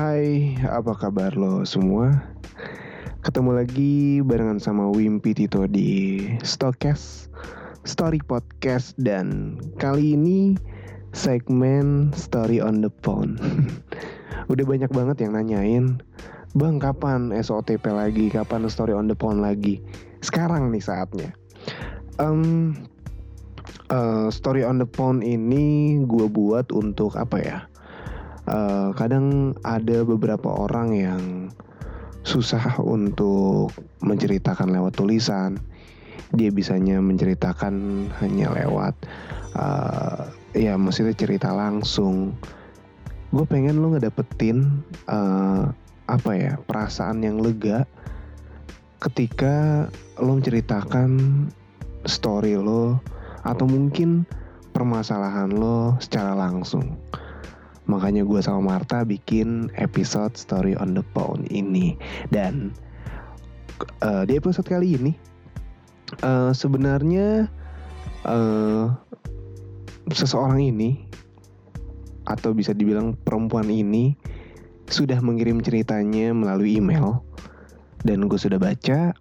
Hai, 0.00 0.56
apa 0.64 0.96
kabar 0.96 1.36
lo 1.36 1.60
semua? 1.68 2.08
Ketemu 3.20 3.52
lagi 3.52 4.24
barengan 4.24 4.56
sama 4.56 4.88
Wimpi 4.88 5.36
Tito 5.36 5.68
di 5.68 6.24
Stokes 6.40 7.28
Story 7.84 8.16
Podcast 8.24 8.96
dan 8.96 9.60
kali 9.76 10.16
ini 10.16 10.56
segmen 11.12 12.16
Story 12.16 12.64
on 12.64 12.80
the 12.80 12.88
Phone. 13.04 13.36
Udah 14.48 14.64
banyak 14.64 14.88
banget 14.88 15.20
yang 15.20 15.36
nanyain, 15.36 16.00
Bang 16.56 16.80
kapan 16.80 17.36
SOTP 17.36 17.84
lagi, 17.92 18.32
kapan 18.32 18.72
Story 18.72 18.96
on 18.96 19.04
the 19.04 19.16
Phone 19.20 19.44
lagi? 19.44 19.84
Sekarang 20.24 20.72
nih 20.72 20.80
saatnya. 20.80 21.28
Um, 22.16 22.72
uh, 23.92 24.32
story 24.32 24.64
on 24.64 24.80
the 24.80 24.88
Phone 24.96 25.20
ini 25.20 26.00
gue 26.08 26.24
buat 26.24 26.72
untuk 26.72 27.20
apa 27.20 27.36
ya? 27.36 27.69
Uh, 28.50 28.90
kadang 28.98 29.54
ada 29.62 30.02
beberapa 30.02 30.50
orang 30.50 30.88
yang 30.92 31.22
susah 32.26 32.76
untuk 32.82 33.72
menceritakan 34.02 34.74
lewat 34.74 34.98
tulisan. 34.98 35.56
Dia 36.30 36.54
bisanya 36.54 37.02
menceritakan 37.02 38.06
hanya 38.22 38.54
lewat 38.54 38.94
uh, 39.58 40.30
ya 40.54 40.78
maksudnya 40.78 41.14
cerita 41.14 41.50
langsung. 41.54 42.38
Gue 43.30 43.46
pengen 43.46 43.78
lo 43.78 43.94
ngedapetin 43.94 44.82
uh, 45.06 45.70
apa 46.10 46.30
ya 46.34 46.58
perasaan 46.66 47.22
yang 47.22 47.38
lega 47.38 47.86
ketika 48.98 49.86
lo 50.18 50.34
menceritakan 50.34 51.46
story 52.02 52.58
lo 52.58 52.98
atau 53.46 53.64
mungkin 53.70 54.26
permasalahan 54.74 55.54
lo 55.54 55.94
secara 56.02 56.34
langsung 56.34 56.98
Makanya 57.90 58.22
gue 58.22 58.38
sama 58.38 58.78
Marta 58.78 59.02
bikin 59.02 59.66
episode 59.74 60.38
Story 60.38 60.78
on 60.78 60.94
the 60.94 61.02
Phone 61.10 61.42
ini. 61.50 61.98
Dan 62.30 62.70
uh, 64.06 64.22
di 64.22 64.38
episode 64.38 64.70
kali 64.70 64.94
ini 64.94 65.12
uh, 66.22 66.54
sebenarnya 66.54 67.50
uh, 68.30 68.94
seseorang 70.14 70.70
ini 70.70 71.02
atau 72.30 72.54
bisa 72.54 72.70
dibilang 72.70 73.18
perempuan 73.26 73.66
ini 73.66 74.14
sudah 74.86 75.18
mengirim 75.18 75.58
ceritanya 75.62 76.30
melalui 76.30 76.78
email 76.78 77.22
dan 78.06 78.26
gue 78.30 78.38
sudah 78.38 78.58
baca. 78.58 79.14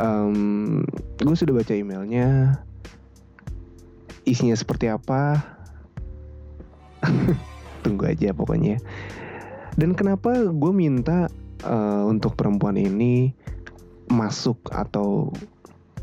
Um, 0.00 0.80
gue 1.20 1.36
sudah 1.36 1.52
baca 1.52 1.72
emailnya. 1.76 2.56
Isinya 4.24 4.56
seperti 4.56 4.88
apa? 4.88 5.42
tunggu 7.82 8.06
aja 8.08 8.30
pokoknya 8.30 8.78
dan 9.76 9.96
kenapa 9.96 10.52
gue 10.52 10.72
minta 10.72 11.32
uh, 11.64 12.04
untuk 12.04 12.36
perempuan 12.36 12.76
ini 12.76 13.32
masuk 14.12 14.60
atau 14.68 15.32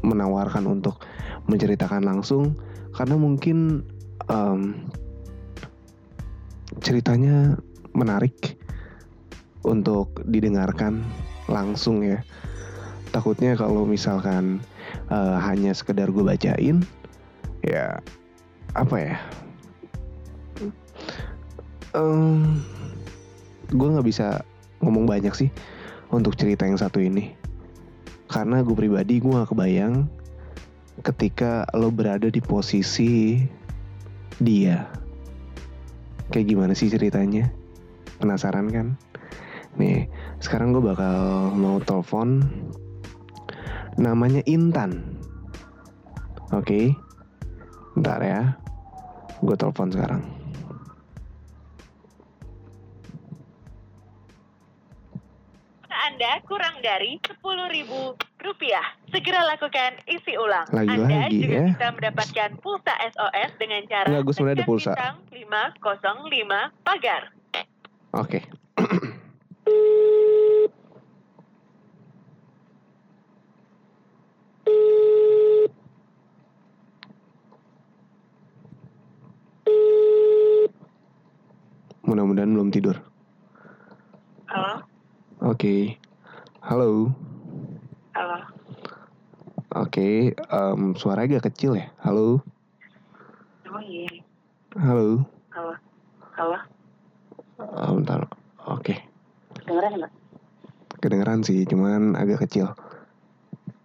menawarkan 0.01 0.65
untuk 0.65 1.05
menceritakan 1.45 2.01
langsung? 2.01 2.57
Karena 2.97 3.15
mungkin 3.19 3.85
um, 4.25 4.89
ceritanya 6.81 7.59
menarik 7.93 8.57
untuk 9.61 10.25
didengarkan 10.25 11.05
langsung 11.45 12.01
ya. 12.01 12.25
Takutnya 13.13 13.53
kalau 13.53 13.85
misalkan 13.85 14.61
uh, 15.13 15.37
hanya 15.37 15.77
sekedar 15.77 16.09
gue 16.09 16.25
bacain 16.25 16.81
ya 17.65 17.99
apa 18.77 18.95
ya 18.97 19.17
um, 21.93 22.59
gue 23.69 23.87
nggak 23.87 24.07
bisa 24.07 24.41
ngomong 24.81 25.05
banyak 25.05 25.33
sih 25.35 25.49
untuk 26.09 26.33
cerita 26.35 26.65
yang 26.65 26.79
satu 26.79 27.01
ini. 27.01 27.33
Karena 28.29 28.61
gue 28.61 28.75
pribadi 28.77 29.17
gue 29.17 29.33
gak 29.33 29.49
kebayang 29.49 30.05
ketika 31.01 31.65
lo 31.73 31.89
berada 31.89 32.29
di 32.29 32.37
posisi 32.37 33.41
dia. 34.37 34.85
Kayak 36.29 36.47
gimana 36.53 36.73
sih 36.77 36.93
ceritanya? 36.93 37.49
Penasaran 38.21 38.69
kan? 38.69 38.87
Nih 39.81 40.05
sekarang 40.37 40.77
gue 40.77 40.83
bakal 40.85 41.49
mau 41.57 41.81
telepon 41.81 42.45
namanya 43.97 44.45
Intan. 44.45 45.01
Oke? 46.53 46.65
Okay? 46.65 46.85
ntar 47.99 48.23
ya 48.23 48.55
gue 49.43 49.55
telepon 49.59 49.91
sekarang 49.91 50.23
Anda 56.19 56.43
kurang 56.51 56.83
dari 56.83 57.15
Rp10.000. 57.15 57.87
Segera 59.07 59.39
lakukan 59.55 60.03
isi 60.03 60.35
ulang. 60.35 60.67
Lagi 60.67 60.99
Anda 60.99 61.31
lagi 61.31 61.47
juga 61.47 61.55
ya. 61.55 61.67
bisa 61.71 61.87
mendapatkan 61.95 62.49
pulsa 62.59 62.91
SOS 63.15 63.55
dengan 63.55 63.87
cara 63.87 64.03
Enggak, 64.11 64.23
gue 64.27 64.35
sebenarnya 64.35 64.59
ada 64.59 64.67
pulsa. 64.67 64.91
bintang 64.99 65.15
505 65.31 66.83
pagar. 66.83 67.23
oke 68.11 68.39
Mudah-mudahan 82.03 82.51
belum 82.51 82.75
tidur. 82.75 82.99
Halo, 84.51 84.83
Oke. 85.39 85.98
Halo. 86.69 87.09
halo. 88.13 88.45
Oke, 89.73 90.37
em, 90.37 90.93
suara 90.93 91.25
agak 91.25 91.49
kecil 91.49 91.73
ya. 91.73 91.89
Halo. 92.05 92.45
Oh 93.73 93.81
iya, 93.81 94.05
Halo. 94.77 95.25
halo, 95.49 95.73
halo. 96.37 96.57
Bentar. 97.97 98.29
Oke. 98.69 99.01
Dengeran 99.65 99.97
nggak? 99.97 100.13
Kedengeran 101.01 101.41
sih, 101.41 101.65
cuman 101.65 102.13
agak 102.13 102.45
kecil. 102.45 102.77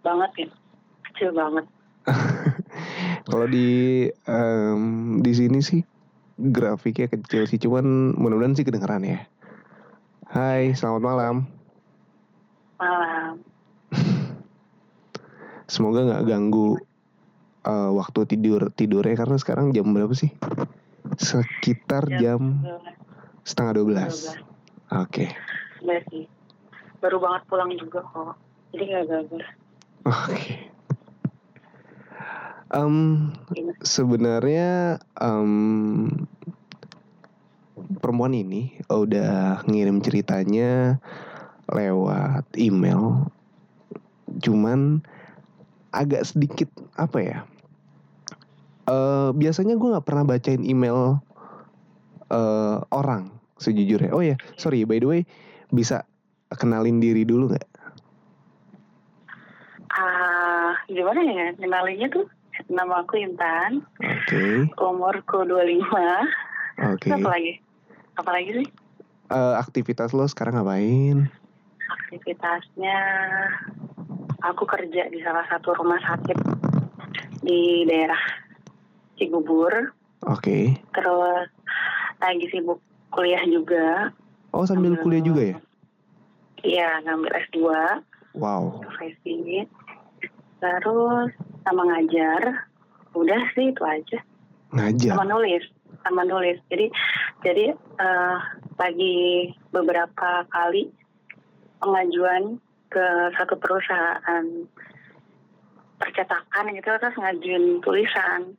Banget 0.05 0.45
ya, 0.45 0.47
kecil 1.09 1.33
banget. 1.33 1.65
Kalau 3.33 3.49
di 3.49 4.05
em, 4.29 4.81
di 5.25 5.33
sini 5.33 5.57
sih 5.65 5.81
grafiknya 6.37 7.09
kecil 7.09 7.49
sih, 7.49 7.57
cuman 7.57 8.13
mudah-mudahan 8.13 8.53
sih 8.53 8.61
kedengeran 8.61 9.09
ya. 9.09 9.25
Hai, 10.29 10.77
selamat 10.77 11.01
malam. 11.01 11.64
Malam. 12.75 13.39
Semoga 15.73 15.99
nggak 16.05 16.25
ganggu 16.27 16.77
eh, 17.65 17.91
waktu 17.95 18.19
tidur 18.29 18.69
tidurnya 18.73 19.15
karena 19.15 19.37
sekarang 19.39 19.71
jam 19.71 19.89
berapa 19.91 20.11
sih? 20.13 20.31
Sekitar 21.15 22.09
jam 22.17 22.65
setengah 23.45 23.85
12 23.85 24.41
Oke. 24.93 25.33
Udah 25.81 26.01
sih. 26.13 26.25
Baru 27.01 27.17
banget 27.21 27.41
pulang 27.49 27.69
juga 27.73 28.05
kok. 28.05 28.37
Jadi 28.73 28.83
nggak 28.85 29.05
gagal. 29.09 29.43
Oke. 30.05 30.53
Em, 32.73 32.95
sebenarnya 33.81 34.99
em, 35.17 35.53
perempuan 38.01 38.33
ini 38.33 38.77
udah 38.89 39.65
ngirim 39.65 40.01
ceritanya 40.01 41.01
lewat 41.71 42.45
email, 42.57 43.25
cuman 44.43 45.01
agak 45.95 46.27
sedikit 46.27 46.69
apa 46.99 47.17
ya? 47.21 47.37
Eh 48.85 49.29
biasanya 49.33 49.73
gue 49.79 49.93
nggak 49.95 50.05
pernah 50.05 50.25
bacain 50.27 50.61
email 50.61 51.17
eh 52.29 52.77
orang 52.93 53.33
sejujurnya. 53.57 54.11
Oh 54.13 54.21
ya, 54.21 54.37
sorry 54.59 54.85
by 54.85 55.01
the 55.01 55.07
way, 55.07 55.21
bisa 55.73 56.05
kenalin 56.53 57.01
diri 57.01 57.25
dulu 57.25 57.49
nggak? 57.49 57.67
Ah, 59.95 60.75
gimana 60.91 61.23
ya? 61.23 61.47
Kenalinnya 61.55 62.11
tuh 62.11 62.27
nama 62.67 63.03
aku 63.03 63.19
Intan, 63.19 63.83
Oke, 64.03 64.67
umurku 64.79 65.47
25. 65.47 65.81
oke. 66.83 67.09
Apa 67.11 67.29
lagi? 67.31 67.53
Apa 68.19 68.29
lagi 68.31 68.49
sih? 68.63 68.67
Eh, 69.31 69.55
aktivitas 69.57 70.13
lo 70.13 70.27
sekarang 70.27 70.59
ngapain? 70.59 71.31
Aktivitasnya 72.05 72.97
aku 74.39 74.61
kerja 74.63 75.09
di 75.09 75.25
salah 75.25 75.41
satu 75.49 75.73
rumah 75.73 75.97
sakit 75.97 76.37
di 77.41 77.81
daerah 77.83 78.21
Cibubur. 79.17 79.73
Oke. 80.21 80.77
Terus 80.93 81.49
lagi 82.21 82.45
sibuk 82.49 82.77
kuliah 83.09 83.41
juga. 83.43 84.13
Oh 84.53 84.69
sambil 84.69 84.93
Sambil- 84.93 85.01
kuliah 85.01 85.23
juga 85.23 85.41
ya? 85.43 85.57
Iya, 86.61 86.89
ngambil 87.01 87.31
S2 87.41 87.57
Wow. 88.33 88.85
profesi. 88.85 89.65
Terus 90.57 91.29
sama 91.61 91.81
ngajar. 91.85 92.69
Udah 93.13 93.41
sih 93.51 93.73
itu 93.73 93.81
aja. 93.81 94.21
Ngajar. 94.69 95.17
Sama 95.17 95.25
nulis, 95.25 95.65
sama 96.01 96.21
nulis. 96.21 96.61
Jadi 96.69 96.85
jadi 97.41 97.65
eh 97.73 98.37
lagi 98.75 99.15
beberapa 99.71 100.45
kali 100.47 100.93
pengajuan 101.85 102.57
ke 102.89 103.05
satu 103.37 103.53
perusahaan 103.55 104.45
percetakan 105.95 106.73
gitu 106.73 106.89
terus 106.97 107.15
ngajuin 107.15 107.79
tulisan 107.79 108.57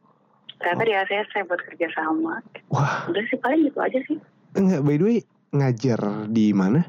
ternyata 0.56 0.82
di 0.82 0.94
ACC 0.94 1.32
buat 1.44 1.60
kerja 1.68 1.88
sama 1.92 2.40
Wah, 2.72 3.04
udah 3.10 3.22
sih 3.28 3.36
paling 3.36 3.68
gitu 3.68 3.78
aja 3.82 3.98
sih 4.08 4.16
enggak 4.56 4.80
by 4.80 4.96
the 4.96 5.04
way 5.04 5.18
ngajar 5.52 6.00
di 6.28 6.50
mana? 6.50 6.80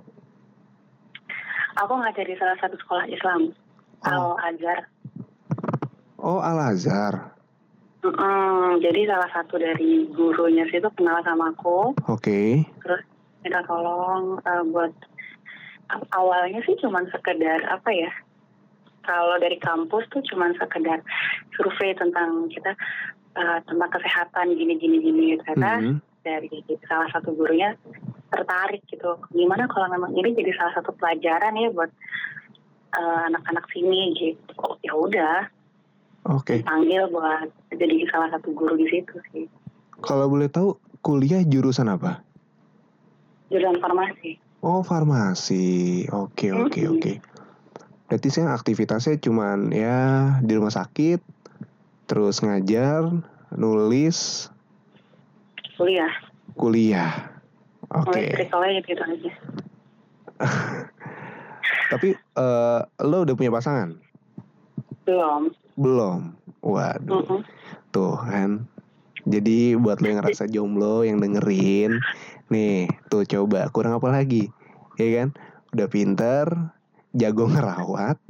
aku 1.77 1.93
ngajar 1.93 2.25
di 2.25 2.35
salah 2.35 2.57
satu 2.57 2.75
sekolah 2.77 3.05
Islam 3.07 3.51
Oh. 4.05 4.37
Al 4.37 4.53
Azhar 4.53 4.79
Oh, 6.17 6.37
Al 6.37 6.61
Azhar. 6.69 7.33
Mm-mm, 8.05 8.77
jadi 8.77 9.09
salah 9.09 9.25
satu 9.33 9.57
dari 9.57 10.05
gurunya 10.13 10.69
sih 10.69 10.77
itu 10.77 10.89
kenal 10.93 11.17
sama 11.25 11.49
aku 11.49 11.97
Oke. 12.05 12.61
terus 12.85 13.01
minta 13.41 13.65
tolong 13.65 14.37
eh, 14.37 14.63
buat 14.69 14.93
awalnya 16.11 16.59
sih 16.63 16.75
cuman 16.77 17.07
sekedar 17.09 17.63
apa 17.67 17.89
ya 17.91 18.11
kalau 19.07 19.39
dari 19.39 19.55
kampus 19.55 20.03
tuh 20.11 20.19
cuman 20.27 20.51
sekedar 20.59 20.99
survei 21.55 21.95
tentang 21.95 22.51
kita 22.51 22.75
eh, 23.37 23.59
tentang 23.63 23.89
kesehatan 23.93 24.57
gini 24.57 24.75
gini 24.75 24.97
gini 24.99 25.25
ternyata 25.41 25.79
Mhm. 25.79 25.95
dari 26.25 26.49
salah 26.89 27.07
satu 27.13 27.31
gurunya 27.31 27.71
tertarik 28.27 28.83
gitu 28.91 29.15
gimana 29.31 29.63
kalau 29.71 29.87
memang 29.87 30.11
ini 30.11 30.35
jadi 30.35 30.51
salah 30.59 30.73
satu 30.75 30.91
pelajaran 30.97 31.55
ya 31.55 31.71
buat 31.71 31.87
eh, 32.97 33.21
anak-anak 33.31 33.65
sini 33.71 34.11
gitu 34.17 34.51
oh, 34.59 34.75
ya 34.83 34.91
udah 34.91 35.37
Oke. 36.27 36.59
panggil 36.67 37.07
buat 37.07 37.47
jadi 37.71 38.03
salah 38.11 38.27
satu 38.35 38.51
guru 38.51 38.75
di 38.75 38.87
situ 38.91 39.15
sih 39.31 39.47
Kalau 39.97 40.27
boleh 40.27 40.45
tahu 40.45 40.75
kuliah 41.01 41.41
jurusan 41.41 41.87
apa? 41.87 42.19
jurusan 43.47 43.79
farmasi 43.79 44.35
Oh, 44.61 44.81
farmasi. 44.81 46.07
Oke, 46.09 46.53
oke, 46.53 46.81
Mm-mm. 46.81 46.97
oke. 46.97 47.13
Berarti 48.07 48.27
saya 48.31 48.55
aktivitasnya 48.55 49.19
cuman 49.19 49.69
ya 49.75 49.99
di 50.41 50.55
rumah 50.55 50.71
sakit, 50.71 51.19
terus 52.07 52.39
ngajar, 52.39 53.11
nulis, 53.53 54.49
kuliah 55.75 56.27
kuliah. 56.57 57.13
Oke. 57.87 58.27
soalnya 58.51 58.83
gitu 58.83 58.99
aja 58.99 59.31
Tapi 61.95 62.19
eh, 62.19 62.81
lo 63.07 63.17
udah 63.23 63.35
punya 63.37 63.47
pasangan? 63.53 63.95
belum 65.07 65.55
Belum. 65.79 66.35
Waduh. 66.59 67.23
Mm-mm. 67.23 67.41
Tuh 67.95 68.17
kan. 68.27 68.67
Jadi 69.27 69.75
buat 69.75 69.99
lo 69.99 70.07
yang 70.07 70.19
ngerasa 70.23 70.47
jomblo 70.47 71.03
yang 71.03 71.19
dengerin, 71.19 71.99
nih 72.47 72.87
tuh 73.11 73.27
coba 73.27 73.67
kurang 73.75 73.99
apa 73.99 74.07
lagi, 74.07 74.47
ya 74.95 75.07
kan? 75.19 75.35
Udah 75.75 75.87
pinter, 75.91 76.47
jago 77.11 77.51
ngerawat, 77.51 78.15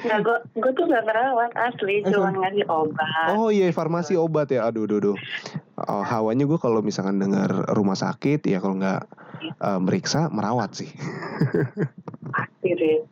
Nggak, 0.00 0.18
gue 0.24 0.36
gue 0.64 0.72
tuh 0.72 0.84
gak 0.88 1.04
ngerawat 1.04 1.52
asli, 1.60 2.00
cuma 2.08 2.32
ngasih 2.32 2.64
obat. 2.72 3.28
Oh 3.36 3.52
iya 3.52 3.68
farmasi 3.68 4.16
obat 4.16 4.48
ya. 4.48 4.64
Aduh 4.64 4.88
aduh 4.88 4.98
aduh. 4.98 5.16
Oh, 5.88 6.04
hawanya 6.04 6.48
gue 6.48 6.56
kalau 6.56 6.80
misalkan 6.80 7.20
dengar 7.20 7.48
rumah 7.72 7.96
sakit 7.96 8.40
ya 8.48 8.60
kalau 8.64 8.80
nggak 8.80 9.04
eh, 9.44 9.80
meriksa 9.80 10.32
merawat 10.32 10.72
sih. 10.72 10.88
Pasti 12.34 12.68
deh. 12.72 13.04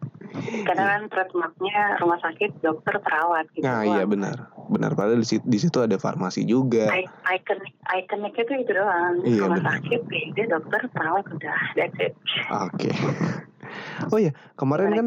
Karena 0.65 0.85
kan 0.97 1.03
trademarknya 1.09 1.99
rumah 2.05 2.21
sakit, 2.21 2.61
dokter, 2.61 3.01
perawat 3.01 3.49
gitu. 3.57 3.65
Nah 3.65 3.83
iya 3.85 4.05
benar 4.05 4.53
benar. 4.69 4.93
Padahal 4.93 5.21
di 5.21 5.29
situ, 5.29 5.45
di 5.49 5.59
situ 5.59 5.81
ada 5.81 5.97
farmasi 5.97 6.45
juga. 6.45 6.93
I- 6.93 7.09
Ikonik, 7.29 7.75
ikoniknya 7.89 8.45
tuh 8.45 8.57
itu 8.57 8.73
doang. 8.73 9.15
Iya, 9.25 9.43
rumah 9.49 9.59
benar. 9.61 9.73
sakit, 9.81 10.01
dia 10.37 10.47
dokter, 10.49 10.81
perawat, 10.93 11.25
udah. 11.29 11.59
That's 11.77 11.99
it. 12.01 12.13
Oke. 12.53 12.91
Oh 14.09 14.17
iya 14.17 14.33
kemarin 14.57 14.95
kan 14.95 15.07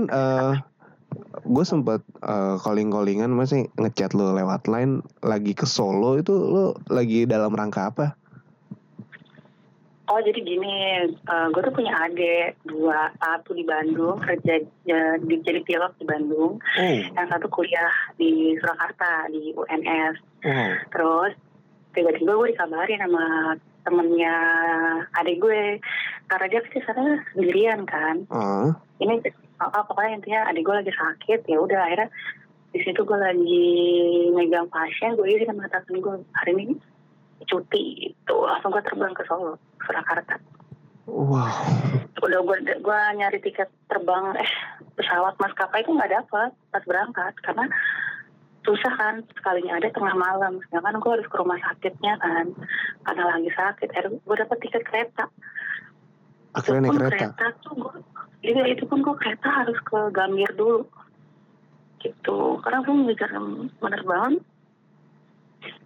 gue 1.44 1.66
sempat 1.66 2.06
eh, 2.24 2.56
calling-callingan 2.62 3.34
masih 3.34 3.68
ngechat 3.76 4.16
lo 4.16 4.32
lewat 4.32 4.70
line 4.70 5.04
lagi 5.20 5.52
ke 5.52 5.68
Solo 5.68 6.16
itu 6.20 6.32
lo 6.32 6.78
lagi 6.88 7.28
dalam 7.28 7.52
rangka 7.52 7.92
apa? 7.92 8.16
Oh 10.12 10.20
jadi 10.20 10.44
gini, 10.44 11.08
gue 11.24 11.62
tuh 11.64 11.72
punya 11.72 11.96
adik 12.04 12.60
dua, 12.68 13.16
satu 13.16 13.56
di 13.56 13.64
Bandung 13.64 14.20
kerja 14.20 14.60
ya, 14.84 15.16
di, 15.24 15.40
jadi 15.40 15.64
pilot 15.64 15.96
di 15.96 16.04
Bandung, 16.04 16.60
Oh, 16.60 16.96
yang 17.16 17.28
satu 17.32 17.48
kuliah 17.48 17.88
di 18.20 18.60
Surakarta 18.60 19.32
di 19.32 19.56
UNS. 19.56 20.16
wow. 20.44 20.72
Terus 20.92 21.32
tiba-tiba 21.96 22.36
gue 22.36 22.52
dikabarin 22.52 23.00
sama 23.00 23.56
temennya 23.88 24.36
adik 25.16 25.40
gue, 25.40 25.80
karena 26.28 26.46
dia 26.52 26.60
ke 26.60 26.84
sana 26.84 27.24
sendirian 27.32 27.88
kan. 27.88 28.28
Ah, 28.36 28.68
Ini 29.00 29.16
oh, 29.64 29.70
oh, 29.72 29.84
pokoknya 29.88 30.20
intinya 30.20 30.42
adik 30.52 30.68
gue 30.68 30.76
lagi 30.76 30.92
sakit, 30.92 31.48
ya 31.48 31.56
udah 31.56 31.88
akhirnya 31.88 32.12
di 32.76 32.84
situ 32.84 33.00
gue 33.08 33.16
lagi 33.16 33.68
megang 34.36 34.68
pasien, 34.68 35.16
gue 35.16 35.24
izin 35.24 35.56
sama 35.56 35.72
atasan 35.72 36.04
gue 36.04 36.20
hari 36.36 36.52
ini 36.52 36.76
cuti 37.48 38.14
itu 38.14 38.36
langsung 38.44 38.70
gue 38.76 38.84
terbang 38.86 39.16
ke 39.18 39.24
Solo, 39.26 39.56
Surakarta. 39.86 40.36
wow. 41.10 41.66
udah 42.22 42.40
gue 42.46 42.58
gue 42.80 43.00
nyari 43.18 43.40
tiket 43.42 43.68
terbang 43.90 44.38
eh 44.38 44.52
pesawat 44.96 45.34
maskapai 45.42 45.82
itu 45.82 45.92
nggak 45.92 46.14
dapat 46.14 46.54
pas 46.70 46.84
berangkat 46.86 47.34
karena 47.42 47.66
susah 48.62 48.94
kan 48.94 49.16
sekalinya 49.34 49.82
ada 49.82 49.90
tengah 49.90 50.14
malam 50.14 50.62
sedangkan 50.70 51.02
gue 51.02 51.12
harus 51.18 51.28
ke 51.28 51.36
rumah 51.42 51.58
sakitnya 51.58 52.14
kan 52.22 52.54
karena 53.10 53.24
lagi 53.26 53.50
sakit 53.58 53.90
akhirnya 53.90 54.22
gue 54.22 54.36
dapet 54.38 54.58
tiket 54.62 54.84
kereta 54.86 55.26
Akhirnya 56.52 56.80
naik 56.84 56.92
pun 56.94 57.10
kereta. 57.10 57.46
tuh 57.66 57.74
gue 57.74 57.94
iya 58.46 58.64
itu 58.70 58.84
pun 58.86 59.02
gue 59.02 59.16
kereta 59.18 59.50
harus 59.50 59.80
ke 59.82 59.98
Gambir 60.14 60.52
dulu 60.54 60.86
gitu 62.06 62.62
karena 62.62 62.86
gue 62.86 62.94
ngejar 62.94 63.32
penerbangan 63.82 64.34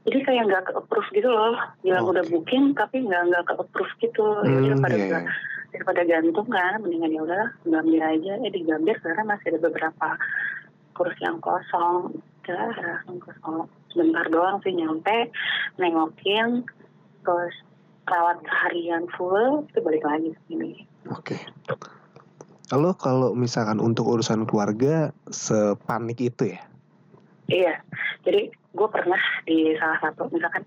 jadi 0.05 0.19
kayak 0.23 0.43
nggak 0.47 0.63
ke 0.67 0.71
approve 0.77 1.09
gitu 1.11 1.29
loh 1.29 1.57
bilang 1.83 2.05
Oke. 2.05 2.11
udah 2.15 2.23
booking 2.31 2.65
tapi 2.77 3.03
nggak 3.03 3.21
nggak 3.31 3.43
ke 3.47 3.53
approve 3.59 3.93
gitu 3.99 4.25
ya 4.45 4.57
udah 4.61 4.77
Hmm, 4.77 4.85
pada 4.85 4.95
iya, 4.95 5.05
bilang 5.09 5.25
iya. 5.27 5.33
daripada 5.75 6.01
gantung 6.07 6.47
kan 6.47 6.75
mendingan 6.79 7.11
ya 7.11 7.21
udahlah 7.25 7.49
Gambir 7.67 8.01
aja 8.03 8.33
eh 8.39 8.51
di 8.51 8.61
Gambir 8.63 8.95
karena 9.03 9.23
masih 9.27 9.47
ada 9.55 9.59
beberapa 9.65 10.07
kursi 10.95 11.21
yang 11.23 11.43
kosong 11.43 12.15
udah 12.45 12.69
langsung 12.77 13.17
ke 13.19 13.31
Solo 13.41 13.63
sebentar 13.91 14.25
doang 14.29 14.61
sih 14.61 14.71
nyampe 14.71 15.33
nengokin 15.81 16.63
terus 17.25 17.55
rawat 18.05 18.37
seharian 18.45 19.09
full 19.17 19.65
itu 19.65 19.79
balik 19.81 20.05
lagi 20.05 20.29
ke 20.31 20.39
sini 20.47 20.71
Oke. 21.05 21.37
Lo 22.73 22.97
kalau 22.97 23.37
misalkan 23.37 23.77
untuk 23.77 24.09
urusan 24.09 24.49
keluarga 24.49 25.13
sepanik 25.29 26.17
itu 26.17 26.57
ya? 26.57 26.61
Iya. 27.49 27.81
Jadi 28.25 28.49
gue 28.75 28.87
pernah 28.91 29.19
di 29.47 29.73
salah 29.79 29.99
satu 30.03 30.27
misalkan 30.33 30.65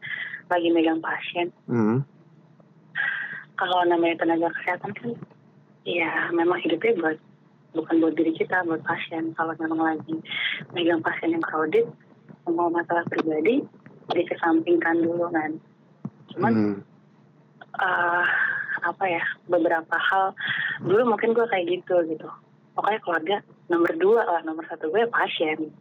lagi 0.49 0.69
megang 0.73 1.01
pasien. 1.05 1.53
Hmm. 1.69 2.03
kalau 3.59 3.83
namanya 3.91 4.23
tenaga 4.23 4.55
kesehatan 4.55 4.95
kan 4.95 5.19
ya 5.83 6.31
memang 6.31 6.63
hidupnya 6.63 6.95
buat 6.95 7.19
bukan 7.75 7.99
buat 7.99 8.15
diri 8.15 8.31
kita 8.39 8.63
buat 8.63 8.87
pasien. 8.87 9.35
Kalau 9.35 9.51
memang 9.59 9.83
lagi 9.83 10.15
megang 10.71 11.03
pasien 11.03 11.35
yang 11.35 11.43
crowded 11.43 11.91
semua 12.47 12.71
masalah 12.71 13.03
pribadi 13.11 13.67
dikesampingkan 14.15 15.03
dulu 15.03 15.27
kan. 15.35 15.59
Cuman 16.33 16.53
Hmm. 16.55 16.79
eh, 17.83 18.27
apa 18.87 19.05
ya 19.11 19.23
beberapa 19.51 19.97
hal 19.99 20.39
dulu 20.87 21.19
mungkin 21.19 21.35
gue 21.35 21.47
kayak 21.51 21.67
gitu 21.67 21.97
gitu. 22.15 22.29
Pokoknya 22.79 23.01
keluarga 23.03 23.37
nomor 23.67 23.93
dua 23.99 24.23
lah 24.23 24.41
nomor 24.47 24.65
satu 24.71 24.87
gue 24.89 25.03
pasien 25.11 25.75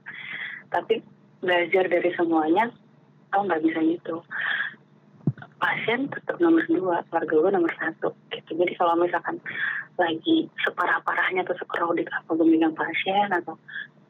tapi 0.73 1.03
belajar 1.39 1.85
dari 1.87 2.11
semuanya 2.17 2.71
oh 3.35 3.41
nggak 3.45 3.63
bisa 3.63 3.79
gitu 3.85 4.23
pasien 5.57 6.05
tetap 6.13 6.37
nomor 6.37 6.61
dua 6.69 7.01
keluarga 7.09 7.33
gue 7.33 7.51
nomor 7.57 7.73
satu 7.81 8.13
gitu 8.29 8.51
jadi 8.57 8.73
kalau 8.77 8.93
misalkan 8.97 9.41
lagi 9.97 10.45
separah 10.61 11.01
parahnya 11.01 11.41
atau 11.41 11.57
sekrowded 11.57 12.05
apa 12.13 12.29
gue 12.37 12.45
megang 12.45 12.77
pasien 12.77 13.33
atau 13.33 13.57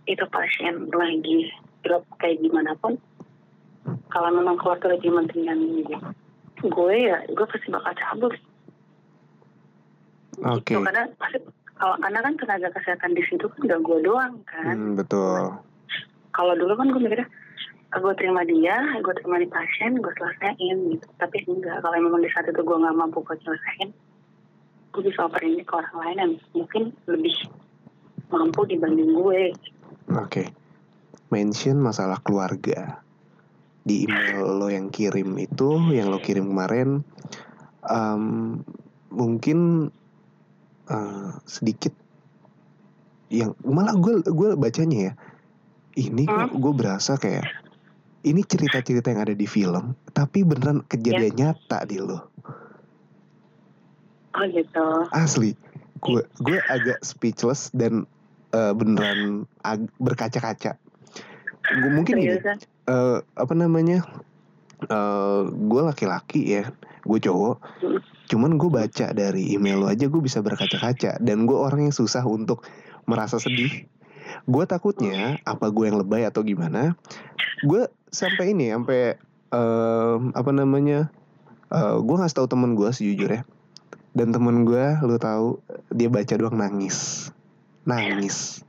itu 0.07 0.23
pasien 0.27 0.91
lagi 0.91 1.51
drop 1.83 2.03
kayak 2.19 2.43
gimana 2.43 2.75
pun 2.79 2.99
kalau 4.11 4.29
memang 4.35 4.59
keluarga 4.59 4.91
lebih 4.91 5.15
pentingan 5.15 5.59
gue 5.87 5.99
gue 6.67 6.95
ya 6.99 7.23
gue 7.31 7.45
pasti 7.47 7.67
bakal 7.71 7.93
cabut 7.95 8.33
Oke. 10.43 10.75
gitu 10.75 10.83
karena 10.83 11.07
pasti 11.15 11.37
kalau 11.77 11.95
karena 12.01 12.19
kan 12.25 12.33
tenaga 12.35 12.69
kesehatan 12.75 13.11
di 13.15 13.23
situ 13.23 13.45
kan 13.47 13.61
gak 13.71 13.81
gue 13.85 13.99
doang 14.03 14.33
kan 14.49 14.75
Hmm, 14.75 14.99
betul. 14.99 15.55
Kalau 16.37 16.53
dulu 16.53 16.77
kan 16.77 16.93
gue 16.93 17.01
mikirnya 17.01 17.27
"Ah, 17.89 17.99
gue 18.03 18.13
terima 18.13 18.45
dia 18.45 18.77
gue 19.01 19.13
terima 19.17 19.41
di 19.41 19.49
pasien 19.49 19.97
gue 19.97 20.13
selesaiin 20.13 20.77
gitu 20.93 21.07
tapi 21.17 21.41
enggak 21.49 21.81
kalau 21.81 21.97
memang 21.97 22.21
di 22.21 22.29
saat 22.29 22.45
itu 22.45 22.61
gue 22.61 22.77
nggak 22.77 22.93
mampu 22.93 23.25
buat 23.25 23.41
selesaiin 23.41 23.89
gue 24.93 25.01
bisa 25.01 25.25
oper 25.25 25.41
ini 25.41 25.65
ke 25.65 25.73
orang 25.73 25.97
lain 25.97 26.17
yang 26.21 26.33
mungkin 26.53 26.83
lebih 27.09 27.35
mampu 28.29 28.61
dibanding 28.69 29.17
gue 29.17 29.57
Oke. 30.15 30.47
Mention 31.27 31.83
masalah 31.83 32.23
keluarga. 32.23 33.03
Di 33.83 34.07
email 34.07 34.39
lo 34.55 34.71
yang 34.71 34.87
kirim 34.87 35.35
itu, 35.35 35.79
yang 35.91 36.11
lo 36.11 36.19
kirim 36.23 36.47
kemarin, 36.47 37.03
um, 37.83 38.23
mungkin 39.11 39.91
uh, 40.87 41.31
sedikit 41.43 41.91
yang 43.27 43.51
malah 43.67 43.95
gue 43.99 44.23
gue 44.23 44.55
bacanya 44.55 45.11
ya 45.11 45.13
ini 45.97 46.23
Hmm? 46.23 46.53
gue 46.53 46.73
berasa 46.73 47.17
kayak 47.17 47.49
ini 48.21 48.41
cerita-cerita 48.41 49.09
yang 49.09 49.23
ada 49.23 49.33
di 49.33 49.43
film 49.43 49.97
tapi 50.07 50.41
beneran 50.41 50.85
kejadian 50.85 51.33
Ya. 51.33 51.37
nyata 51.51 51.83
di 51.83 51.97
lo 51.97 52.29
Oh 54.31 54.45
gitu. 54.45 54.85
asli 55.09 55.57
gue 55.97 56.21
gue 56.37 56.59
agak 56.63 57.01
speechless 57.01 57.73
dan 57.73 58.05
uh, 58.53 58.69
beneran 58.71 59.19
ag- 59.59 59.89
berkaca-kaca 59.97 60.77
gue 61.67 61.89
mungkin 61.89 62.15
gini 62.15 62.37
Seriusan? 62.37 62.57
eh, 62.85 63.17
apa 63.33 63.53
namanya 63.53 64.05
eh 64.79 65.41
gue 65.43 65.81
laki-laki 65.81 66.53
ya 66.53 66.69
gue 67.01 67.19
cowok 67.19 67.57
Mm. 67.77 68.01
cuman 68.27 68.51
gue 68.57 68.69
baca 68.69 69.07
dari 69.09 69.53
email 69.53 69.79
lo 69.79 69.87
aja 69.87 70.05
gue 70.05 70.19
bisa 70.19 70.37
berkaca-kaca 70.39 71.17
dan 71.17 71.45
gue 71.45 71.57
orang 71.57 71.87
yang 71.87 71.95
susah 71.95 72.21
untuk 72.21 72.61
merasa 73.05 73.39
sedih 73.39 73.87
gue 74.47 74.63
takutnya 74.63 75.43
apa 75.43 75.67
gue 75.67 75.91
yang 75.91 75.99
lebay 75.99 76.23
atau 76.23 76.39
gimana 76.41 76.95
gue 77.67 77.91
sampai 78.07 78.55
ini 78.55 78.71
sampai 78.71 79.19
em, 79.51 80.21
apa 80.31 80.51
namanya 80.55 81.11
eh 81.67 81.95
gue 81.99 82.15
ngasih 82.15 82.37
tahu 82.39 82.47
temen 82.47 82.79
gue 82.79 82.87
sejujurnya 82.87 83.43
dan 84.17 84.33
temen 84.33 84.65
gue 84.65 84.97
lo 85.05 85.21
tahu 85.21 85.61
dia 85.93 86.09
baca 86.09 86.33
doang 86.33 86.57
nangis. 86.57 87.29
Nangis. 87.85 88.65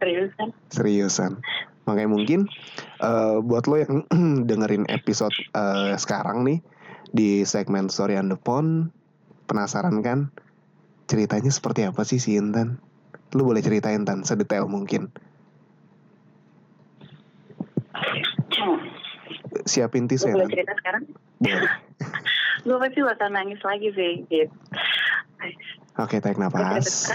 Seriusan? 0.00 0.48
seriusan. 0.72 1.32
Makanya 1.84 2.10
mungkin 2.10 2.40
eh, 3.04 3.36
buat 3.44 3.68
lo 3.68 3.76
yang 3.76 4.08
dengerin 4.48 4.88
episode 4.88 5.36
eh, 5.52 5.94
sekarang 6.00 6.48
nih 6.48 6.58
di 7.12 7.44
segmen 7.44 7.92
Story 7.92 8.16
on 8.16 8.32
the 8.32 8.40
Pond 8.40 8.88
penasaran 9.44 10.00
kan? 10.00 10.32
Ceritanya 11.06 11.52
seperti 11.52 11.84
apa 11.84 12.02
sih 12.08 12.18
si 12.18 12.40
Intan 12.40 12.80
lu 13.34 13.42
boleh 13.48 13.64
ceritain 13.64 14.04
tan 14.06 14.22
sedetail 14.22 14.68
mungkin 14.70 15.10
siapin 19.66 20.06
tisu 20.06 20.30
ya 20.30 20.34
boleh 20.38 20.46
cerita 20.52 20.74
sekarang? 20.78 21.02
boleh 21.42 21.72
Gue 22.66 22.82
pasti 22.82 22.98
bakal 22.98 23.30
nangis 23.30 23.62
lagi 23.62 23.94
sih, 23.94 24.26
gitu. 24.26 24.50
oke 26.02 26.18
tarik 26.18 26.34
nafas 26.38 27.14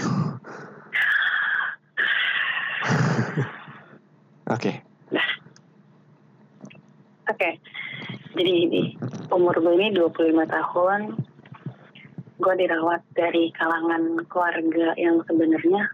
oke 4.56 4.72
Oke, 7.30 7.54
jadi 8.34 8.52
ini 8.66 8.92
umur 9.30 9.56
gue 9.56 9.72
ini 9.78 9.94
25 9.94 10.42
tahun. 10.52 11.00
Gue 12.42 12.54
dirawat 12.58 13.00
dari 13.14 13.54
kalangan 13.54 14.26
keluarga 14.26 14.92
yang 14.98 15.22
sebenarnya 15.24 15.86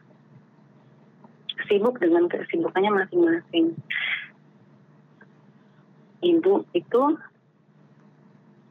sibuk 1.69 2.01
dengan 2.01 2.27
kesibukannya 2.27 3.05
masing-masing. 3.05 3.77
Ibu 6.19 6.67
itu 6.75 7.03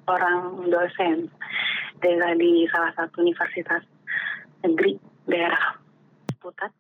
orang 0.10 0.68
dosen 0.68 1.32
dari 2.04 2.34
di 2.36 2.51
salah 2.70 2.92
satu 2.98 3.24
universitas 3.24 3.84
negeri 4.66 5.00
daerah 5.27 5.80
Putat. 6.38 6.72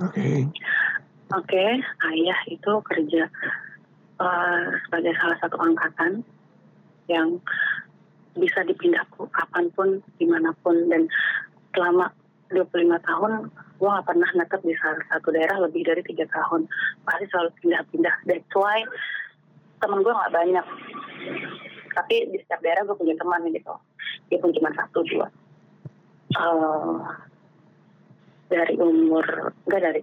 oke 0.00 0.50
Oke, 1.32 1.64
ayah 1.82 2.40
itu 2.46 2.72
kerja 2.84 3.24
eh, 4.20 4.64
sebagai 4.86 5.14
salah 5.18 5.38
satu 5.40 5.56
angkatan 5.58 6.22
yang 7.10 7.40
bisa 8.38 8.62
dipindah 8.62 9.02
kapan 9.32 9.66
pun, 9.74 9.88
di 10.20 10.26
mana 10.28 10.54
pun, 10.62 10.76
dan 10.92 11.08
selama 11.72 12.12
25 12.52 13.08
tahun 13.08 13.32
gue 13.74 13.88
gak 13.90 14.06
pernah 14.06 14.30
netep 14.38 14.60
di 14.62 14.74
satu 14.80 15.28
daerah 15.34 15.58
lebih 15.66 15.82
dari 15.82 16.02
tiga 16.06 16.24
tahun. 16.30 16.64
Pasti 17.02 17.24
selalu 17.28 17.50
pindah-pindah. 17.60 18.16
That's 18.28 18.54
why 18.54 18.86
temen 19.82 20.00
gue 20.00 20.12
gak 20.14 20.32
banyak. 20.32 20.66
Tapi 21.94 22.14
di 22.30 22.38
setiap 22.42 22.60
daerah 22.62 22.86
gue 22.86 22.96
punya 22.96 23.18
teman 23.18 23.44
gitu. 23.50 23.74
Dia 24.30 24.38
pun 24.38 24.54
cuma 24.54 24.70
satu 24.72 25.02
dua. 25.04 25.26
Eh, 26.34 26.98
dari 28.50 28.74
umur 28.78 29.24
enggak 29.66 29.82
dari 29.82 30.00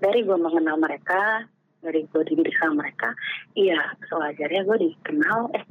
dari 0.00 0.18
gue 0.24 0.38
mengenal 0.38 0.76
mereka 0.80 1.44
dari 1.80 2.04
gue 2.08 2.22
dididik 2.28 2.54
sama 2.60 2.84
mereka 2.84 3.12
iya 3.56 3.80
sewajarnya 4.08 4.62
gue 4.68 4.78
dikenal 4.88 5.52
eh 5.56 5.64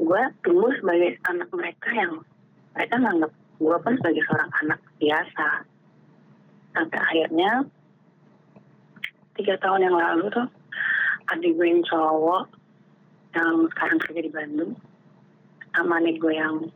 gue 0.00 0.22
tumbuh 0.44 0.72
sebagai 0.80 1.20
anak 1.28 1.48
mereka 1.52 1.88
yang 1.92 2.12
mereka 2.76 2.94
nganggap 2.96 3.32
gue 3.60 3.76
pun 3.84 3.92
sebagai 4.00 4.24
seorang 4.24 4.50
anak 4.64 4.80
biasa. 4.96 5.48
Sampai 6.72 6.98
akhirnya 6.98 7.68
tiga 9.36 9.60
tahun 9.60 9.84
yang 9.84 9.96
lalu 9.96 10.32
tuh 10.32 10.48
adik 11.30 11.54
gue 11.54 11.66
yang 11.68 11.84
cowok 11.84 12.48
yang 13.36 13.68
sekarang 13.76 13.98
kerja 14.00 14.20
di 14.24 14.32
Bandung. 14.32 14.72
Sama 15.76 16.00
adik 16.00 16.18
gue 16.18 16.34
yang 16.34 16.66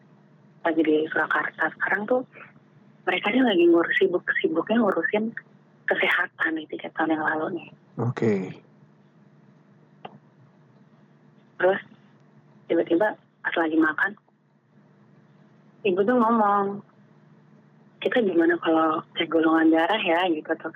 lagi 0.65 0.81
di 0.85 1.09
Surakarta 1.09 1.73
sekarang 1.77 2.05
tuh 2.05 2.23
mereka 3.05 3.33
ini 3.33 3.43
lagi 3.45 3.65
ngurus 3.69 3.97
sibuk 4.01 4.25
sibuknya 4.41 4.81
ngurusin 4.81 5.33
kesehatan 5.85 6.57
nih 6.57 6.69
tiga 6.73 6.89
tahun 6.97 7.17
yang 7.17 7.25
lalu 7.25 7.47
nih. 7.61 7.69
Oke. 8.01 8.35
Terus 11.61 11.81
tiba-tiba 12.69 13.17
pas 13.45 13.55
lagi 13.61 13.77
makan 13.77 14.17
ibu 15.85 16.01
tuh 16.01 16.17
ngomong 16.17 16.81
kita 18.05 18.21
gimana 18.21 18.61
kalau 18.61 19.01
cek 19.17 19.33
golongan 19.33 19.73
darah 19.73 20.01
ya 20.01 20.29
gitu 20.29 20.53
tuh 20.61 20.73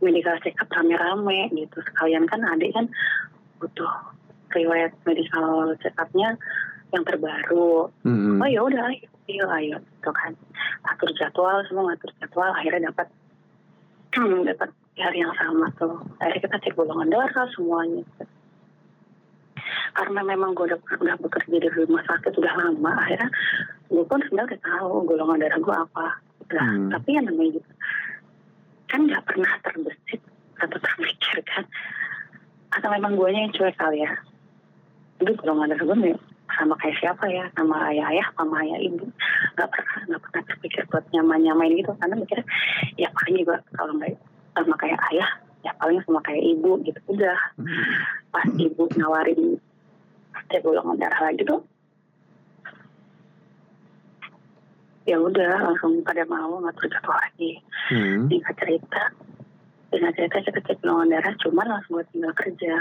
medical 0.00 0.36
check 0.40 0.56
up 0.56 0.68
rame-rame 0.72 1.52
gitu. 1.52 1.76
Sekalian 1.84 2.24
kan 2.24 2.40
adik 2.40 2.72
kan 2.72 2.88
butuh 3.60 3.92
riwayat 4.56 4.96
medical 5.04 5.76
check 5.84 5.92
upnya 6.00 6.40
yang 6.90 7.04
terbaru. 7.04 7.92
Mm-mm. 8.02 8.40
oh 8.40 8.48
ya 8.48 8.60
udah 8.64 8.88
ayo 9.28 9.44
ayo 9.60 9.76
gitu 9.76 10.10
kan. 10.12 10.32
Atur 10.88 11.12
jadwal 11.20 11.60
semua 11.68 11.92
ngatur 11.92 12.10
jadwal 12.16 12.50
akhirnya 12.56 12.88
dapat 12.88 13.08
dapat 14.48 14.70
di 14.96 15.00
hari 15.04 15.20
yang 15.20 15.36
sama 15.36 15.68
tuh. 15.76 16.00
Akhirnya 16.16 16.48
kita 16.48 16.56
cek 16.64 16.74
golongan 16.80 17.12
darah 17.12 17.44
semuanya. 17.52 18.04
Karena 19.90 20.24
memang 20.24 20.56
gue 20.56 20.64
udah, 20.64 20.80
udah 20.80 21.16
bekerja 21.20 21.56
di 21.60 21.68
rumah 21.76 22.00
sakit 22.08 22.32
udah 22.40 22.54
lama 22.56 22.94
akhirnya 23.04 23.28
gue 23.90 24.04
pun 24.06 24.22
sebenarnya 24.22 24.54
udah 24.54 24.62
tahu 24.62 24.92
golongan 25.02 25.42
darah 25.42 25.58
gue 25.58 25.74
apa. 25.74 26.06
Nah, 26.50 26.66
Hmm. 26.66 26.90
tapi 26.90 27.08
yang 27.14 27.26
namanya 27.26 27.58
gitu 27.58 27.70
kan 28.90 29.00
nggak 29.06 29.22
pernah 29.22 29.52
terbesit 29.62 30.20
atau 30.58 30.78
terpikirkan 30.82 31.64
atau 32.74 32.88
memang 32.90 33.14
gue 33.18 33.28
yang 33.34 33.50
cuek 33.50 33.74
kali 33.74 34.02
ya? 34.02 34.12
Itu 35.18 35.34
golongan 35.42 35.74
darah 35.74 35.84
gue 35.90 35.98
nih 36.06 36.16
sama 36.50 36.74
kayak 36.78 36.96
siapa 37.02 37.24
ya? 37.30 37.44
Sama 37.54 37.76
ayah 37.90 38.06
ayah 38.14 38.26
sama 38.38 38.56
ayah 38.62 38.78
ibu 38.78 39.06
nggak 39.58 39.68
pernah 39.70 39.94
nggak 40.06 40.22
pernah 40.22 40.42
terpikir 40.46 40.82
buat 40.90 41.04
nyamain 41.10 41.42
nyamain 41.42 41.74
gitu. 41.74 41.92
Karena 41.98 42.14
mikirnya 42.14 42.46
ya 42.98 43.08
paling 43.14 43.36
juga 43.42 43.56
kalau 43.74 43.92
nggak 43.98 44.14
sama 44.54 44.74
kayak 44.78 45.00
ayah 45.14 45.30
ya 45.60 45.72
paling 45.78 45.98
sama 46.06 46.20
kayak 46.22 46.42
ibu 46.46 46.78
gitu. 46.86 46.98
Udah. 47.10 47.38
Pas 48.30 48.46
ibu 48.58 48.86
nawarin 48.98 49.58
cek 50.50 50.66
golongan 50.66 50.98
darah 50.98 51.30
lagi 51.30 51.46
tuh 51.46 51.62
ya 55.10 55.18
udah 55.18 55.66
langsung 55.66 55.98
pada 56.06 56.22
mau 56.30 56.62
ngatur 56.62 56.86
jadwal 56.86 57.18
lagi. 57.18 57.58
Hmm. 57.90 58.30
singkat 58.30 58.54
cerita. 58.62 59.02
Dengan 59.90 60.14
cerita 60.14 60.38
kita 60.38 60.58
cek 60.62 60.78
golongan 60.86 61.18
darah 61.18 61.34
cuman 61.42 61.66
langsung 61.66 61.98
gue 61.98 62.06
tinggal 62.14 62.34
kerja. 62.38 62.74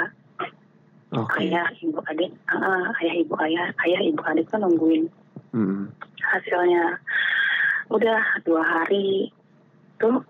Oke. 1.18 1.42
Ayah 1.42 1.66
ibu 1.82 1.98
adik 2.06 2.30
ah, 2.54 2.94
ayah 3.02 3.16
ibu 3.18 3.34
ayah 3.42 3.74
ayah 3.82 4.02
ibu 4.06 4.22
adik 4.22 4.46
kan 4.54 4.62
nungguin. 4.62 5.10
Mm. 5.50 5.90
hasilnya 6.22 7.02
udah 7.90 8.22
dua 8.46 8.62
hari 8.62 9.34
tuh 9.98 10.22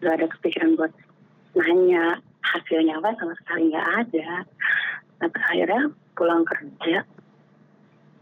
gak 0.00 0.16
ada 0.16 0.26
kepikiran 0.32 0.80
buat 0.80 0.92
nanya. 1.52 2.16
Hasilnya 2.40 2.96
apa 2.96 3.12
sama 3.20 3.36
sekali 3.36 3.68
nggak 3.68 3.88
ada. 4.00 4.48
Sampai 5.20 5.42
akhirnya 5.52 5.92
pulang 6.16 6.48
kerja 6.48 7.04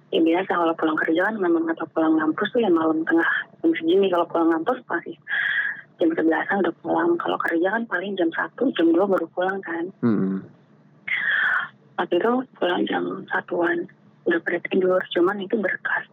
ya 0.09 0.21
biasa 0.25 0.51
kalau 0.57 0.75
pulang 0.77 0.99
kerja 1.05 1.21
kan 1.29 1.37
memang 1.37 1.69
atau 1.69 1.85
pulang 1.93 2.17
ngampus 2.17 2.49
tuh 2.53 2.61
ya 2.65 2.71
malam 2.73 3.05
tengah 3.05 3.29
jam 3.61 3.71
segini. 3.77 4.09
Kalau 4.09 4.27
pulang 4.29 4.49
ngampus 4.53 4.79
pasti 4.89 5.13
jam 6.01 6.09
sebelasan 6.17 6.65
udah 6.65 6.75
pulang. 6.81 7.11
Kalau 7.21 7.39
kerja 7.41 7.69
kan 7.77 7.83
paling 7.85 8.17
jam 8.17 8.31
satu 8.33 8.73
jam 8.73 8.89
dua 8.93 9.05
baru 9.05 9.27
pulang 9.33 9.61
kan. 9.61 9.85
Mm. 10.01 10.41
waktu 11.99 12.15
itu 12.23 12.33
pulang 12.57 12.83
jam 12.87 13.05
satuan. 13.29 13.91
Udah 14.25 14.41
pada 14.45 14.59
tidur. 14.71 15.01
Cuman 15.13 15.43
itu 15.45 15.57
berkas 15.59 16.07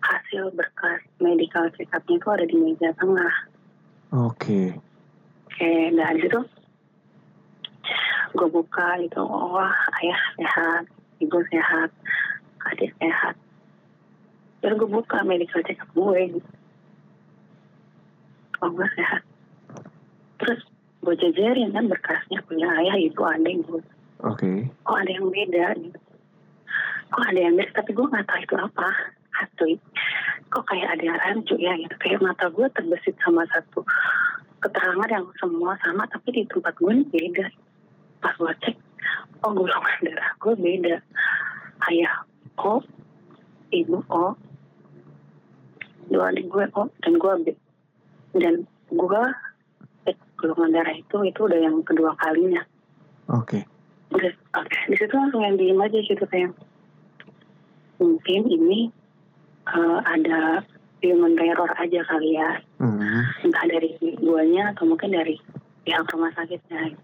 hasil 0.00 0.50
berkas 0.54 1.00
medical 1.22 1.70
check 1.74 1.88
up-nya 1.94 2.18
itu 2.18 2.28
ada 2.28 2.44
di 2.46 2.56
meja 2.58 2.90
tengah. 2.98 3.34
Oke. 4.10 4.74
Oke 5.50 5.72
nah 5.94 6.10
di 6.14 6.22
situ 6.26 6.40
gue 8.30 8.48
buka 8.48 8.94
gitu. 9.02 9.22
Oh 9.26 9.58
ayah 10.02 10.22
sehat 10.38 10.84
ibu 11.18 11.38
sehat 11.50 11.90
adik 12.74 12.92
sehat. 12.98 13.34
Terus 14.60 14.76
gue 14.76 14.90
buka 14.90 15.24
medical 15.24 15.64
check 15.64 15.80
up 15.80 15.90
gue. 15.92 16.40
Oh 18.60 18.70
gue 18.70 18.88
sehat. 18.96 19.22
Terus 20.40 20.60
gue 21.00 21.14
jajarin 21.16 21.72
kan 21.72 21.88
berkasnya 21.88 22.44
punya 22.44 22.68
ayah 22.84 22.96
ibu 23.00 23.22
adik 23.24 23.64
gue 23.64 23.82
Oke. 24.20 24.68
kok 24.84 24.98
ada 25.00 25.10
yang 25.16 25.32
beda 25.32 25.66
gitu 25.80 26.00
kok 27.10 27.24
ada 27.26 27.40
yang 27.40 27.54
beda? 27.58 27.72
Tapi 27.74 27.90
gue 27.90 28.06
nggak 28.06 28.26
tahu 28.28 28.40
itu 28.46 28.56
apa. 28.56 28.88
Asli 29.40 29.74
kok 30.50 30.66
kayak 30.66 30.98
ada 30.98 31.02
yang 31.02 31.18
rancu 31.18 31.54
ya 31.58 31.72
gitu. 31.78 31.94
Kayak 31.98 32.22
mata 32.22 32.46
gue 32.50 32.66
terbesit 32.74 33.16
sama 33.22 33.46
satu 33.50 33.82
keterangan 34.60 35.08
yang 35.08 35.26
semua 35.40 35.72
sama 35.80 36.04
tapi 36.12 36.28
di 36.36 36.42
tempat 36.46 36.74
gue 36.78 36.92
ini 36.92 37.04
beda. 37.08 37.46
Pas 38.22 38.34
gue 38.36 38.52
cek 38.62 38.76
oh 39.42 39.50
golongan 39.56 39.98
darah 40.06 40.30
gue 40.38 40.54
beda. 40.54 40.96
Ayah 41.90 42.14
O 42.60 42.84
ibu 43.72 44.04
O 44.12 44.36
dua 46.10 46.30
adik 46.30 46.46
gue 46.48 46.66
O 46.74 46.90
dan 47.00 47.12
gue 47.16 47.32
B 47.42 47.46
dan 48.36 48.54
gue 48.90 49.22
cek 50.04 50.16
golongan 50.38 50.70
darah 50.74 50.94
itu 50.94 51.16
itu 51.22 51.40
udah 51.40 51.58
yang 51.60 51.76
kedua 51.82 52.12
kalinya 52.18 52.62
Oke. 53.30 53.62
udah 54.10 54.32
oke 54.58 54.78
di 54.90 54.96
situ 54.98 55.14
langsung 55.14 55.42
yang 55.42 55.54
diem 55.54 55.78
aja 55.78 55.98
gitu 56.02 56.24
kayak 56.26 56.50
mungkin 58.00 58.40
ini 58.48 58.90
eh, 59.70 59.98
ada 60.02 60.66
human 61.00 61.38
error 61.38 61.70
aja 61.78 62.00
kali 62.04 62.36
ya 62.36 62.58
Hmm. 62.80 62.96
entah 63.44 63.68
dari 63.68 63.92
guanya 64.18 64.72
atau 64.72 64.88
mungkin 64.88 65.12
dari 65.12 65.36
pihak 65.84 66.08
rumah 66.10 66.32
sakitnya 66.32 66.96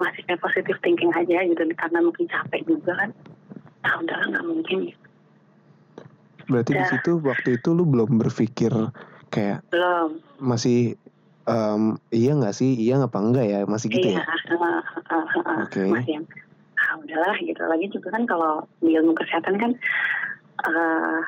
masih 0.00 0.24
kayak 0.24 0.40
positive 0.40 0.80
thinking 0.80 1.12
aja 1.12 1.44
gitu 1.44 1.62
karena 1.76 2.00
mungkin 2.00 2.24
capek 2.26 2.64
juga 2.64 2.96
kan 2.96 3.10
ah 3.86 3.94
udahlah 4.02 4.26
nggak 4.34 4.46
mungkin 4.46 4.76
gitu. 4.90 5.06
Berarti 6.50 6.70
di 6.74 6.82
Ya. 6.82 6.90
situ 6.90 7.10
waktu 7.22 7.58
itu 7.58 7.68
lu 7.74 7.86
belum 7.86 8.18
berpikir 8.18 8.70
kayak 9.30 9.62
belum 9.70 10.22
masih 10.38 10.94
em, 11.46 11.98
iya 12.10 12.34
nggak 12.34 12.54
sih 12.54 12.74
iya 12.74 12.98
apa 12.98 13.18
enggak 13.18 13.46
ya 13.46 13.58
masih 13.66 13.90
gitu 13.90 14.10
iya 14.10 14.22
ya? 14.22 14.24
ah, 15.10 15.62
Oke. 15.66 15.86
masih 15.90 16.22
yang 16.22 16.26
ah 16.76 16.94
udahlah 17.02 17.36
gitu 17.40 17.62
lagi 17.66 17.86
juga 17.90 18.08
kan 18.14 18.22
kalau 18.28 18.62
di 18.78 18.94
ilmu 18.94 19.14
kesehatan 19.16 19.58
kan 19.58 19.70
eh 20.66 21.22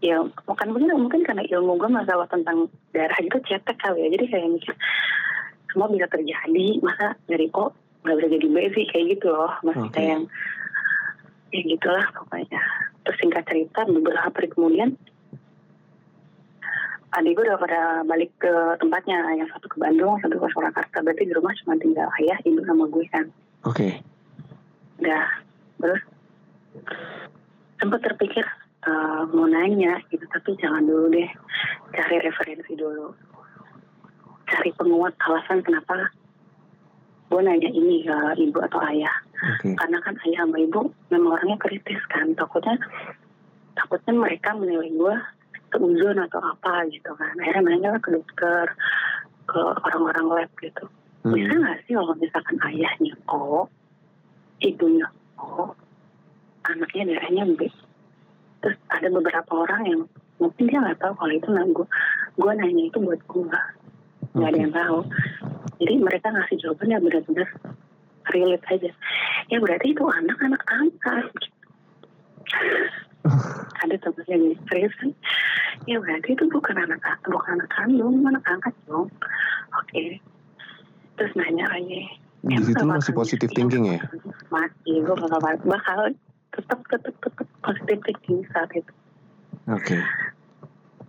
ya 0.00 0.24
bukan 0.48 0.68
bener 0.72 0.96
mungkin 0.96 1.20
karena 1.28 1.44
ilmu 1.44 1.76
gue 1.76 1.90
masalah 1.92 2.24
tentang 2.32 2.72
darah 2.96 3.18
gitu 3.20 3.36
cetek 3.44 3.76
kali 3.76 4.08
ya 4.08 4.08
jadi 4.16 4.24
kayak 4.32 4.48
mikir 4.56 4.74
semua 5.68 5.92
bisa 5.92 6.08
terjadi 6.08 6.66
masa 6.80 7.12
dari 7.28 7.52
O 7.52 7.68
nggak 8.08 8.16
bisa 8.16 8.28
jadi 8.32 8.46
B 8.48 8.56
sih 8.72 8.84
kayak 8.88 9.06
gitu 9.20 9.28
loh 9.28 9.52
masih 9.60 9.84
Oke. 9.84 9.92
kayak 9.92 10.08
yang 10.16 10.24
ya 11.50 11.60
gitulah 11.66 12.06
pokoknya. 12.14 12.62
Terus 13.06 13.16
singkat 13.18 13.44
cerita 13.46 13.86
beberapa 13.86 14.30
hari 14.30 14.48
kemudian 14.50 14.90
adik 17.10 17.34
gue 17.34 17.42
udah 17.42 17.58
pada 17.58 17.80
balik 18.06 18.30
ke 18.38 18.54
tempatnya 18.78 19.18
yang 19.34 19.50
satu 19.50 19.66
ke 19.66 19.82
Bandung 19.82 20.14
satu 20.22 20.38
ke 20.38 20.46
Surakarta. 20.54 21.02
Berarti 21.02 21.26
di 21.26 21.34
rumah 21.34 21.50
cuma 21.62 21.74
tinggal 21.78 22.06
ayah 22.22 22.38
ibu 22.46 22.62
sama 22.62 22.86
gue 22.86 23.04
kan? 23.10 23.26
Oke. 23.66 23.98
udah. 25.02 25.26
Terus 25.80 26.02
sempat 27.82 28.00
terpikir 28.04 28.46
eh, 28.86 29.22
mau 29.34 29.48
nanya 29.50 29.98
gitu 30.12 30.22
tapi 30.30 30.54
jangan 30.62 30.86
dulu 30.86 31.10
deh. 31.10 31.30
Cari 31.98 32.16
referensi 32.22 32.72
dulu. 32.78 33.10
Cari 34.46 34.70
penguat 34.78 35.18
alasan 35.26 35.66
kenapa 35.66 36.14
gue 37.30 37.40
nanya 37.46 37.70
ini 37.70 38.02
ke 38.02 38.16
ibu 38.42 38.58
atau 38.58 38.82
ayah 38.90 39.14
Oke. 39.56 39.78
karena 39.78 39.98
kan 40.02 40.14
ayah 40.26 40.44
sama 40.44 40.58
ibu 40.58 40.90
memang 41.14 41.38
orangnya 41.38 41.58
kritis 41.62 42.02
kan 42.10 42.34
takutnya 42.34 42.74
takutnya 43.78 44.12
mereka 44.18 44.50
menilai 44.58 44.90
gue 44.90 45.14
keuzon 45.70 46.18
atau 46.18 46.42
apa 46.42 46.90
gitu 46.90 47.14
kan 47.14 47.34
akhirnya 47.38 47.62
nanya 47.70 47.88
lah 47.94 48.00
ke 48.02 48.10
dokter 48.10 48.66
ke 49.46 49.60
orang-orang 49.86 50.26
lab 50.42 50.52
gitu 50.58 50.86
Hmm. 51.20 51.36
bisa 51.36 51.52
nggak 51.52 51.84
sih 51.84 51.92
kalau 51.92 52.16
misalkan 52.16 52.56
ayahnya 52.64 53.12
O 53.28 53.68
ibunya 54.64 55.04
O 55.36 55.68
anaknya 56.64 57.12
darahnya 57.12 57.44
B 57.60 57.68
terus 58.64 58.80
ada 58.88 59.04
beberapa 59.12 59.52
orang 59.52 59.82
yang 59.84 60.00
mungkin 60.40 60.64
dia 60.64 60.80
nggak 60.80 60.96
tahu 60.96 61.12
kalau 61.20 61.32
itu 61.36 61.44
nggak 61.52 61.68
gue 61.76 61.86
gue 62.40 62.52
nanya 62.56 62.82
itu 62.88 62.98
buat 63.04 63.20
gue 63.28 63.44
nggak 64.32 64.48
ada 64.48 64.56
Oke. 64.56 64.62
yang 64.64 64.72
tahu 64.72 64.98
jadi 65.80 65.94
mereka 65.96 66.28
ngasih 66.28 66.56
jawaban 66.60 66.92
yang 66.92 67.02
benar-benar 67.02 67.48
relate 68.30 68.66
aja. 68.68 68.90
Ya 69.48 69.58
berarti 69.58 69.96
itu 69.96 70.04
anak 70.04 70.38
anak 70.44 70.62
angkat. 70.68 71.26
Ada 73.80 73.96
temennya 73.96 74.36
nih 74.36 74.56
serius 74.68 74.92
kan? 75.00 75.10
Ya 75.88 75.96
berarti 75.96 76.36
itu 76.36 76.44
bukan 76.52 76.76
anak 76.76 77.00
bukan 77.24 77.56
anak 77.56 77.68
kandung 77.72 78.20
anak 78.28 78.44
angkat 78.44 78.74
dong. 78.84 79.08
Oke. 79.80 80.20
Terus 81.16 81.32
nanya 81.36 81.64
lagi. 81.72 82.04
Di 82.40 82.56
"Emang 82.56 82.68
situ 82.68 82.84
masih 82.84 83.12
positive 83.12 83.52
thinking 83.52 83.84
ya? 83.96 84.00
masih 84.48 85.04
gue 85.04 85.16
bakal 85.16 85.40
bakal 85.64 85.98
tetap 86.56 86.80
tetap 86.88 87.14
tetap 87.20 87.46
positive 87.64 88.00
thinking 88.04 88.40
saat 88.52 88.68
itu. 88.76 88.92
Oke. 89.68 89.96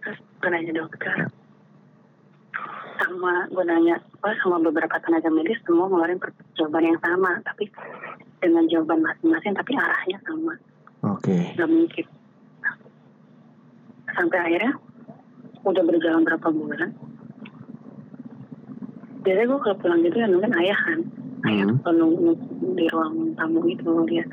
terus 0.01 0.17
gue 0.41 0.49
nanya 0.49 0.73
dokter 0.81 1.29
sama 3.01 3.49
gue 3.49 3.63
nanya 3.65 3.97
oh, 4.21 4.35
sama 4.45 4.61
beberapa 4.61 4.93
tenaga 5.01 5.29
medis 5.33 5.57
semua 5.65 5.89
ngeluarin 5.89 6.21
jawaban 6.53 6.93
yang 6.93 6.99
sama 7.01 7.41
tapi 7.41 7.65
dengan 8.37 8.65
jawaban 8.69 9.01
masing-masing 9.01 9.53
tapi 9.57 9.71
arahnya 9.73 10.17
sama. 10.25 10.53
Oke. 11.01 11.57
nggak 11.57 11.69
mungkin. 11.69 12.05
Sampai 14.13 14.37
akhirnya 14.37 14.73
udah 15.65 15.83
berjalan 15.85 16.25
berapa 16.25 16.47
bulan 16.49 16.89
biasanya 19.21 19.45
gue 19.53 19.59
kalau 19.61 19.77
pulang 19.77 19.99
gitu 20.01 20.17
ya 20.17 20.27
nungguin 20.29 20.57
ayah 20.57 20.79
kan. 20.85 20.99
Ayah 21.41 21.65
Hmm. 21.73 21.77
kalau 21.81 21.97
nunggu 22.05 22.31
di 22.77 22.85
ruang 22.93 23.33
tamu 23.33 23.65
itu 23.65 23.91
dia 24.09 24.25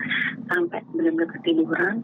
sampai 0.49 0.81
benar-benar 0.93 1.29
ketiduran. 1.41 1.97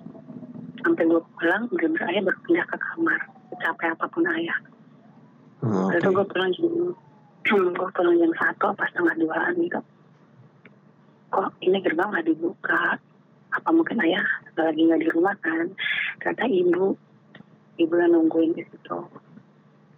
Sampai 0.85 1.05
gue 1.09 1.21
pulang 1.37 1.69
benar-benar 1.73 2.09
ayah 2.13 2.23
berpindah 2.29 2.67
ke 2.69 2.77
kamar 2.77 3.21
capek 3.61 3.97
apa 3.97 4.07
pun 4.11 4.25
ayah 4.29 4.59
Oh, 5.65 5.89
Lalu 5.89 6.05
Oke. 6.05 6.13
gue 6.13 6.27
pulang 6.29 6.51
jam 6.53 7.61
gue 7.73 7.89
pulang 7.97 8.17
jam 8.21 8.33
satu 8.37 8.65
apa 8.73 8.85
setengah 8.93 9.15
duaan 9.21 9.55
gitu 9.61 9.81
kok 11.35 11.51
ini 11.67 11.83
gerbang 11.83 12.15
nggak 12.15 12.27
dibuka? 12.31 12.95
Apa 13.51 13.69
mungkin 13.75 13.99
ayah 14.07 14.23
lagi 14.55 14.87
nggak 14.87 15.03
di 15.03 15.09
rumah 15.11 15.35
kan? 15.43 15.67
Ternyata 16.23 16.47
ibu 16.47 16.95
ibu 17.83 17.95
yang 17.99 18.15
nungguin 18.15 18.55
di 18.55 18.63
situ. 18.63 18.99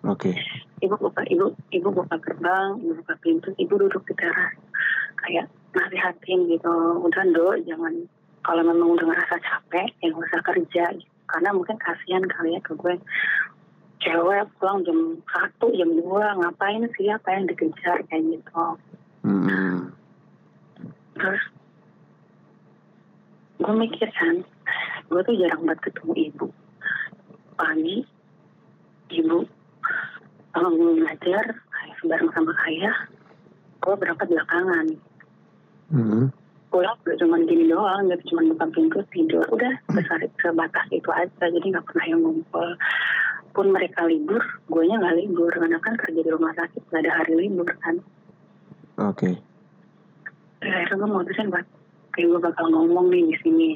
Oke. 0.07 0.33
ibu 0.81 0.95
buka 0.97 1.25
ibu 1.29 1.53
ibu 1.73 1.89
buka 1.93 2.17
gerbang 2.21 2.81
ibu 2.81 3.01
buka 3.05 3.15
pintu 3.21 3.53
ibu 3.61 3.75
duduk 3.77 4.01
di 4.09 4.15
teras. 4.17 4.57
Kayak 5.21 5.53
nasihatin 5.77 6.49
gitu. 6.49 6.75
Udah 7.05 7.25
do 7.29 7.53
jangan 7.69 8.09
kalau 8.41 8.65
memang 8.65 8.97
udah 8.97 9.05
ngerasa 9.13 9.37
capek 9.45 9.93
ya 10.01 10.09
nggak 10.09 10.25
usah 10.33 10.41
kerja. 10.41 10.85
Gitu. 10.97 11.13
karena 11.27 11.51
mungkin 11.51 11.75
kasihan 11.83 12.23
kali 12.23 12.55
ya 12.55 12.63
ke 12.63 12.71
gue 12.79 12.95
cewek 14.07 14.47
pulang 14.63 14.87
jam 14.87 14.99
satu 15.27 15.67
jam 15.75 15.91
dua 15.99 16.39
ngapain 16.39 16.87
sih 16.95 17.11
apa 17.11 17.29
yang 17.35 17.51
dikejar 17.51 17.99
kayak 18.07 18.23
gitu. 18.31 18.67
Hmm. 19.27 19.91
terus 21.19 21.43
gue 23.59 23.75
mikir 23.75 24.07
kan 24.15 24.47
gue 25.11 25.21
tuh 25.27 25.35
jarang 25.35 25.67
banget 25.67 25.91
ketemu 25.91 26.13
ibu. 26.31 26.47
Pagi 27.59 28.07
ibu 29.11 29.39
kalau 30.55 30.71
gue 30.71 31.03
belajar 31.03 31.45
kayak 31.51 31.99
bareng 32.07 32.31
sama 32.31 32.53
ayah 32.71 32.97
gue 33.83 33.95
berangkat 33.99 34.27
belakangan. 34.31 34.87
Hmm. 35.87 36.31
pulang 36.67 36.99
udah 37.07 37.17
cuma 37.23 37.39
gini 37.47 37.71
doang 37.71 38.11
gitu 38.11 38.35
cuma 38.35 38.55
buka 38.55 38.67
pintu 38.71 38.99
tidur. 39.11 39.47
Udah 39.51 39.75
besar 39.91 40.23
sebatas 40.39 40.87
itu 40.95 41.11
aja 41.11 41.47
jadi 41.51 41.67
nggak 41.75 41.87
pernah 41.91 42.07
yang 42.07 42.21
ngumpul 42.23 42.71
pun 43.57 43.73
mereka 43.73 44.05
libur 44.05 44.45
gue 44.69 44.83
nya 44.85 45.01
nggak 45.01 45.17
libur. 45.17 45.49
Karena 45.49 45.81
kan 45.81 45.97
kerja 45.97 46.21
di 46.21 46.29
rumah 46.29 46.53
sakit 46.53 46.93
gak 46.93 47.01
ada 47.01 47.25
hari 47.25 47.49
libur 47.49 47.65
kan. 47.81 47.97
Oke. 49.01 49.33
Ya, 50.61 50.85
akhirnya 50.85 51.01
gue 51.01 51.09
mutusin 51.09 51.49
buat 51.49 51.65
kayak 52.13 52.29
gue 52.29 52.41
bakal 52.45 52.69
ngomong 52.69 53.09
nih 53.09 53.33
di 53.33 53.37
sini. 53.41 53.71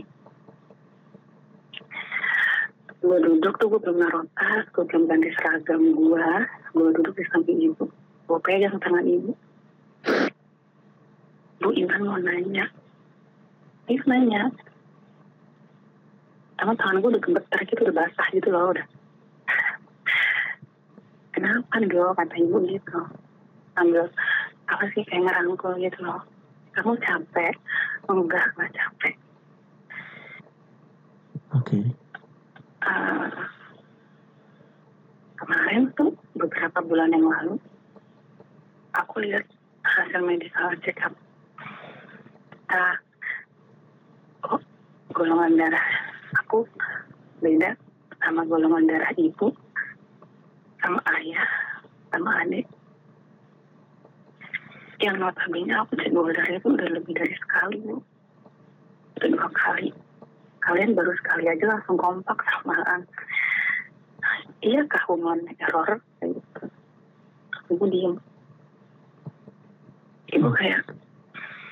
Gue 3.01 3.17
duduk 3.25 3.57
tuh 3.57 3.73
gue 3.73 3.81
belum 3.81 4.05
naruh 4.05 4.29
tas 4.37 4.69
gue 4.69 4.85
belum 4.85 5.09
ganti 5.09 5.33
seragam 5.41 5.97
gue 5.97 6.29
gue 6.77 6.89
duduk 7.01 7.17
di 7.17 7.25
samping 7.33 7.65
ibu. 7.65 7.89
Gue 8.29 8.39
pegang 8.45 8.77
tangan 8.85 9.09
ibu. 9.09 9.33
Bu 11.65 11.69
Intan 11.73 12.05
mau 12.05 12.21
nanya. 12.21 12.69
Dia 13.89 13.99
nanya 14.07 14.47
Sama 16.63 16.79
tangan 16.79 17.03
gue 17.03 17.11
udah 17.11 17.23
gemeter 17.27 17.61
gitu 17.67 17.91
Udah 17.91 18.07
basah 18.07 18.29
gitu 18.31 18.49
loh 18.55 18.71
udah 18.71 18.87
Kenapa 21.41 21.75
do 21.89 22.13
kata 22.13 22.35
ibu 22.37 22.59
gitu. 22.69 23.01
Sambil 23.73 24.05
Apa 24.69 24.85
sih 24.93 25.03
kayak 25.09 25.25
ngerangkul 25.25 25.73
gitu 25.81 25.99
loh. 26.05 26.21
Kamu 26.77 27.01
capek? 27.01 27.57
Enggak 28.07 28.47
gak 28.55 28.71
capek. 28.77 29.15
Oke. 31.51 31.81
eh, 32.81 33.29
kemarin 35.37 35.91
tuh 35.97 36.15
beberapa 36.37 36.79
bulan 36.85 37.13
yang 37.13 37.27
lalu 37.27 37.57
aku 38.97 39.25
lihat 39.25 39.45
hasil 39.85 40.21
medical 40.25 40.71
check 40.85 41.01
up 41.05 41.15
nah, 42.71 42.97
kok 44.45 44.63
golongan 45.13 45.59
darah 45.59 45.87
aku 46.39 46.65
beda 47.41 47.77
sama 48.21 48.45
golongan 48.47 48.89
darah 48.89 49.13
ibu 49.17 49.53
sama 50.91 51.07
ayah 51.23 51.47
sama 52.11 52.31
adik. 52.43 52.67
Yang 54.99 55.17
notabene 55.23 55.73
aku 55.79 55.95
cek 55.95 56.11
gula 56.11 56.35
darah 56.35 56.59
itu 56.59 56.67
udah 56.67 56.89
lebih 56.91 57.15
dari 57.15 57.35
sekali 57.39 57.79
bu. 57.79 58.03
Udah 59.15 59.29
dua 59.31 59.49
kali. 59.55 59.95
Kalian 60.61 60.99
baru 60.99 61.15
sekali 61.15 61.47
aja 61.47 61.65
langsung 61.71 61.95
kompak 61.95 62.43
samaan 62.43 63.07
iya 64.61 64.85
kah 64.91 65.01
hormon 65.09 65.47
error? 65.57 66.03
Gitu 66.21 66.65
ibu 67.71 67.85
diem. 67.87 68.15
Ibu 70.35 70.49
kayak 70.53 70.91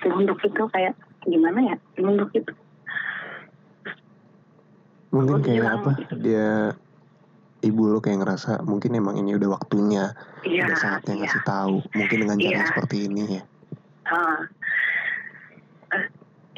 nunduk 0.07 0.39
itu 0.47 0.63
kayak 0.71 0.95
gimana 1.27 1.75
ya 1.75 1.77
nunduk 1.99 2.31
itu 2.33 2.55
Mungkin 5.11 5.43
kayak 5.43 5.83
apa? 5.83 5.91
Dia 6.21 6.77
ibu 7.61 7.83
lo 7.91 7.99
kayak 7.99 8.23
ngerasa 8.23 8.63
mungkin 8.63 8.95
emang 8.95 9.19
ini 9.19 9.35
udah 9.35 9.59
waktunya, 9.59 10.15
iya 10.47 10.67
udah 10.69 10.79
saatnya 10.79 11.15
iya 11.19 11.21
ngasih 11.27 11.43
tahu. 11.43 11.75
Mungkin 11.95 12.19
dengan 12.23 12.39
cara 12.39 12.53
Iya. 12.55 12.69
seperti 12.71 12.97
ini 13.11 13.23
ya. 13.39 13.43
Ah. 14.09 14.41
Eh, 15.89 16.05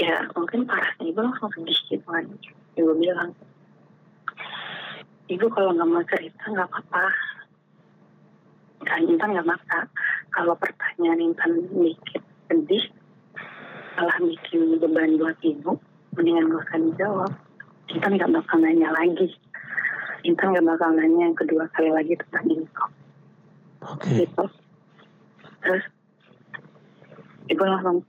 ya 0.01 0.17
mungkin 0.35 0.65
parahnya 0.67 1.05
ibu 1.07 1.21
langsung 1.21 1.51
sedih 1.55 1.79
gitu 1.87 2.07
kan 2.09 2.25
ibu 2.75 2.93
bilang 2.99 3.31
ibu 5.29 5.47
kalau 5.53 5.71
nggak 5.71 5.87
mau 5.87 6.03
cerita 6.09 6.51
nggak 6.51 6.67
apa-apa 6.67 7.05
kan 8.83 9.01
Intan 9.07 9.37
nggak 9.37 9.47
maksa 9.47 9.87
kalau 10.33 10.57
pertanyaan 10.57 11.21
Intan 11.31 11.63
dikit 11.71 12.23
sedih 12.49 12.85
malah 13.95 14.19
bikin 14.19 14.81
beban 14.81 15.21
buat 15.21 15.39
ibu 15.45 15.77
mendingan 16.17 16.49
gak 16.49 16.65
usah 16.67 16.79
dijawab 16.81 17.33
Intan 17.93 18.13
nggak 18.19 18.31
bakal 18.35 18.59
nanya 18.59 18.91
lagi 18.91 19.31
Intan 20.25 20.53
nggak 20.53 20.67
bakal 20.67 20.91
nanya 20.93 21.33
yang 21.33 21.37
kedua 21.37 21.65
kali 21.73 21.91
lagi 21.93 22.15
tentang 22.17 22.45
ini 22.49 22.67
kok. 22.77 22.91
Oke. 23.89 24.25
gitu. 24.25 24.45
Terus 25.65 25.85
ibu 27.49 27.63
langsung 27.65 28.05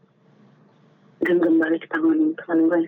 genggam 1.24 1.56
balik 1.60 1.88
tangan 1.88 2.36
tangan 2.44 2.60
gue. 2.68 2.82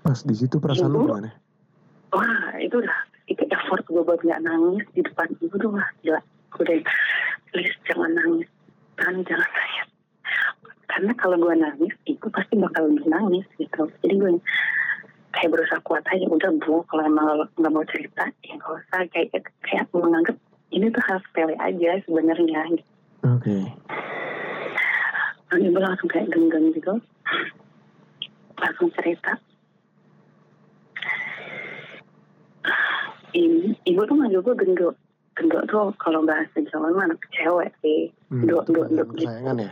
Pas 0.00 0.18
di 0.26 0.34
situ 0.34 0.56
perasaan 0.58 0.90
Ibu? 0.90 1.06
gimana? 1.06 1.30
wah 2.10 2.58
itu 2.58 2.74
udah 2.82 2.98
itu 3.30 3.46
effort 3.46 3.86
gue 3.86 4.02
buat 4.02 4.18
nggak 4.26 4.42
nangis 4.42 4.82
di 4.98 5.06
depan 5.06 5.30
ibu 5.38 5.54
tuh 5.54 5.70
wah 5.70 5.88
gila. 6.02 6.20
Udah 6.58 6.76
please 7.54 7.76
jangan 7.86 8.10
nangis. 8.18 8.50
Kan 8.98 9.22
jangan 9.22 9.46
nangis 9.46 9.90
karena 10.90 11.14
kalau 11.14 11.38
gue 11.38 11.54
nangis 11.54 11.94
ibu 12.04 12.26
pasti 12.34 12.58
bakal 12.58 12.90
lebih 12.90 13.06
nangis 13.06 13.46
gitu. 13.56 13.86
Jadi 14.02 14.14
gue 14.18 14.30
kayak 15.30 15.50
berusaha 15.54 15.80
kuat 15.86 16.02
aja 16.10 16.26
udah 16.26 16.50
bu 16.58 16.82
kalau 16.90 17.02
emang 17.06 17.26
lo 17.38 17.44
nggak 17.54 17.72
mau 17.72 17.86
cerita 17.86 18.26
ya 18.42 18.58
nggak 18.58 18.70
usah 18.70 19.00
kayak 19.14 19.28
kayak 19.62 19.86
menganggap 19.94 20.36
ini 20.70 20.86
tuh 20.90 21.02
hal 21.06 21.18
sepele 21.26 21.54
aja 21.58 21.90
sebenarnya 22.06 22.60
gitu. 22.74 22.90
Oke. 23.26 23.58
Dan 25.50 25.66
ibu 25.66 25.78
langsung 25.82 26.06
kayak 26.06 26.30
genggam 26.30 26.70
gitu. 26.70 26.94
Langsung 28.54 28.88
cerita. 28.94 29.34
Ibu, 33.34 33.74
ibu 33.82 34.00
tuh 34.06 34.16
manggil 34.18 34.40
gue 34.42 34.54
gendut. 34.58 34.96
Gendut 35.34 35.64
tuh 35.66 35.90
kalau 35.98 36.22
bahasa 36.22 36.58
Jawa 36.70 36.94
mah 36.94 37.10
anak 37.10 37.18
cewek 37.34 37.70
sih. 37.82 38.10
Hmm, 38.30 38.46
Dok, 38.46 38.70
dok, 38.70 38.88
dok 38.94 39.08
gitu. 39.18 39.26
ya? 39.26 39.70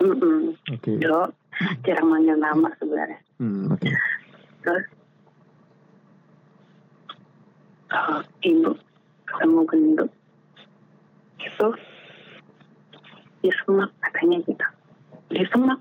Mm-mm. 0.00 0.56
Oke. 0.72 0.92
Dok, 1.00 1.28
jarang 1.84 2.08
manggil 2.08 2.36
nama 2.40 2.68
sebenarnya. 2.80 3.20
Hmm, 3.40 3.72
oke. 3.76 3.88
Terus 4.68 4.84
eh, 7.88 8.20
ibu 8.52 8.76
ketemu 9.24 9.60
gendut. 9.64 10.10
Itu 11.40 11.68
di 13.40 13.48
semak 13.64 13.88
katanya 14.04 14.44
gitu. 14.44 14.66
Di 15.32 15.44
semak. 15.48 15.80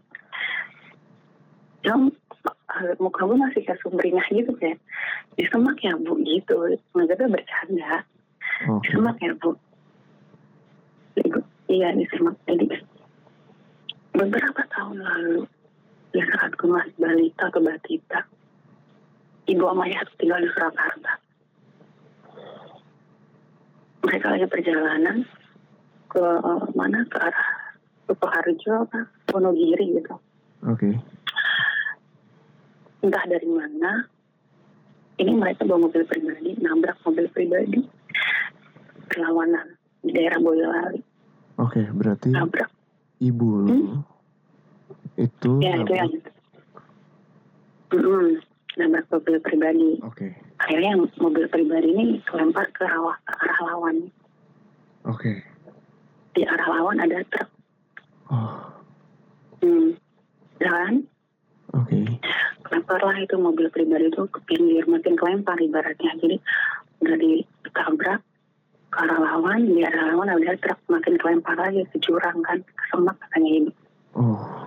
Yang 1.83 2.15
muka 3.03 3.27
gue 3.27 3.35
masih 3.35 3.61
kayak 3.67 3.83
sumringah 3.83 4.23
gitu 4.31 4.55
kayak 4.55 4.79
di 5.35 5.43
semak 5.51 5.75
ya 5.83 5.99
bu 5.99 6.15
gitu. 6.23 6.79
Nggak 6.95 7.27
bercanda. 7.27 8.07
Di 8.63 8.87
semak 8.87 9.19
ya 9.19 9.35
bu. 9.35 9.51
Iya 11.67 11.91
di 11.91 12.07
semak. 12.07 12.39
Jadi 12.47 12.71
beberapa 14.15 14.63
tahun 14.71 15.03
lalu 15.03 15.43
di 16.15 16.23
saat 16.23 16.55
gue 16.55 16.71
masih 16.71 16.95
balita 16.95 17.51
atau 17.51 17.59
batita 17.59 18.23
ibu 19.47 19.63
sama 19.63 19.87
ayah 19.87 20.03
tuh 20.03 20.15
tinggal 20.17 20.39
di 20.39 20.49
Surakarta. 20.51 21.11
Mereka 24.03 24.27
lagi 24.29 24.45
perjalanan 24.45 25.17
ke 26.07 26.23
mana? 26.73 27.03
Ke 27.07 27.17
arah 27.19 27.49
Sukoharjo 28.05 28.87
apa? 28.87 28.99
Wonogiri 29.31 29.99
gitu. 29.99 30.15
Oke. 30.63 30.91
entah 32.97 33.23
dari 33.29 33.45
mana 33.45 34.09
ini 35.15 35.31
mereka 35.31 35.63
bawa 35.63 35.85
mobil 35.85 36.01
pribadi 36.03 36.57
nabrak 36.59 36.97
mobil 37.05 37.29
pribadi 37.29 37.79
perlawanan 39.07 39.77
di 40.01 40.11
daerah 40.11 40.41
Boyolali. 40.41 40.99
Oke, 41.61 41.87
berarti 41.93 42.33
nabrak. 42.33 42.67
ibu 43.21 43.47
lo 43.63 43.69
Hmm? 43.69 44.01
itu 45.15 45.51
ya 45.61 45.77
itu 45.77 45.93
yang 45.93 46.09
nabrak- 47.93 48.46
Nabrak 48.77 49.09
mobil 49.09 49.37
pribadi 49.41 49.97
Oke. 50.05 50.27
akhirnya 50.61 50.93
yang 50.93 51.01
mobil 51.17 51.45
pribadi 51.49 51.89
ini 51.89 52.05
kelempar 52.25 52.69
ke 52.71 52.85
arah, 52.85 53.17
ke 53.25 53.33
arah 53.41 53.59
lawan 53.73 53.95
Oke. 55.05 55.41
di 56.33 56.41
arah 56.45 56.67
lawan 56.69 57.01
ada 57.01 57.21
truk 57.27 57.49
Oh, 58.27 58.59
hmm. 59.63 59.95
dan 60.59 61.07
oke. 61.71 61.95
kelemparlah 62.67 63.15
itu 63.17 63.39
mobil 63.39 63.71
pribadi 63.71 64.11
itu 64.11 64.27
ke 64.27 64.39
pinggir 64.43 64.83
makin 64.83 65.15
kelempar 65.15 65.55
ibaratnya 65.57 66.11
jadi 66.19 66.35
udah 66.99 67.17
ditabrak 67.23 68.19
ke 68.91 68.97
arah 68.99 69.19
lawan 69.23 69.63
di 69.63 69.79
arah 69.79 70.11
lawan 70.11 70.27
ada 70.27 70.59
truk 70.59 70.75
makin 70.91 71.15
kelempar 71.15 71.55
lagi 71.55 71.87
ke 71.87 71.97
jurang 72.03 72.43
kan 72.43 72.59
ke 72.59 72.83
semak 72.91 73.15
katanya 73.23 73.51
ibu 73.63 73.71
Oh, 74.11 74.66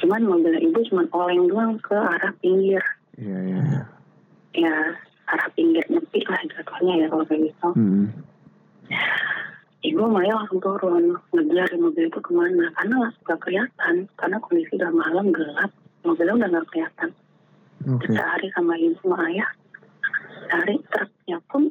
cuman 0.00 0.22
mobil 0.24 0.54
ibu 0.56 0.78
cuman 0.88 1.06
oleng 1.12 1.44
doang 1.46 1.72
ke 1.84 1.94
arah 1.94 2.32
pinggir 2.40 2.82
iya 3.20 3.38
iya. 3.44 3.60
iya. 3.60 3.82
ya 4.56 4.74
arah 5.30 5.48
pinggir 5.54 5.84
nyepi 5.92 6.24
lah 6.26 6.40
jatuhnya 6.48 7.04
ya 7.04 7.06
kalau 7.12 7.24
kayak 7.28 7.52
gitu 7.52 7.68
Hmm. 7.76 8.08
ibu 9.86 10.02
malah 10.10 10.42
langsung 10.42 10.58
turun 10.58 11.14
ngejar 11.30 11.70
mobil 11.78 12.10
itu 12.10 12.18
ke 12.18 12.30
mana 12.34 12.66
karena 12.74 13.06
nggak 13.06 13.38
kelihatan 13.38 13.94
karena 14.18 14.36
kondisi 14.42 14.72
udah 14.74 14.90
malam 14.90 15.30
gelap 15.30 15.70
mobilnya 16.02 16.34
udah 16.34 16.48
nggak 16.50 16.66
kelihatan 16.74 17.10
Oke. 17.86 18.12
cari 18.12 18.48
sama 18.52 18.74
ibu 18.76 18.98
sama 19.00 19.16
ayah 19.30 19.50
cari 20.50 20.74
truknya 20.90 21.38
pun 21.48 21.70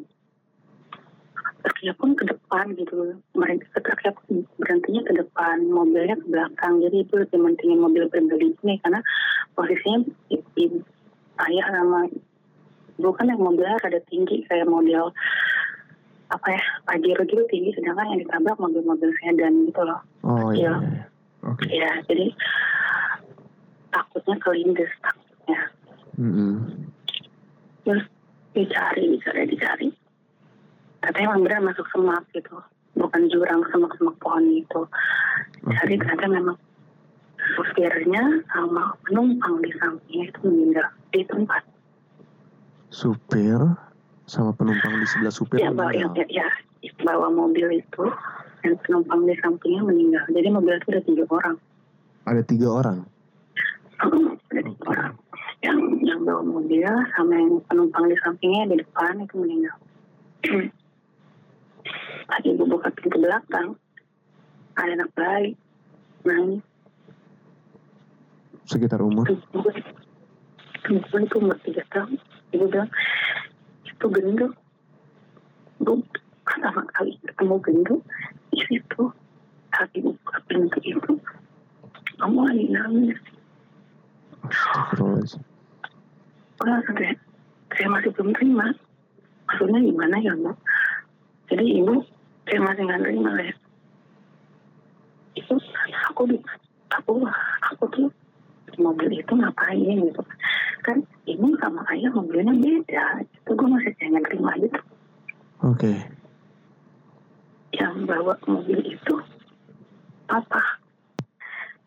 truknya 1.59 1.93
pun 1.99 2.15
ke 2.15 2.23
depan 2.23 2.65
gitu 2.79 3.19
mereka 3.35 3.67
truknya 3.83 4.11
pun 4.15 4.47
berhentinya 4.59 5.01
ke 5.03 5.13
depan 5.19 5.55
mobilnya 5.67 6.15
ke 6.15 6.25
belakang 6.31 6.79
jadi 6.79 6.97
itu 7.03 7.13
lebih 7.19 7.39
mentingin 7.39 7.79
mobil 7.83 8.03
pribadi 8.07 8.55
ini 8.63 8.79
karena 8.79 8.99
posisinya 9.55 10.07
ayah 11.47 11.67
sama 11.71 12.07
ibu 12.99 13.09
kan 13.15 13.31
yang 13.31 13.39
mobilnya 13.39 13.79
rada 13.79 13.99
tinggi 14.11 14.43
kayak 14.47 14.67
model 14.67 15.11
apa 16.29 16.47
ya 16.53 16.63
pajero 16.85 17.25
gitu 17.25 17.43
tinggi 17.49 17.73
sedangkan 17.73 18.05
yang 18.13 18.19
ditabrak 18.21 18.59
mobil-mobil 18.61 19.09
sedan 19.19 19.65
gitu 19.65 19.81
loh 19.81 19.99
Oh 20.21 20.53
iya. 20.53 20.71
Iya. 20.71 20.73
iya, 20.77 20.89
iya. 20.93 21.03
Oke. 21.47 21.65
ya 21.71 21.91
jadi 22.07 22.25
takutnya 23.89 24.35
kelindes 24.43 24.91
takutnya 25.03 25.59
Hmm. 26.19 26.67
terus 27.87 28.03
dicari 28.51 29.07
dicari 29.15 29.47
dicari 29.47 29.87
emang 31.03 31.39
benar 31.43 31.63
masuk 31.63 31.87
semak 31.93 32.23
gitu. 32.35 32.59
Bukan 32.97 33.31
jurang 33.31 33.63
semak-semak 33.71 34.15
pohon 34.19 34.43
gitu. 34.51 34.87
Cari 35.63 35.95
Oke. 35.95 36.01
ternyata 36.03 36.25
memang 36.27 36.57
supirnya 37.55 38.23
sama 38.51 38.93
penumpang 39.07 39.63
di 39.63 39.71
sampingnya 39.79 40.25
itu 40.27 40.39
meninggal 40.43 40.87
di 41.15 41.21
tempat. 41.23 41.63
Supir 42.91 43.59
sama 44.27 44.51
penumpang 44.53 44.93
di 44.99 45.07
sebelah 45.07 45.33
supir 45.33 45.57
ya 45.63 45.71
bawa 45.71 45.93
meninggal. 45.95 46.27
ya, 46.27 46.47
ya, 46.83 46.91
bawa 47.05 47.27
mobil 47.31 47.79
itu. 47.79 48.05
Dan 48.59 48.75
penumpang 48.83 49.23
di 49.23 49.39
sampingnya 49.39 49.87
meninggal. 49.87 50.23
Jadi 50.35 50.47
mobil 50.51 50.75
itu 50.75 50.87
ada 50.91 51.03
tiga 51.07 51.23
orang. 51.31 51.55
Ada 52.27 52.41
tiga 52.43 52.67
orang. 52.67 52.97
ada 54.51 54.61
tiga 54.67 54.85
orang. 54.91 55.13
Yang 55.63 55.77
yang 56.03 56.19
bawa 56.27 56.43
mobil 56.43 56.91
sama 57.15 57.33
yang 57.39 57.63
penumpang 57.71 58.11
di 58.11 58.15
sampingnya 58.19 58.75
di 58.75 58.75
depan 58.83 59.23
itu 59.23 59.35
meninggal 59.39 59.75
pas 62.29 62.45
ibu 62.45 62.63
buka 62.69 62.93
pintu 62.93 63.17
belakang. 63.17 63.73
Ada 64.77 64.93
anak 65.01 65.09
bayi. 65.17 65.57
Nangis. 66.23 66.61
Sekitar 68.69 69.01
umur? 69.01 69.25
gue 70.89 71.21
itu 71.25 71.35
umur 71.41 71.57
tiga 71.65 71.81
tahun. 71.89 72.21
Ibu 72.53 72.65
bilang 72.69 72.89
itu 73.81 74.05
gendut. 74.13 74.53
Gue 75.81 75.97
pertama 76.45 76.85
kali 76.93 77.17
ketemu 77.25 77.55
gendut. 77.65 78.01
Di 78.53 78.61
situ 78.69 79.09
saat 79.73 79.89
ibu 79.97 80.13
buka 80.21 80.37
pintu 80.45 80.77
itu 80.85 81.11
kamu 82.21 82.39
lagi 82.45 82.65
nangis. 82.69 83.19
Astagfirullahaladzim. 84.45 85.41
gue 86.59 86.67
langsung 86.67 86.95
kayak 86.95 87.17
saya 87.73 87.87
masih 87.89 88.09
belum 88.13 88.29
terima. 88.37 88.67
Maksudnya 89.49 89.79
gimana 89.81 90.15
ya 90.21 90.33
bu? 90.37 90.51
Jadi 91.49 91.65
ibu 91.81 92.05
saya 92.49 92.59
masih 92.65 92.83
nggak 92.89 93.01
terima 93.05 93.31
ya 93.45 93.53
itu 95.37 95.55
aku 96.09 96.21
di 96.25 96.37
aku 96.89 97.23
aku 97.61 97.85
tuh 97.93 98.09
mobil 98.79 99.11
itu 99.11 99.33
ngapain 99.35 99.97
gitu. 100.07 100.21
Kan 100.81 101.03
ibu 101.27 101.51
sama 101.59 101.83
ayah 101.91 102.11
mobilnya 102.15 102.55
beda. 102.55 103.23
Itu 103.23 103.51
gue 103.53 103.67
masih 103.67 103.91
nggak 103.93 104.25
terima 104.31 104.51
gitu. 104.57 104.79
Oke. 105.63 105.93
yang 107.69 108.01
bawa 108.09 108.33
mobil 108.49 108.81
itu 108.81 109.15
papa. 110.25 110.81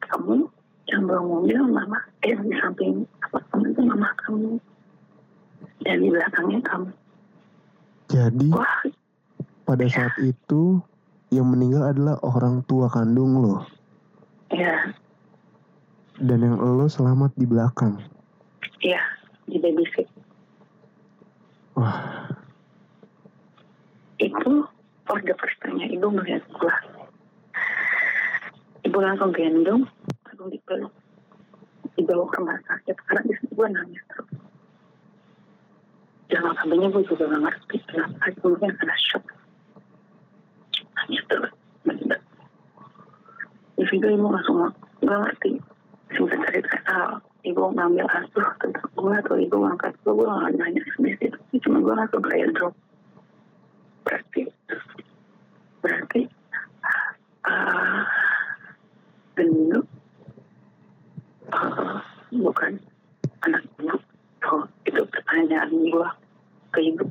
Kamu 0.06 0.46
yang 0.86 1.02
bawa 1.10 1.22
mobil 1.40 1.58
mama. 1.66 1.98
Eh 2.22 2.38
di 2.38 2.54
samping 2.54 3.02
apartemen 3.24 3.74
itu 3.74 3.82
mama 3.82 4.08
kamu. 4.22 4.62
Dan 5.82 5.96
di 5.98 6.08
belakangnya 6.12 6.60
kamu. 6.62 6.90
Jadi 8.12 8.46
wah 8.54 8.78
pada 9.72 9.88
saat 9.88 10.14
itu 10.20 10.84
yang 11.32 11.48
meninggal 11.48 11.88
adalah 11.88 12.20
orang 12.20 12.60
tua 12.68 12.92
kandung 12.92 13.40
lo. 13.40 13.64
Ya 14.52 14.92
dan 16.22 16.38
yang 16.38 16.56
lo 16.60 16.86
selamat 16.86 17.34
di 17.34 17.46
belakang. 17.48 17.98
ya 18.82 19.00
di 19.48 19.58
babysit 19.58 20.06
Wah, 21.72 22.28
itu 24.20 24.68
for 25.08 25.18
the 25.24 25.32
first 25.40 25.56
time-nya 25.64 25.88
ibu 25.88 26.04
melihat 26.12 26.44
gua. 26.52 26.76
Ibu 28.84 28.98
langsung 29.00 29.32
gendong 29.32 29.88
langsung 30.28 30.52
dipeluk. 30.52 30.92
Dibawa 31.96 32.28
ke 32.28 32.44
rumah 32.44 32.60
sakit 32.68 32.96
karena 33.08 33.20
di 33.24 33.32
situ 33.40 33.52
gua 33.56 33.72
nangis 33.72 34.04
terus. 34.04 34.28
Jangka 36.28 36.52
kabinnya 36.60 36.88
gue 36.92 37.02
juga 37.08 37.24
gak 37.24 37.40
ngerti 37.40 37.76
kenapa 37.88 38.24
ibu 38.36 38.46
mungkin 38.52 38.72
karena 38.76 38.96
shock 39.00 39.24
terus 41.08 41.52
Bener. 41.82 42.20
di 43.74 43.84
situ 43.90 44.06
ibu 44.06 44.30
langsung 44.30 44.70
gak 45.02 45.18
ngerti. 45.18 45.58
Singkat 46.12 46.38
cerita 46.54 46.78
ah, 46.92 47.12
ibu 47.42 47.74
ngambil 47.74 48.06
asuh 48.06 48.48
tentang 48.62 48.86
gue 48.94 49.14
atau 49.18 49.34
ibu 49.34 49.56
ngangkat 49.58 49.92
gue 50.06 50.14
gue 50.14 50.26
gak 50.30 50.52
nanya 50.54 50.80
di 50.82 50.90
situ 51.18 51.36
cuma 51.66 51.82
gue 51.82 51.94
langsung 51.94 52.22
kayak 52.22 52.54
drop 52.54 52.74
berarti 54.06 54.42
berarti 55.82 56.20
uh, 57.46 58.02
gendut 59.34 59.86
uh, 61.50 61.98
bukan 62.30 62.78
anak 63.42 63.62
ibu 63.82 63.98
oh, 64.46 64.64
itu 64.86 65.02
pertanyaan 65.10 65.70
gue 65.70 66.08
ke 66.72 66.80
ibu. 66.88 67.04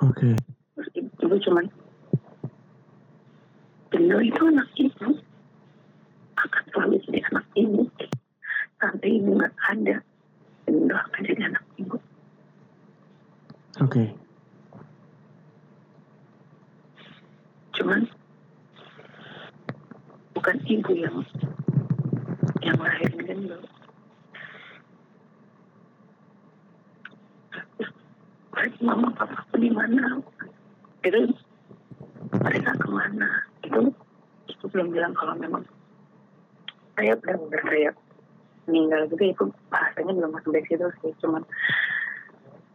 Oke. 0.00 0.32
terus 0.74 0.88
ibu, 0.96 1.10
ibu 1.20 1.36
cuman 1.44 1.64
gendut 4.00 4.24
itu 4.24 4.40
anak 4.48 4.68
ibu. 4.80 5.08
Akan 6.40 6.64
selalu 6.72 6.96
jadi 7.04 7.20
anak 7.28 7.44
ibu. 7.52 7.84
Sampai 8.80 9.20
ibu 9.20 9.30
nggak 9.36 9.54
ada. 9.68 9.96
Gendut 10.64 10.96
akan 10.96 11.20
jadi 11.28 11.42
anak 11.52 11.64
ibu. 11.76 11.96
Oke. 13.80 14.04
cuman 17.80 18.04
bukan 20.36 20.56
ibu 20.68 20.92
yang 20.92 21.16
yang 22.60 22.76
lahirin 22.76 23.56
Terus 28.60 28.76
mama 28.84 29.08
papa 29.16 29.40
aku 29.48 29.56
di 29.56 29.72
mana? 29.72 30.20
Itu 31.00 31.32
mereka 32.44 32.76
ke 32.76 32.88
mana 32.92 33.49
itu. 33.70 33.94
Itu 34.50 34.64
belum 34.66 34.90
bilang 34.90 35.14
kalau 35.14 35.38
memang 35.38 35.62
saya 36.98 37.14
benar-benar 37.22 37.62
kayak 37.64 37.94
meninggal 38.66 39.08
gitu 39.08 39.24
itu 39.24 39.44
bahasanya 39.72 40.12
belum 40.12 40.30
masuk 40.36 40.50
dari 40.52 40.66
situ 40.68 40.86
sih 41.00 41.14
cuman 41.22 41.42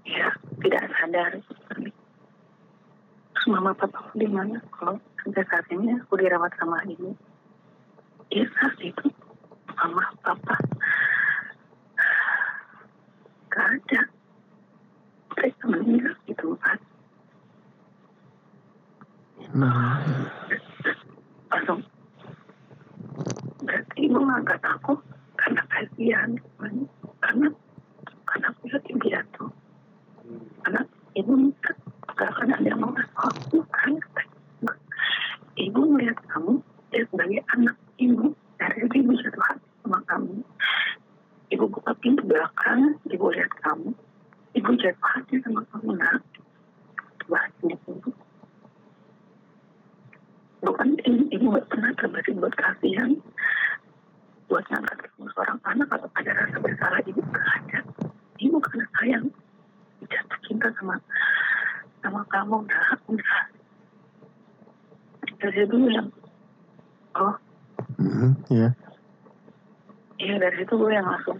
ya 0.08 0.32
tidak 0.64 0.88
sadar. 0.96 1.32
Terus 3.36 3.46
mama 3.52 3.76
papa 3.76 4.10
di 4.16 4.26
mana 4.26 4.58
kalau 4.72 4.98
sampai 5.22 5.44
saat 5.52 5.68
ini 5.70 6.00
aku 6.00 6.16
dirawat 6.16 6.56
sama 6.56 6.80
ibu? 6.88 7.12
Ya 8.32 8.48
saat 8.58 8.80
itu 8.80 9.06
mama 9.76 10.10
papa 10.24 10.56
gak 13.52 13.68
ada. 13.68 14.02
Mereka 15.36 15.64
meninggal 15.68 16.16
di 16.24 16.34
tempat 16.34 16.80
Nah, 19.56 20.04
langsung 21.56 21.80
berarti 23.64 24.12
ibu 24.12 24.20
ngangkat 24.20 24.60
aku 24.60 25.00
karena 25.40 25.64
kasihan 25.72 26.36
karena 26.60 27.48
karena 28.28 28.48
aku 28.52 28.68
dia 29.00 29.24
tuh 29.32 29.48
karena 30.68 30.84
ibu 31.16 31.32
minta 31.32 31.72
gak 32.12 32.28
akan 32.36 32.60
ada 32.60 32.68
yang 32.68 32.84
mengasuh 32.84 33.32
aku 33.32 33.64
kan 33.72 33.96
ibu 35.56 35.80
melihat 35.96 36.20
kamu 36.28 36.60
dia 36.92 37.08
sebagai 37.08 37.40
anak 37.56 37.76
ibu 38.04 38.36
dari 38.60 38.88
ibu 38.92 39.12
jatuh 39.20 39.44
hati 39.52 39.68
sama 39.84 40.00
kamu. 40.08 40.36
Ibu 41.52 41.66
buka 41.72 41.92
pintu 42.00 42.24
belakang 42.24 42.96
ibu 43.08 43.26
lihat 43.36 43.52
kamu. 43.64 43.92
Ibu 44.56 44.72
jatuh 44.80 45.08
hati 45.12 45.44
sama 45.44 45.64
kamu 45.72 45.96
nak 46.00 46.24
bahasnya 47.28 47.76
ibu 47.76 48.12
pernah 51.70 51.92
terbersih 51.98 52.34
buat 52.38 52.54
kasihan 52.58 53.12
buat 54.46 54.66
ngangkat 54.70 54.98
kamu 55.10 55.28
seorang 55.34 55.60
anak 55.66 55.90
atau 55.90 56.10
ada 56.22 56.32
rasa 56.38 56.58
bersalah 56.62 57.02
ibu 57.02 57.22
ada. 57.34 57.80
Ibu 58.38 58.58
karena 58.62 58.86
sayang. 59.02 59.26
Jatuh 60.06 60.40
cinta 60.46 60.70
sama 60.78 60.96
sama 62.06 62.22
kamu 62.30 62.62
udah 62.62 62.86
udah. 63.10 63.40
Dari 65.42 65.66
dulu 65.66 65.88
yang 65.90 66.08
oh. 67.18 67.36
Mhm, 67.96 68.32
ya. 68.52 68.70
iya 70.16 70.36
dari 70.40 70.56
situ 70.64 70.74
gue 70.80 70.92
yang 70.96 71.08
langsung 71.08 71.40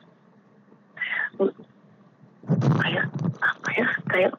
kayak 2.84 3.06
apa 3.42 3.70
ya 3.76 3.88
kayak 4.08 4.34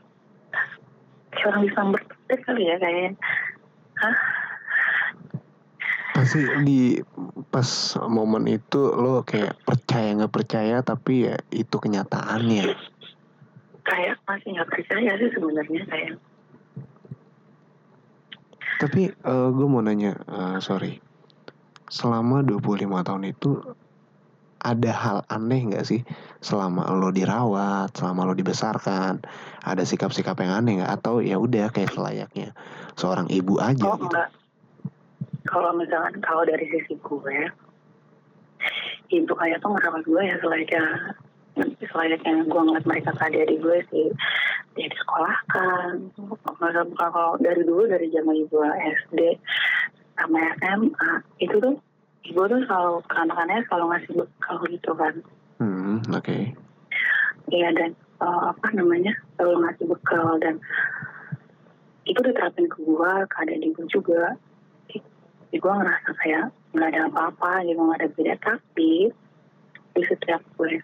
kayak 1.35 1.47
orang 1.51 1.63
bisa 1.67 1.81
berpikir 1.83 2.39
kali 2.47 2.63
ya 2.69 2.77
kayak 2.79 3.13
hah 4.01 4.17
Pasti 6.27 6.43
di 6.67 6.99
pas 7.55 7.71
momen 8.11 8.51
itu 8.51 8.83
lo 8.99 9.23
kayak 9.23 9.63
percaya 9.63 10.11
nggak 10.11 10.35
percaya 10.35 10.83
tapi 10.83 11.31
ya 11.31 11.39
itu 11.55 11.79
kenyataannya. 11.79 12.75
kayak 13.87 14.19
masih 14.27 14.59
nggak 14.59 14.67
percaya 14.67 15.15
sih 15.15 15.31
sebenarnya 15.31 15.83
kayak 15.87 16.19
Tapi 18.83 19.09
gue 19.31 19.67
mau 19.71 19.79
nanya, 19.81 20.19
eh, 20.27 20.59
sorry. 20.59 20.99
Selama 21.87 22.43
25 22.43 23.07
tahun 23.07 23.31
itu 23.31 23.63
ada 24.59 24.91
hal 24.91 25.19
aneh 25.31 25.63
nggak 25.71 25.87
sih 25.87 26.03
selama 26.43 26.91
lo 26.91 27.15
dirawat, 27.15 27.95
selama 27.95 28.27
lo 28.27 28.35
dibesarkan, 28.35 29.23
ada 29.63 29.83
sikap-sikap 29.87 30.35
yang 30.43 30.59
aneh 30.59 30.83
nggak? 30.83 30.91
Atau 30.91 31.23
ya 31.23 31.39
udah 31.39 31.71
kayak 31.71 31.95
selayaknya 31.95 32.51
seorang 32.99 33.31
ibu 33.31 33.63
aja 33.63 33.87
oh 33.87 33.95
gitu? 33.95 34.11
enggak 34.11 34.29
kalau 35.57 35.73
misalkan 35.73 36.21
kalau 36.21 36.45
dari 36.45 36.69
sisi 36.69 37.01
gue 37.01 37.39
ibu 39.09 39.33
kayak 39.33 39.57
tuh 39.65 39.73
ngerawat 39.73 40.05
gue 40.05 40.21
ya 40.21 40.37
selayaknya 40.45 40.85
selayaknya 41.89 42.45
gue 42.45 42.61
ngeliat 42.61 42.85
mereka 42.85 43.17
tadi 43.17 43.41
adik 43.41 43.65
gue 43.65 43.81
sih 43.89 44.13
dia 44.77 44.93
disekolahkan. 44.93 46.13
Masa 46.61 46.85
bukan 46.85 47.09
kalau 47.09 47.41
dari 47.41 47.65
dulu 47.65 47.89
dari 47.89 48.13
zaman 48.13 48.37
ibu 48.37 48.61
SD 48.85 49.41
sama 50.21 50.53
SMA 50.61 51.13
itu 51.41 51.57
tuh 51.57 51.81
ibu 52.29 52.41
tuh 52.45 52.61
selalu 52.69 53.01
ke 53.09 53.17
anak-anaknya 53.17 53.65
selalu 53.73 53.85
ngasih 53.97 54.13
bekal 54.21 54.57
gitu 54.69 54.91
kan. 54.93 55.15
Hmm, 55.57 56.05
oke. 56.13 56.39
iya 57.49 57.73
dan 57.73 57.97
eh, 58.21 58.43
apa 58.53 58.69
namanya 58.77 59.17
selalu 59.41 59.65
ngasih 59.65 59.87
bekal 59.89 60.37
dan 60.45 60.61
itu 62.05 62.21
diterapin 62.21 62.69
ke 62.69 62.77
gue 62.85 63.13
ke 63.33 63.37
adik 63.41 63.73
gue 63.73 63.87
juga 63.89 64.37
di 65.51 65.57
gue 65.63 65.73
ngerasa 65.73 66.11
kayak 66.23 66.45
nggak 66.75 66.91
ada 66.93 67.01
apa-apa 67.09 67.65
gitu 67.65 67.81
nggak 67.81 68.01
ada 68.03 68.09
beda. 68.15 68.35
Tapi 68.43 68.91
di 69.97 70.03
setiap 70.05 70.43
gue 70.59 70.83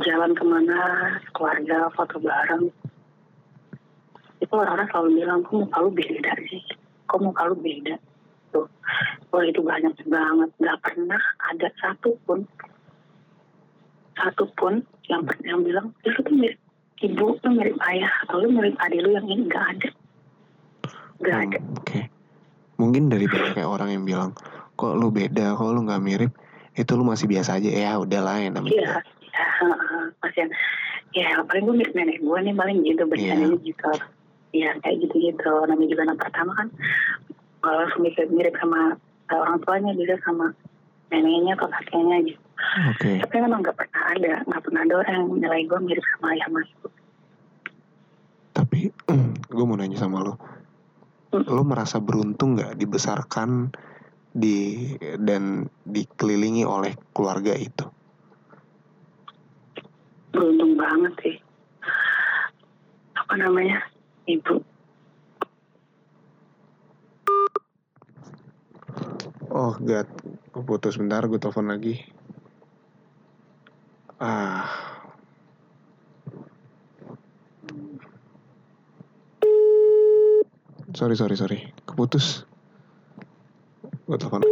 jalan 0.00 0.32
ke 0.32 0.44
mana 0.46 0.80
keluarga 1.36 1.92
foto 1.92 2.16
bareng 2.16 2.72
itu 4.42 4.50
orang-orang 4.58 4.88
selalu 4.90 5.08
bilang 5.22 5.38
kok 5.46 5.54
muka 5.54 5.78
lu 5.78 5.90
beda 5.94 6.32
sih? 6.50 6.62
Kok 7.06 7.20
muka 7.22 7.42
lu 7.46 7.56
beda? 7.62 7.94
Tuh 8.50 8.66
wah 9.30 9.44
itu 9.46 9.60
banyak 9.62 9.94
banget. 10.10 10.50
Nggak 10.58 10.78
pernah 10.82 11.22
ada 11.46 11.68
satupun 11.78 12.42
satupun 14.18 14.82
yang 15.06 15.22
pernah 15.24 15.46
yang 15.56 15.62
bilang 15.62 15.86
lu 16.02 16.18
tuh 16.20 16.34
mirip 16.34 16.58
ibu 16.98 17.38
lu 17.38 17.48
mirip 17.54 17.76
ayah 17.86 18.12
atau 18.26 18.42
lu 18.42 18.50
mirip 18.50 18.74
adik 18.82 18.98
lu 19.00 19.14
yang 19.14 19.26
ini. 19.30 19.46
Nggak 19.46 19.66
ada. 19.78 19.88
Nggak 21.22 21.36
Hmm, 21.38 21.44
ada. 21.46 21.58
Oke. 21.78 22.00
Mungkin 22.82 23.06
dari 23.06 23.30
banyak 23.30 23.62
orang 23.62 23.94
yang 23.94 24.02
bilang, 24.02 24.34
kok 24.74 24.98
lu 24.98 25.14
beda, 25.14 25.54
kok 25.54 25.70
lu 25.70 25.86
nggak 25.86 26.02
mirip, 26.02 26.32
itu 26.74 26.92
lu 26.98 27.06
masih 27.06 27.30
biasa 27.30 27.62
aja. 27.62 27.70
Ya 27.70 27.92
udahlah 27.94 28.42
yang 28.42 28.58
namanya. 28.58 28.74
Iya, 28.74 28.92
ya, 29.30 29.46
pasien. 30.18 30.48
Ya, 31.14 31.38
paling 31.46 31.62
gue 31.70 31.76
mirip 31.78 31.94
nenek 31.94 32.18
gue 32.18 32.38
nih 32.42 32.54
paling 32.58 32.78
gitu 32.82 33.02
bercandanya 33.06 33.58
gitu. 33.62 33.92
Ya 34.50 34.74
kayak 34.82 34.96
gitu-gitu. 35.06 35.52
Namanya 35.70 35.88
juga 35.94 36.02
anak 36.10 36.18
pertama 36.18 36.52
kan, 36.58 36.68
kalau 37.62 37.86
mirip, 38.02 38.28
mirip 38.34 38.54
sama 38.58 38.98
uh, 39.30 39.38
orang 39.38 39.62
tuanya 39.62 39.94
bisa 39.94 40.18
sama 40.26 40.50
neneknya 41.14 41.54
atau 41.54 41.68
kakeknya 41.70 42.16
gitu. 42.26 42.42
Oke. 42.90 43.10
Tapi 43.22 43.34
memang 43.38 43.60
nggak 43.62 43.76
pernah 43.78 44.02
ada, 44.10 44.32
nggak 44.48 44.62
pernah 44.64 44.80
ada 44.82 44.94
orang 44.98 45.14
yang 45.14 45.28
nilai 45.38 45.62
gue 45.68 45.78
mirip 45.84 46.04
sama 46.16 46.26
ayah 46.34 46.48
ibu. 46.50 46.88
Tapi 48.52 48.80
gue 49.54 49.64
mau 49.64 49.76
nanya 49.76 49.98
sama 50.00 50.24
lo. 50.24 50.34
Lo 51.32 51.64
merasa 51.64 51.96
beruntung 51.96 52.60
nggak 52.60 52.76
dibesarkan 52.76 53.72
di 54.32 54.92
dan 55.20 55.64
dikelilingi 55.88 56.64
oleh 56.68 56.92
keluarga 57.16 57.56
itu? 57.56 57.88
Beruntung 60.32 60.76
banget 60.76 61.12
sih. 61.24 61.36
Apa 63.16 63.34
namanya? 63.40 63.80
Ibu. 64.28 64.56
Oh 69.52 69.76
god, 69.80 70.08
gue 70.52 70.64
putus 70.64 70.96
bentar, 70.96 71.24
gue 71.28 71.36
telepon 71.36 71.68
lagi. 71.68 72.00
Ah, 74.16 74.91
sorry 80.92 81.14
sorry 81.16 81.36
sorry, 81.36 81.58
keputus. 81.84 82.48
Gue 84.08 84.16
telepon. 84.16 84.42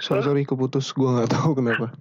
Sorry 0.00 0.22
sorry 0.22 0.42
keputus, 0.44 0.92
gue 0.92 1.08
nggak 1.08 1.30
tahu 1.32 1.56
kenapa. 1.56 1.92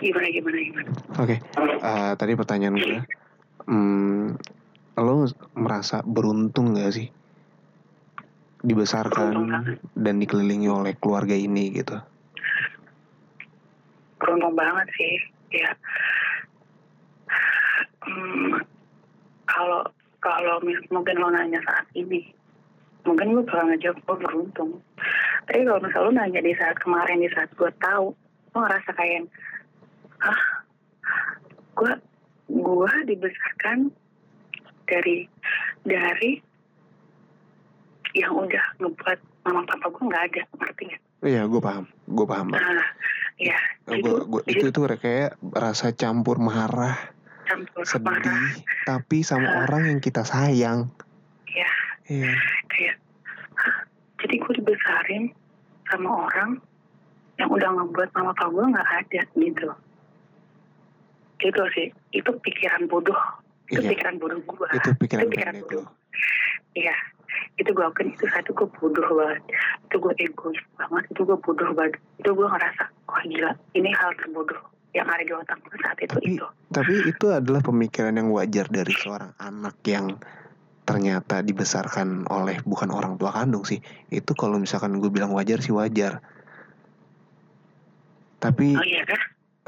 Gimana, 0.00 0.28
gimana, 0.32 0.58
gimana. 0.58 0.90
Oke, 1.20 1.36
eh, 1.60 2.12
tadi 2.16 2.32
pertanyaan 2.32 2.74
gue, 2.80 2.98
hmm, 3.68 4.24
lo 4.96 5.28
merasa 5.54 6.00
beruntung 6.02 6.74
gak 6.74 6.96
sih 6.96 7.08
dibesarkan 8.60 9.32
dan 9.96 10.20
dikelilingi 10.20 10.68
oleh 10.68 10.92
keluarga 10.96 11.32
ini 11.32 11.72
gitu? 11.72 11.96
beruntung 14.20 14.54
banget 14.54 14.86
sih 14.94 15.12
ya 15.50 15.72
Hmm, 18.00 18.64
kalau 19.44 19.82
kalau 20.20 20.56
mungkin 20.88 21.16
lo 21.20 21.28
nanya 21.32 21.60
saat 21.64 21.86
ini 21.96 22.32
mungkin 23.04 23.32
gue 23.32 23.44
bakal 23.48 23.64
ngejawab 23.72 23.98
gue 24.04 24.16
beruntung 24.24 24.70
tapi 25.48 25.64
kalau 25.64 25.80
misal 25.80 26.00
lo 26.08 26.12
nanya 26.12 26.40
di 26.44 26.52
saat 26.56 26.76
kemarin 26.80 27.24
di 27.24 27.30
saat 27.32 27.48
gue 27.56 27.70
tahu 27.80 28.12
lo 28.52 28.56
ngerasa 28.60 28.90
kayak 28.92 29.28
ah 30.20 30.42
gue 31.80 31.92
gue 32.50 32.92
dibesarkan 33.08 33.88
dari 34.84 35.24
dari 35.86 36.42
yang 38.12 38.34
udah 38.34 38.64
ngebuat 38.82 39.18
mama 39.46 39.62
papa 39.64 39.86
gue 39.88 40.02
nggak 40.10 40.24
ada 40.32 40.42
ngerti 40.58 40.82
nggak? 40.90 41.02
Iya, 41.20 41.42
gue 41.46 41.60
paham, 41.60 41.84
gue 42.08 42.26
paham. 42.26 42.48
Nah, 42.52 42.84
ya 43.36 43.56
gua, 43.86 44.24
gua, 44.24 44.42
itu 44.48 44.72
itu 44.72 44.80
kayak 44.80 45.36
rasa 45.52 45.92
campur 45.92 46.40
marah, 46.40 46.96
campur 47.50 47.82
sedih, 47.82 48.54
tapi 48.86 49.20
sama 49.20 49.44
Ah. 49.44 49.56
orang 49.66 49.82
yang 49.88 49.98
kita 49.98 50.22
sayang. 50.22 50.86
ya 51.46 51.66
Iya, 52.06 52.30
kayak 52.66 52.96
"Hah, 53.54 53.76
jadi 54.18 54.34
gue 54.38 54.52
dibesarin 54.56 55.34
sama 55.86 56.30
orang 56.30 56.62
yang 57.36 57.50
udah 57.50 57.70
ngebuat 57.72 58.10
mama 58.12 58.30
papa 58.30 58.46
gue 58.48 58.64
nggak 58.68 58.88
ada 59.02 59.20
gitu. 59.32 59.68
Gitu 61.38 61.62
sih. 61.72 61.88
Itu 62.12 62.30
pikiran 62.36 62.86
bodoh. 62.86 63.16
Itu 63.66 63.80
iya. 63.80 63.90
pikiran 63.94 64.18
bodoh 64.18 64.38
gue 64.38 64.68
Itu 64.74 64.90
pikiran 64.98 65.22
itu 65.24 65.30
pikiran 65.32 65.54
bodoh. 65.64 65.84
iya. 66.74 66.94
Itu 67.56 67.70
gue 67.72 67.84
akuin 67.84 68.12
itu 68.12 68.26
satu 68.28 68.50
gue 68.52 68.68
bodoh 68.76 69.06
banget. 69.16 69.42
Itu 69.88 69.96
gue 69.98 70.12
egois 70.18 70.60
banget. 70.76 71.04
Itu 71.10 71.20
gue 71.24 71.38
bodoh 71.38 71.70
banget. 71.72 71.94
Itu 72.18 72.30
gue 72.30 72.46
ngerasa 72.46 72.84
wah 73.06 73.22
gila. 73.24 73.50
Ini 73.72 73.90
hal 73.94 74.10
terbodoh 74.18 74.60
yang 74.90 75.06
ada 75.06 75.22
di 75.22 75.30
otak 75.30 75.58
saat 75.78 75.98
itu 76.02 76.14
Tapi 76.18 76.26
itu 76.34 76.46
tapi 76.70 76.92
itu 77.06 77.26
adalah 77.30 77.62
pemikiran 77.62 78.14
yang 78.14 78.28
wajar 78.34 78.66
dari 78.66 78.90
seorang 78.90 79.30
anak 79.38 79.78
yang 79.86 80.18
ternyata 80.90 81.46
dibesarkan 81.46 82.26
oleh 82.26 82.58
bukan 82.66 82.90
orang 82.90 83.14
tua 83.14 83.30
kandung 83.30 83.62
sih. 83.62 83.78
Itu 84.10 84.34
kalau 84.34 84.58
misalkan 84.58 84.98
gue 84.98 85.06
bilang 85.06 85.30
wajar 85.30 85.62
sih 85.62 85.70
wajar. 85.70 86.18
Tapi 88.42 88.74
oh 88.74 88.82
iya 88.82 89.02
kan 89.06 89.20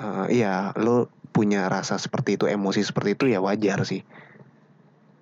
eh, 0.02 0.26
iya, 0.42 0.74
lo 0.74 1.06
punya 1.30 1.70
rasa 1.70 1.96
seperti 1.96 2.34
itu, 2.34 2.50
emosi 2.50 2.82
seperti 2.82 3.14
itu 3.14 3.24
ya 3.30 3.38
wajar 3.38 3.86
sih. 3.86 4.02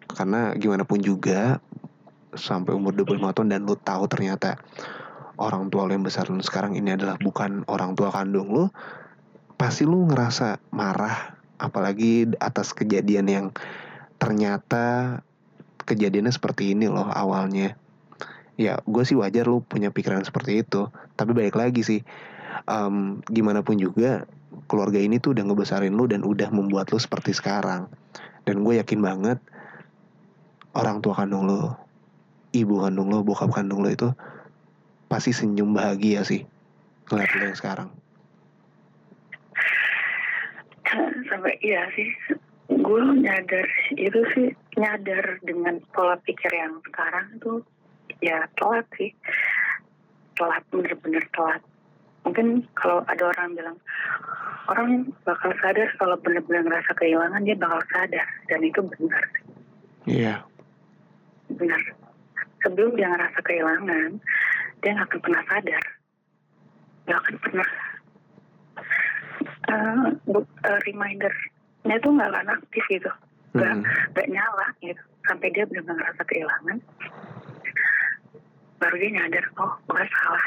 Karena 0.09 0.57
gimana 0.57 0.89
pun 0.89 1.05
juga 1.05 1.61
sampai 2.33 2.73
umur 2.73 2.97
25 2.97 3.37
tahun 3.37 3.49
dan 3.53 3.61
lo 3.69 3.77
tahu 3.77 4.09
ternyata 4.09 4.57
orang 5.37 5.69
tua 5.69 5.85
lo 5.85 5.93
yang 5.93 6.07
besar 6.07 6.31
lo 6.31 6.39
sekarang 6.41 6.79
ini 6.79 6.95
adalah 6.95 7.21
bukan 7.21 7.67
orang 7.69 7.93
tua 7.93 8.09
kandung 8.09 8.49
lo, 8.49 8.73
pasti 9.61 9.85
lo 9.85 10.09
ngerasa 10.09 10.73
marah 10.73 11.37
apalagi 11.61 12.33
atas 12.41 12.73
kejadian 12.73 13.29
yang 13.29 13.47
ternyata 14.17 15.21
kejadiannya 15.85 16.33
seperti 16.33 16.73
ini 16.73 16.89
loh 16.89 17.05
awalnya. 17.05 17.77
Ya, 18.57 18.81
gue 18.89 19.05
sih 19.05 19.21
wajar 19.21 19.45
lo 19.45 19.61
punya 19.61 19.93
pikiran 19.93 20.25
seperti 20.25 20.65
itu. 20.65 20.89
Tapi 21.13 21.37
balik 21.37 21.61
lagi 21.61 21.85
sih, 21.85 22.01
em, 22.65 23.21
gimana 23.29 23.61
pun 23.61 23.77
juga 23.77 24.25
keluarga 24.65 24.97
ini 24.97 25.21
tuh 25.21 25.37
udah 25.37 25.45
ngebesarin 25.45 25.93
lu 25.93 26.09
dan 26.09 26.25
udah 26.25 26.49
membuat 26.49 26.89
lu 26.89 26.97
seperti 26.97 27.37
sekarang. 27.37 27.93
Dan 28.49 28.65
gue 28.65 28.81
yakin 28.81 29.01
banget 29.05 29.39
orang 30.73 31.05
tua 31.05 31.21
kandung 31.21 31.45
lu, 31.45 31.69
ibu 32.57 32.81
kandung 32.81 33.13
lu, 33.13 33.21
bokap 33.21 33.53
kandung 33.53 33.85
lu 33.85 33.93
itu 33.93 34.09
pasti 35.13 35.37
senyum 35.37 35.77
bahagia 35.77 36.25
sih 36.25 36.49
ngeliat 37.13 37.29
lu 37.37 37.45
yang 37.53 37.61
sekarang. 37.61 38.00
Sampai 41.41 41.57
iya 41.65 41.89
sih. 41.97 42.13
Gue 42.69 43.01
nyadar 43.17 43.65
itu 43.97 44.21
sih 44.37 44.53
nyadar 44.77 45.41
dengan 45.41 45.81
pola 45.97 46.21
pikir 46.21 46.53
yang 46.53 46.77
sekarang 46.85 47.33
tuh 47.41 47.65
ya 48.21 48.45
telat 48.61 48.85
sih. 49.01 49.09
Telat 50.37 50.61
bener-bener 50.69 51.25
telat. 51.33 51.65
Mungkin 52.29 52.69
kalau 52.77 53.01
ada 53.09 53.33
orang 53.33 53.57
bilang 53.57 53.79
orang 54.69 55.09
bakal 55.25 55.49
sadar 55.65 55.89
kalau 55.97 56.21
bener-bener 56.21 56.61
ngerasa 56.61 56.93
kehilangan 57.01 57.41
dia 57.41 57.57
bakal 57.57 57.81
sadar. 57.89 58.29
Dan 58.53 58.61
itu 58.61 58.85
benar. 58.85 59.25
Iya, 60.05 60.45
benar. 61.57 61.81
Sebelum 62.61 63.01
dia 63.01 63.09
ngerasa 63.09 63.41
kehilangan 63.49 64.21
dia 64.85 64.91
nggak 64.93 65.09
akan 65.09 65.21
pernah 65.25 65.43
sadar. 65.49 65.85
Nggak 67.09 67.19
akan 67.25 67.37
pernah 67.41 67.69
eh, 69.43 70.05
bu- 70.25 70.51
eh, 70.63 70.79
remindernya 70.85 71.97
tuh 71.99 72.11
nggak 72.11 72.31
akan 72.31 72.49
aktif 72.55 72.85
gitu. 72.89 73.11
Nggak 73.53 73.73
nggak 74.13 74.29
nyala 74.29 74.67
gitu. 74.79 75.03
Sampai 75.25 75.49
dia 75.51 75.65
benar-benar 75.65 75.97
ngerasa 76.01 76.23
kehilangan. 76.25 76.79
Baru 78.77 78.95
dia 78.97 79.11
nyadar 79.13 79.45
oh 79.57 79.73
gue 79.85 80.05
salah 80.09 80.47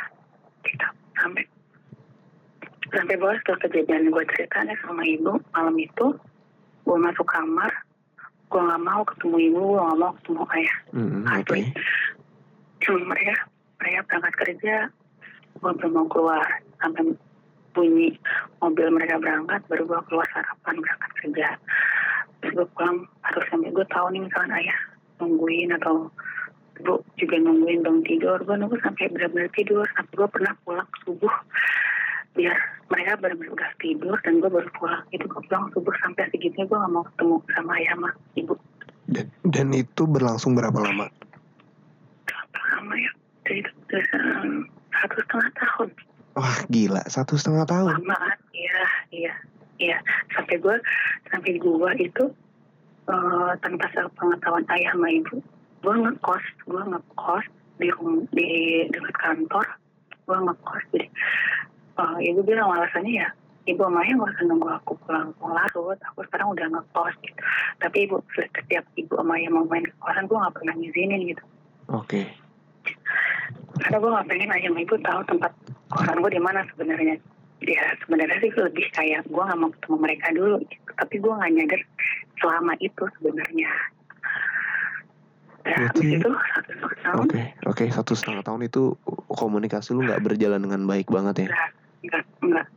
gitu. 0.63 0.87
Sampai 1.13 1.43
sampai 2.89 3.15
bahwa 3.17 3.33
setelah 3.39 3.59
kejadian 3.59 4.09
gue 4.09 4.23
ceritanya 4.31 4.73
sama 4.81 5.01
ibu 5.01 5.37
malam 5.51 5.75
itu 5.77 6.05
gue 6.83 6.97
masuk 6.99 7.25
kamar 7.25 7.69
gue 8.49 8.61
nggak 8.61 8.83
mau 8.83 9.01
ketemu 9.01 9.37
ibu 9.49 9.59
gue 9.67 9.81
nggak 9.81 9.99
mau 9.99 10.11
ketemu 10.17 10.43
ayah. 10.51 10.77
Asli. 11.25 11.41
oke. 11.41 11.59
Cuma 12.81 12.99
mereka 13.07 13.33
mereka 13.79 13.99
berangkat 14.05 14.33
kerja 14.37 14.75
gue 15.53 15.71
belum 15.73 15.91
mau 15.91 16.07
keluar. 16.07 16.45
Sampai 16.77 17.13
bunyi 17.73 18.15
mobil 18.61 18.87
mereka 18.93 19.19
berangkat 19.19 19.61
baru 19.67 19.83
gue 19.89 19.99
keluar 20.07 20.27
sarapan 20.31 20.75
berangkat 20.79 21.11
kerja. 21.19 21.47
Terus 22.39 22.51
gue 22.55 22.67
pulang 22.77 23.05
harus 23.25 23.45
sampai 23.49 23.73
gue 23.73 23.85
tahu 23.89 24.05
nih 24.13 24.21
misalkan 24.23 24.53
ayah 24.55 24.79
nungguin 25.19 25.69
atau 25.75 26.07
ibu 26.79 27.01
juga 27.17 27.35
nungguin 27.41 27.81
belum 27.81 28.05
tidur. 28.05 28.37
Gue 28.45 28.55
nunggu 28.55 28.77
sampai 28.81 29.09
benar-benar 29.09 29.49
tidur. 29.57 29.85
Sampai 29.97 30.13
gue 30.13 30.29
pernah 30.29 30.53
pulang 30.63 30.89
subuh 31.03 31.33
biar 32.33 32.57
mereka 32.89 33.17
benar-benar 33.21 33.53
udah 33.53 33.71
tidur 33.81 34.17
dan 34.21 34.33
gue 34.41 34.49
baru 34.49 34.69
pulang. 34.77 35.03
Itu 35.09 35.25
gue 35.25 35.41
pulang 35.49 35.65
subuh 35.73 35.93
sampai 36.01 36.29
segitunya 36.29 36.65
gue 36.69 36.77
gak 36.77 36.91
mau 36.93 37.05
ketemu 37.09 37.35
sama 37.57 37.71
ayah 37.81 37.91
sama 37.97 38.09
ibu. 38.37 38.53
Dan, 39.03 39.25
dan 39.43 39.67
itu 39.75 40.07
berlangsung 40.07 40.55
berapa 40.55 40.79
lama? 40.79 41.11
berapa 42.23 42.59
lama 42.77 42.93
ya? 42.95 43.11
Dari 43.43 43.59
itu 43.59 43.71
udah 43.75 44.03
se- 44.07 44.67
satu 44.95 45.15
setengah 45.19 45.49
tahun 45.59 45.89
Wah 46.33 46.57
gila, 46.65 47.05
satu 47.05 47.37
setengah 47.37 47.65
tahun. 47.69 47.93
lama 48.01 48.17
kan 48.17 48.37
iya 48.57 48.81
iya 49.13 49.33
iya 49.77 49.97
sampai 50.33 50.57
gue 50.57 50.75
sampai 51.29 51.61
gue 51.61 51.89
itu 52.01 52.23
eh, 53.09 53.51
tanpa 53.61 53.85
pengetahuan 54.17 54.65
ayah 54.73 54.97
sama 54.97 55.09
ibu 55.13 55.37
gue 55.83 55.93
ngekos 55.93 56.45
gue 56.65 56.81
ngekos 56.89 57.45
di 57.77 57.87
rum- 57.93 58.29
di 58.31 58.49
dekat 58.89 59.15
kantor 59.19 59.65
gue 60.25 60.37
ngekos 60.37 60.83
jadi 60.95 61.07
eh, 62.01 62.17
ibu 62.33 62.39
bilang 62.41 62.69
alasannya 62.73 63.13
ya 63.13 63.29
ibu 63.69 63.81
sama 63.85 64.01
ayah 64.01 64.13
nggak 64.17 64.31
usah 64.33 64.45
nunggu 64.49 64.69
aku 64.73 64.93
pulang 65.05 65.29
pulang 65.37 65.55
larut 65.61 65.99
aku 66.01 66.19
sekarang 66.29 66.49
udah 66.53 66.65
ngekos 66.69 67.13
gitu 67.21 67.41
tapi 67.77 67.97
ibu 68.09 68.17
setiap 68.33 68.85
ibu 68.97 69.13
sama 69.19 69.37
ayah 69.37 69.49
mau 69.53 69.65
main 69.69 69.85
ke 69.85 69.93
kosan 70.01 70.25
gue 70.25 70.37
nggak 70.37 70.55
pernah 70.55 70.73
ngizinin 70.81 71.21
gitu 71.29 71.43
Oke. 71.91 72.25
Karena 73.79 73.97
gue 73.97 74.09
gak 74.09 74.27
pengen 74.29 74.49
ayah 74.53 74.69
sama 74.69 74.79
ibu 74.81 74.95
tahu 75.01 75.21
tempat 75.25 75.51
kosan 75.89 76.17
gue 76.21 76.31
di 76.31 76.41
mana 76.41 76.59
sebenarnya 76.73 77.15
ya 77.63 77.83
sebenarnya 78.03 78.37
sih 78.43 78.51
lebih 78.53 78.85
kayak 78.91 79.21
gue 79.27 79.43
gak 79.43 79.59
mau 79.59 79.71
ketemu 79.71 79.97
mereka 79.97 80.25
dulu 80.35 80.55
gitu. 80.67 80.89
tapi 80.99 81.15
gue 81.17 81.33
gak 81.33 81.51
nyadar 81.51 81.81
selama 82.39 82.73
itu 82.79 83.03
sebenarnya 83.19 83.71
ya 83.71 83.75
Berarti- 85.63 85.95
habis 85.95 86.19
itu 86.19 86.29
satu 86.29 86.71
setengah 86.75 86.97
tahun 87.07 87.23
Oke, 87.23 87.41
oke 87.63 87.83
satu 87.87 88.11
setengah 88.19 88.43
tahun 88.43 88.61
itu 88.67 88.83
komunikasi 89.31 89.95
lu 89.95 90.03
nggak 90.03 90.19
berjalan 90.19 90.59
dengan 90.59 90.83
baik 90.83 91.07
banget 91.07 91.47
ya? 91.47 91.47
enggak 91.47 91.69
enggak 92.03 92.25
enggak 92.43 92.67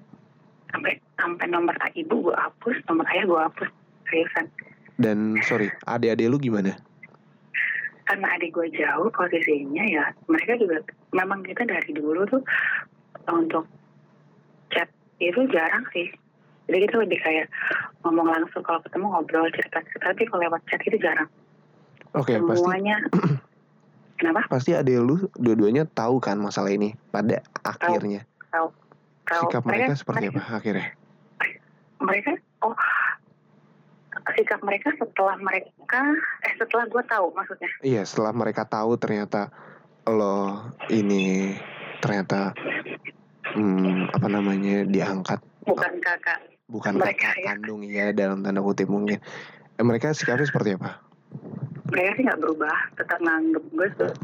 sampai 0.70 0.92
sampai 1.18 1.46
nomor 1.50 1.74
ibu 1.98 2.30
gue 2.30 2.36
hapus 2.38 2.76
nomor 2.86 3.02
ayah 3.10 3.24
gue 3.26 3.40
hapus 3.42 3.68
seriusan 4.06 4.46
Dan 4.96 5.36
sorry, 5.44 5.68
adik-adik 5.84 6.30
lu 6.30 6.38
gimana? 6.38 6.78
Karena 8.06 8.26
adik 8.38 8.54
gue 8.54 8.68
jauh 8.70 9.10
posisinya 9.10 9.84
ya 9.86 10.04
mereka 10.30 10.54
juga 10.62 10.78
memang 11.10 11.42
kita 11.42 11.66
dari 11.66 11.90
dulu 11.90 12.22
tuh 12.30 12.42
untuk 13.30 13.66
chat 14.70 14.86
itu 15.18 15.42
jarang 15.50 15.82
sih 15.90 16.06
jadi 16.70 16.86
kita 16.86 16.96
lebih 17.02 17.18
kayak 17.22 17.46
ngomong 18.06 18.30
langsung 18.30 18.62
kalau 18.62 18.78
ketemu 18.86 19.06
ngobrol 19.10 19.50
cerita 19.50 19.82
cerita 19.90 20.14
tapi 20.14 20.22
kalau 20.30 20.40
lewat 20.46 20.62
chat 20.70 20.80
itu 20.86 20.98
jarang 21.02 21.30
Oke, 22.16 22.32
pasti 22.38 22.62
semuanya 22.62 22.96
kenapa 24.22 24.40
pasti 24.48 24.72
adik 24.72 25.02
lu 25.02 25.28
dua-duanya 25.36 25.84
tahu 25.90 26.22
kan 26.22 26.40
masalah 26.40 26.72
ini 26.72 26.96
pada 27.12 27.44
akhirnya. 27.60 28.24
tahu 28.48 28.72
tahu 29.28 29.42
Sikap 29.50 29.62
mereka 29.68 29.92
seperti 29.98 30.32
apa 30.32 30.42
akhirnya? 30.56 30.88
mereka 32.00 32.30
oh 32.64 32.72
sikap 34.34 34.60
mereka 34.66 34.90
setelah 34.98 35.38
mereka 35.38 36.00
eh 36.42 36.54
setelah 36.58 36.84
gue 36.90 37.02
tahu 37.06 37.26
maksudnya 37.30 37.70
Iya, 37.84 38.02
setelah 38.02 38.32
mereka 38.34 38.66
tahu 38.66 38.98
ternyata 38.98 39.54
lo 40.06 40.66
ini 40.90 41.54
ternyata 42.02 42.54
hmm, 43.54 44.10
apa 44.10 44.26
namanya 44.26 44.82
diangkat 44.86 45.38
bukan 45.66 45.92
kakak 46.02 46.38
bukan 46.66 46.98
Mereka, 46.98 47.30
kakak 47.30 47.36
ya. 47.38 47.46
kandung 47.54 47.80
ya 47.86 48.10
dalam 48.10 48.42
tanda 48.42 48.58
kutip 48.58 48.90
mungkin. 48.90 49.22
Eh, 49.78 49.84
mereka 49.86 50.10
sikapnya 50.10 50.46
seperti 50.50 50.74
apa? 50.74 50.98
mereka 51.86 52.10
sih 52.18 52.22
nggak 52.26 52.40
berubah 52.42 52.76
tetap 52.98 53.18
nganggep 53.22 53.64
gue 53.70 53.88
tuh 53.94 54.14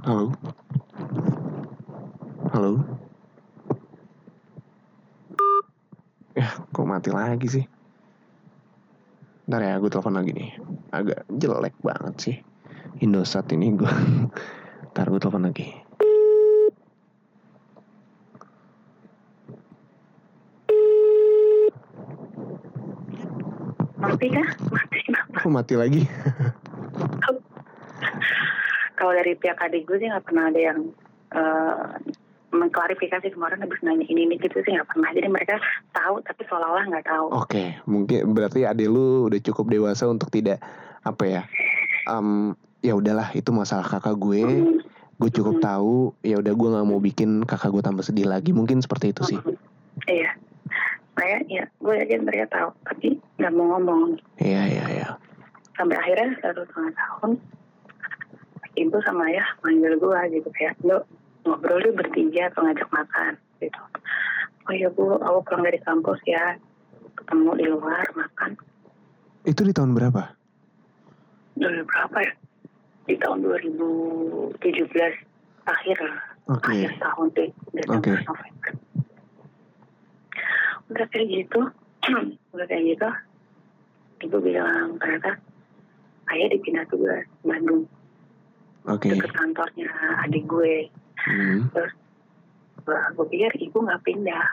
Halo? 0.00 0.32
Halo? 2.56 2.99
Ya, 6.40 6.56
kok 6.72 6.88
mati 6.88 7.12
lagi 7.12 7.48
sih? 7.52 7.64
Ntar 9.44 9.60
ya, 9.60 9.76
gue 9.76 9.92
telepon 9.92 10.16
lagi 10.16 10.32
nih. 10.32 10.56
Agak 10.88 11.28
jelek 11.28 11.76
banget 11.84 12.14
sih. 12.16 12.36
Indosat 13.04 13.52
ini 13.52 13.76
gue. 13.76 13.92
Ntar 14.96 15.12
gue 15.12 15.20
telepon 15.20 15.44
lagi. 15.44 15.68
mati 24.00 24.36
kah 24.36 24.48
mati 24.68 24.98
kenapa 25.00 25.36
Kok 25.44 25.52
mati 25.52 25.74
lagi? 25.76 26.02
kalau 29.00 29.16
dari 29.16 29.32
pihak 29.32 29.60
adik 29.60 29.88
gue 29.88 29.96
sih 29.96 30.08
nggak 30.08 30.24
pernah 30.28 30.52
ada 30.52 30.60
yang 30.60 30.80
eh, 31.36 31.88
mengklarifikasi 32.50 33.30
kemarin 33.30 33.58
habis 33.58 33.78
nanya 33.80 34.02
ini 34.04 34.24
ini 34.24 34.34
gitu 34.36 34.58
sih 34.60 34.72
nggak 34.72 34.86
pernah 34.86 35.10
jadi 35.10 35.26
mereka 35.26 35.56
tahu 35.90 36.18
tapi 36.20 36.42
seolah-olah 36.44 36.84
nggak 36.88 37.06
tahu 37.06 37.26
Oke, 37.32 37.78
mungkin 37.84 38.30
berarti 38.30 38.64
adik 38.64 38.86
lu 38.86 39.26
udah 39.26 39.40
cukup 39.40 39.66
dewasa 39.68 40.04
untuk 40.04 40.28
tidak 40.28 40.58
apa 41.00 41.24
ya? 41.24 41.42
em, 42.06 42.52
ya 42.80 42.92
udahlah 42.92 43.30
itu 43.30 43.48
masalah 43.50 43.84
kakak 43.84 44.16
gue. 44.16 44.42
Hmm, 44.42 44.78
Gue 45.16 45.28
cukup 45.28 45.60
Hmm. 45.60 45.64
tahu. 45.64 45.94
Ya 46.20 46.36
udah 46.36 46.50
gue 46.50 46.68
nggak 46.70 46.86
mau 46.86 46.96
bikin 46.96 47.44
kakak 47.44 47.70
gue 47.70 47.80
tambah 47.80 48.00
sedih 48.00 48.24
lagi. 48.24 48.50
Mungkin 48.50 48.80
seperti 48.80 49.12
itu 49.12 49.22
sih. 49.26 49.38
hmm. 49.38 49.56
iya 50.06 50.32
saya 51.12 51.36
ya 51.44 51.64
gue 51.76 51.94
yakin 51.94 52.24
mereka 52.24 52.46
tahu 52.50 52.68
tapi 52.82 53.08
nggak 53.36 53.52
mau 53.52 53.76
ngomong 53.76 54.16
Iya 54.36 54.62
iya 54.66 54.84
iya. 54.88 55.08
sampai 55.74 55.92
akhirnya 55.94 56.32
satu 56.40 56.64
setengah 56.64 56.92
tahun 56.94 57.30
ibu 58.74 58.96
sama 59.02 59.28
ayah 59.28 59.44
manggil 59.60 59.94
gue 59.94 60.20
gitu 60.32 60.48
kayak 60.50 60.80
lo 60.80 61.04
ngobrol 61.44 61.78
deh 61.80 61.94
bertiga 61.94 62.52
atau 62.52 62.60
ngajak 62.66 62.88
makan 62.92 63.32
gitu 63.60 63.80
oh 64.68 64.72
iya 64.72 64.88
bu 64.92 65.16
aku 65.18 65.38
pulang 65.48 65.62
dari 65.66 65.78
kampus 65.82 66.20
ya 66.28 66.56
ketemu 67.16 67.50
di 67.56 67.64
luar 67.68 68.04
makan 68.16 68.50
Itu 69.48 69.64
di 69.64 69.72
tahun 69.72 69.96
berapa? 69.96 70.36
dari 71.56 71.80
berapa 71.84 72.18
ya 72.24 72.32
di 73.08 73.16
tahun 73.20 73.38
2017 73.42 74.60
akhir 75.66 75.98
Oke. 76.48 76.72
akhir 76.72 76.92
tahun 77.00 77.26
deh 77.36 77.50
Desember 77.74 77.98
Oke. 78.00 78.12
November 78.24 78.72
udah 80.90 81.06
kayak 81.14 81.26
gitu 81.30 81.60
udah 82.54 82.66
kayak 82.66 82.84
gitu 82.96 83.08
ibu 84.20 84.36
bilang 84.42 84.98
ternyata 85.00 85.38
ayah 86.34 86.48
dipindah 86.52 86.84
tugas 86.90 87.24
Bandung 87.46 87.86
Oke. 88.88 89.12
deket 89.12 89.32
kantornya 89.36 89.90
adik 90.24 90.44
gue 90.48 90.88
Hmm. 91.26 91.68
Wah, 92.88 93.04
gue 93.12 93.26
pikir 93.28 93.52
ibu 93.60 93.78
nggak 93.84 94.02
pindah. 94.04 94.46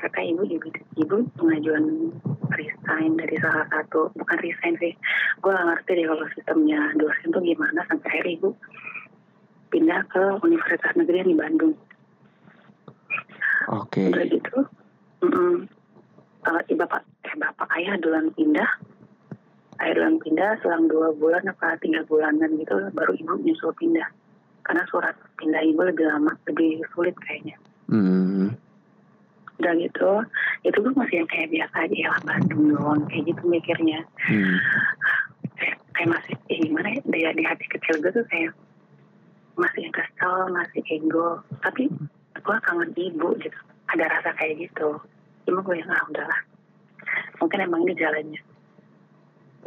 Kata 0.00 0.20
ibu 0.20 0.42
juga 0.48 0.68
ibu 0.98 1.24
pengajuan 1.38 2.12
resign 2.52 3.16
dari 3.16 3.36
salah 3.40 3.66
satu 3.72 4.10
bukan 4.16 4.38
resign 4.40 4.74
sih. 4.80 4.92
Gue 5.40 5.54
gak 5.54 5.66
ngerti 5.70 5.90
deh 6.02 6.06
kalau 6.08 6.26
sistemnya 6.34 6.80
dosen 6.98 7.28
tuh 7.30 7.42
gimana 7.44 7.80
sampai 7.88 8.08
akhirnya 8.10 8.32
ibu 8.36 8.48
pindah 9.70 10.00
ke 10.06 10.22
Universitas 10.46 10.92
Negeri 10.94 11.16
yang 11.24 11.30
di 11.30 11.38
Bandung. 11.38 11.74
Oke. 13.64 14.12
udah 14.12 14.26
gitu 14.28 14.56
mm 15.24 15.56
eh, 16.44 16.76
bapak 16.76 17.00
eh 17.24 17.34
bapak 17.40 17.68
ayah 17.80 17.96
duluan 17.96 18.28
pindah 18.36 18.68
ayah 19.80 19.92
duluan 19.96 20.20
pindah 20.20 20.60
selang 20.60 20.84
dua 20.84 21.16
bulan 21.16 21.48
apa 21.48 21.80
tiga 21.80 22.04
bulanan 22.04 22.60
gitu 22.60 22.76
baru 22.92 23.16
ibu 23.16 23.40
nyusul 23.40 23.72
pindah. 23.80 24.06
Karena 24.64 24.84
surat 24.92 25.16
pindah 25.38 25.62
ibu 25.66 25.80
lebih 25.82 26.06
lama 26.08 26.32
lebih 26.50 26.82
sulit 26.94 27.16
kayaknya. 27.24 27.56
Hmm. 27.84 28.56
udah 29.54 29.70
gitu 29.78 30.10
itu 30.66 30.76
gue 30.82 30.92
masih 30.98 31.22
yang 31.22 31.30
kayak 31.30 31.48
biasa 31.52 31.86
aja 31.86 31.94
ya 31.94 32.10
Bandung 32.26 32.74
doang 32.74 33.02
kayak 33.06 33.24
gitu 33.30 33.42
mikirnya. 33.46 34.00
Hmm. 34.26 34.56
kayak, 35.54 35.76
kayak 35.94 36.08
masih 36.10 36.34
eh, 36.50 36.58
gimana 36.58 36.88
ya 36.90 37.00
di, 37.06 37.20
di 37.38 37.42
hati 37.46 37.66
kecil 37.70 38.02
gue 38.02 38.12
tuh 38.12 38.26
kayak 38.28 38.50
masih 39.54 39.86
yang 39.86 39.94
kesel 39.94 40.50
masih 40.50 40.82
ego. 40.90 41.38
Tapi 41.62 41.86
gue 42.34 42.56
kangen 42.66 42.90
ibu 42.98 43.28
gitu 43.38 43.58
ada 43.94 44.04
rasa 44.10 44.30
kayak 44.34 44.58
gitu. 44.68 44.98
Cuma 45.46 45.62
gue 45.62 45.76
yang 45.78 45.90
ah 45.92 46.02
udahlah. 46.10 46.40
Mungkin 47.38 47.58
emang 47.62 47.86
ini 47.86 47.94
jalannya 47.94 48.40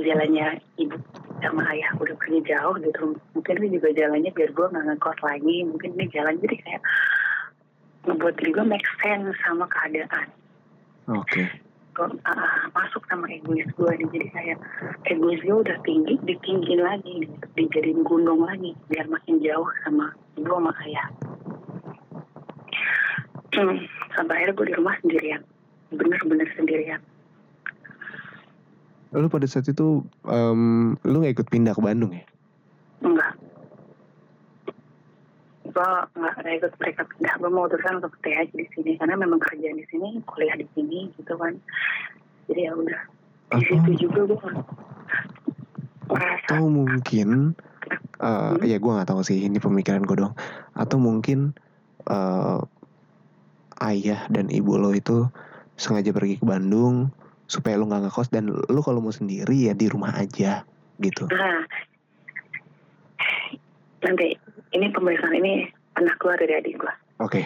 jalannya 0.01 0.61
ibu 0.77 0.97
sama 1.41 1.63
ayah 1.73 1.91
udah 1.97 2.15
pergi 2.17 2.39
jauh 2.49 2.75
gitu. 2.81 3.17
Mungkin 3.37 3.53
ini 3.61 3.77
juga 3.77 3.89
jalannya 3.93 4.31
biar 4.33 4.49
gue 4.53 4.67
nggak 4.69 4.85
ngekos 4.93 5.19
lagi. 5.21 5.55
Mungkin 5.65 5.89
ini 5.97 6.05
jalan 6.09 6.35
jadi 6.41 6.55
kayak 6.61 6.81
ngebuat 8.07 8.35
diri 8.39 8.51
gue 8.53 8.65
make 8.65 8.87
sense 9.01 9.37
sama 9.45 9.65
keadaan. 9.69 10.27
Oke. 11.07 11.43
uh, 11.97 12.61
masuk 12.77 13.03
sama 13.09 13.25
egois 13.29 13.69
gue 13.73 13.91
nih. 14.01 14.09
Jadi 14.13 14.27
kayak 14.33 14.57
egois 15.09 15.41
gue 15.41 15.57
udah 15.57 15.77
tinggi 15.85 16.13
ditinggiin 16.25 16.81
lagi. 16.81 17.25
Dijadiin 17.57 18.01
gunung 18.05 18.45
lagi 18.45 18.73
biar 18.89 19.05
makin 19.09 19.41
jauh 19.41 19.69
sama 19.85 20.13
ibu 20.37 20.49
sama 20.49 20.73
ayah. 20.85 21.07
Hmm, 23.53 23.81
sampai 24.17 24.33
akhirnya 24.41 24.53
gue 24.57 24.67
di 24.69 24.75
rumah 24.77 24.95
sendirian. 25.01 25.41
Bener-bener 25.93 26.49
sendirian 26.53 27.01
Lu 29.15 29.27
pada 29.31 29.47
saat 29.47 29.67
itu 29.71 30.03
em, 30.27 30.95
lu 31.07 31.15
nggak 31.23 31.39
ikut 31.39 31.47
pindah 31.47 31.73
ke 31.75 31.81
Bandung 31.83 32.11
ya? 32.11 32.25
enggak 32.97 33.37
gue 35.67 35.91
nggak 36.17 36.57
ikut 36.57 36.73
mereka 36.81 37.01
pindah 37.05 37.33
gue 37.37 37.49
memutuskan 37.53 38.01
untuk 38.01 38.17
stay 38.17 38.33
aja 38.33 38.49
di 38.49 38.65
sini 38.73 38.97
karena 38.97 39.13
memang 39.13 39.37
kerjaan 39.37 39.77
di 39.77 39.85
sini 39.93 40.17
kuliah 40.25 40.57
di 40.57 40.65
sini 40.73 41.13
gitu 41.13 41.37
kan 41.37 41.53
jadi 42.49 42.65
ya 42.65 42.71
udah 42.73 43.01
di 43.53 43.63
situ 43.69 44.09
juga 44.09 44.33
gue 44.33 44.49
merasa 46.09 46.57
atau 46.57 46.65
mungkin 46.71 47.53
eh, 48.17 48.51
Hmm? 48.57 48.63
ya 48.65 48.77
gue 48.81 48.91
nggak 48.91 49.09
tahu 49.13 49.21
sih 49.21 49.45
ini 49.45 49.61
pemikiran 49.61 50.03
gue 50.03 50.17
dong. 50.17 50.33
Atau 50.73 50.97
mungkin 50.97 51.53
eh, 52.09 52.59
ayah 53.83 54.21
dan 54.33 54.49
ibu 54.49 54.75
lo 54.75 54.91
itu 54.95 55.29
sengaja 55.77 56.09
pergi 56.09 56.41
ke 56.41 56.45
Bandung 56.47 57.13
supaya 57.47 57.79
lu 57.79 57.87
nggak 57.87 58.07
ngekos 58.07 58.29
dan 58.29 58.51
lu 58.51 58.81
kalau 58.83 58.99
mau 58.99 59.15
sendiri 59.15 59.71
ya 59.71 59.73
di 59.73 59.87
rumah 59.87 60.11
aja 60.15 60.67
gitu. 60.99 61.25
Nah, 61.31 61.63
nanti 64.03 64.35
ini 64.75 64.85
pembahasan 64.91 65.33
ini 65.39 65.71
pernah 65.95 66.13
keluar 66.19 66.37
dari 66.37 66.53
adik 66.59 66.75
gua. 66.77 66.93
Oke. 67.23 67.41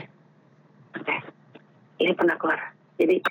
Oke, 0.97 1.15
ini 2.03 2.11
pernah 2.11 2.35
keluar. 2.35 2.59
Jadi 2.99 3.23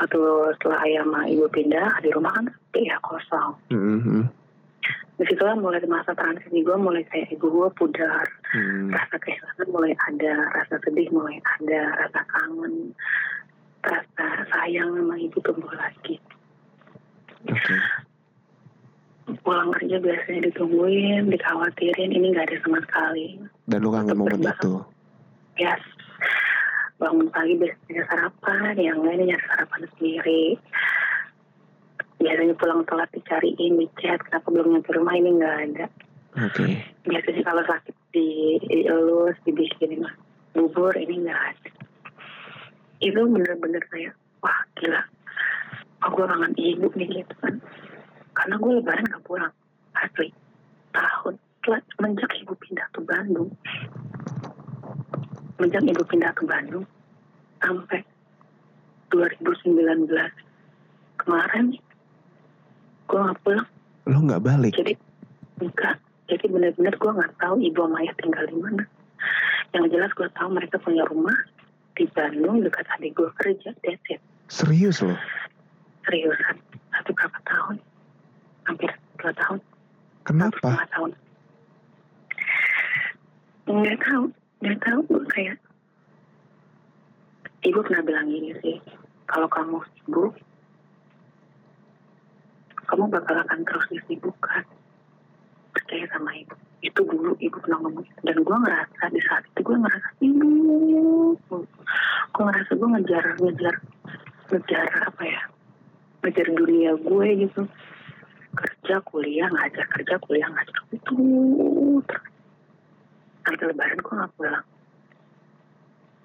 waktu 0.00 0.20
setelah 0.58 0.78
ayah 0.88 1.04
sama 1.04 1.20
ibu 1.28 1.46
pindah 1.52 2.00
di 2.00 2.10
rumah 2.10 2.32
kan 2.32 2.46
ya 2.74 2.96
kosong. 3.04 3.52
Mhm, 3.70 4.26
Di 5.20 5.28
situ 5.28 5.44
lah 5.44 5.54
mulai 5.54 5.78
masa 5.86 6.16
transisi 6.16 6.64
gue 6.64 6.74
mulai 6.74 7.04
kayak 7.06 7.30
ibu 7.36 7.46
gue 7.46 7.68
pudar, 7.76 8.26
mhm. 8.56 8.90
rasa 8.90 9.20
kehilangan 9.20 9.68
mulai 9.70 9.92
ada, 10.08 10.34
rasa 10.56 10.80
sedih 10.82 11.12
mulai 11.12 11.38
ada, 11.60 11.82
rasa 12.00 12.20
kangen, 12.26 12.96
rasa 13.82 14.26
sayang 14.50 14.94
sama 14.94 15.14
ibu 15.18 15.38
tumbuh 15.42 15.72
lagi. 15.74 16.16
Oke. 17.50 17.76
Pulang 19.42 19.70
kerja 19.74 19.96
biasanya 20.02 20.50
ditungguin, 20.50 21.30
dikhawatirin, 21.30 22.10
ini 22.14 22.34
nggak 22.34 22.46
ada 22.50 22.56
sama 22.62 22.78
sekali. 22.86 23.38
Dan 23.66 23.82
lu 23.82 23.90
kangen 23.90 24.18
momen 24.18 24.42
itu. 24.42 24.82
Yes. 25.58 25.82
Bangun 26.98 27.26
pagi 27.34 27.58
biasanya 27.58 28.02
sarapan, 28.06 28.74
yang 28.78 29.02
lain 29.02 29.26
nyari 29.26 29.44
sarapan 29.50 29.82
sendiri. 29.94 30.44
Biasanya 32.22 32.54
pulang 32.54 32.86
telat 32.86 33.10
dicariin, 33.10 33.82
dichat, 33.82 34.22
kenapa 34.30 34.46
belum 34.46 34.78
nyampe 34.78 34.90
rumah 34.94 35.14
ini 35.18 35.30
nggak 35.42 35.56
ada. 35.70 35.86
Oke. 36.38 36.66
Biasanya 37.02 37.42
kalau 37.42 37.62
sakit 37.66 37.96
di 38.14 38.58
dielus, 38.62 39.34
dibikinin 39.42 40.06
bubur, 40.54 40.94
ini 40.94 41.26
nggak 41.26 41.40
ada. 41.50 41.70
Itu 43.02 43.20
bener-bener 43.26 43.82
kayak, 43.90 44.14
wah 44.38 44.62
gila. 44.78 45.02
Oh, 46.06 46.10
gue 46.14 46.26
kangen 46.26 46.54
ibu 46.54 46.86
nih 46.94 47.22
gitu 47.22 47.34
kan. 47.42 47.58
Karena 48.34 48.54
gue 48.58 48.70
lebaran 48.78 49.06
gak 49.10 49.26
pulang. 49.26 49.54
Asli. 49.98 50.30
Tahun. 50.94 51.34
Setelah 51.62 51.82
menjak 52.02 52.30
ibu 52.42 52.54
pindah 52.58 52.86
ke 52.94 53.00
Bandung. 53.02 53.50
Menjak 55.58 55.82
ibu 55.82 56.02
pindah 56.06 56.30
ke 56.34 56.42
Bandung. 56.46 56.86
Sampai 57.62 58.02
2019. 59.10 60.10
Kemarin 61.22 61.74
gue 63.06 63.18
gak 63.18 63.40
pulang. 63.46 63.68
Lu 64.10 64.18
nggak 64.26 64.42
balik. 64.42 64.74
Jadi 64.74 64.98
enggak. 65.62 66.02
Jadi 66.26 66.50
benar-benar 66.50 66.94
gue 66.98 67.12
nggak 67.14 67.34
tahu 67.38 67.62
ibu 67.62 67.78
sama 67.82 68.02
ayah 68.02 68.14
tinggal 68.18 68.44
di 68.46 68.56
mana. 68.58 68.84
Yang 69.70 69.86
jelas 69.94 70.10
gue 70.18 70.28
tahu 70.34 70.48
mereka 70.50 70.82
punya 70.82 71.06
rumah 71.06 71.36
di 71.96 72.04
Bandung 72.12 72.64
dekat 72.64 72.88
adik 72.96 73.12
gue 73.16 73.30
kerja. 73.36 73.70
It. 73.84 74.20
Serius 74.48 75.04
lo? 75.04 75.16
Seriusan. 76.08 76.56
Satu 76.92 77.10
berapa 77.12 77.38
tahun? 77.44 77.76
Hampir 78.68 78.90
dua 79.20 79.32
tahun. 79.36 79.58
Kenapa? 80.22 80.56
setengah 80.58 80.88
tahun. 80.94 81.10
Nggak 83.68 83.98
tahu. 84.02 84.24
Nggak 84.62 84.78
tahu. 84.82 85.00
Gue 85.08 85.24
kayak 85.30 85.56
ibu 87.66 87.78
pernah 87.84 88.02
bilang 88.02 88.26
gini 88.28 88.50
sih. 88.60 88.76
Kalau 89.30 89.48
kamu 89.48 89.80
sibuk, 89.96 90.36
kamu 92.84 93.04
bakal 93.08 93.36
akan 93.40 93.60
terus 93.64 93.86
disibukkan. 93.88 94.64
Percaya 95.72 96.04
sama 96.12 96.30
ibu. 96.36 96.56
Itu 96.82 97.06
dulu 97.06 97.38
ibu 97.38 97.56
pernah 97.62 97.78
ngomong 97.86 98.02
gitu. 98.02 98.20
Dan 98.26 98.36
gue 98.42 98.56
ngerasa 98.58 99.04
di 99.14 99.20
saat 99.22 99.46
itu 99.46 99.60
gue 99.62 99.76
ngerasa 99.78 100.08
sibuk. 100.18 101.38
Gue 102.34 102.42
ngerasa 102.42 102.72
gue 102.74 102.88
ngejar, 102.98 103.24
ngejar, 103.38 103.74
ngejar 104.50 104.86
apa 105.06 105.22
ya? 105.22 105.42
Ngejar 106.26 106.46
dunia 106.50 106.92
gue 106.98 107.28
gitu. 107.46 107.62
Kerja, 108.52 109.00
kuliah, 109.06 109.48
ngajar, 109.48 109.86
kerja, 109.94 110.18
kuliah, 110.26 110.50
ngajar. 110.50 110.78
Itu. 110.90 111.16
Sampai 113.46 113.64
lebaran 113.70 113.98
gue 114.02 114.14
gak 114.18 114.32
pulang. 114.34 114.64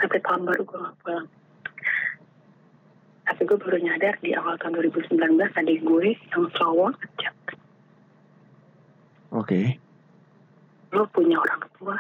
Sampai 0.01 0.19
tahun 0.25 0.41
baru 0.41 0.61
gue 0.65 0.79
gak 0.81 0.97
pulang. 1.05 1.25
Tapi 3.27 3.41
gue 3.43 3.57
baru 3.59 3.77
nyadar 3.77 4.15
di 4.25 4.33
awal 4.33 4.57
tahun 4.57 4.79
2019 4.81 5.21
adik 5.37 5.79
gue 5.85 6.07
yang 6.33 6.45
cowok 6.57 6.97
ngechat. 6.97 7.35
Oke. 9.35 9.77
Lo 10.95 11.03
punya 11.11 11.35
orang 11.35 11.61
tua. 11.75 11.97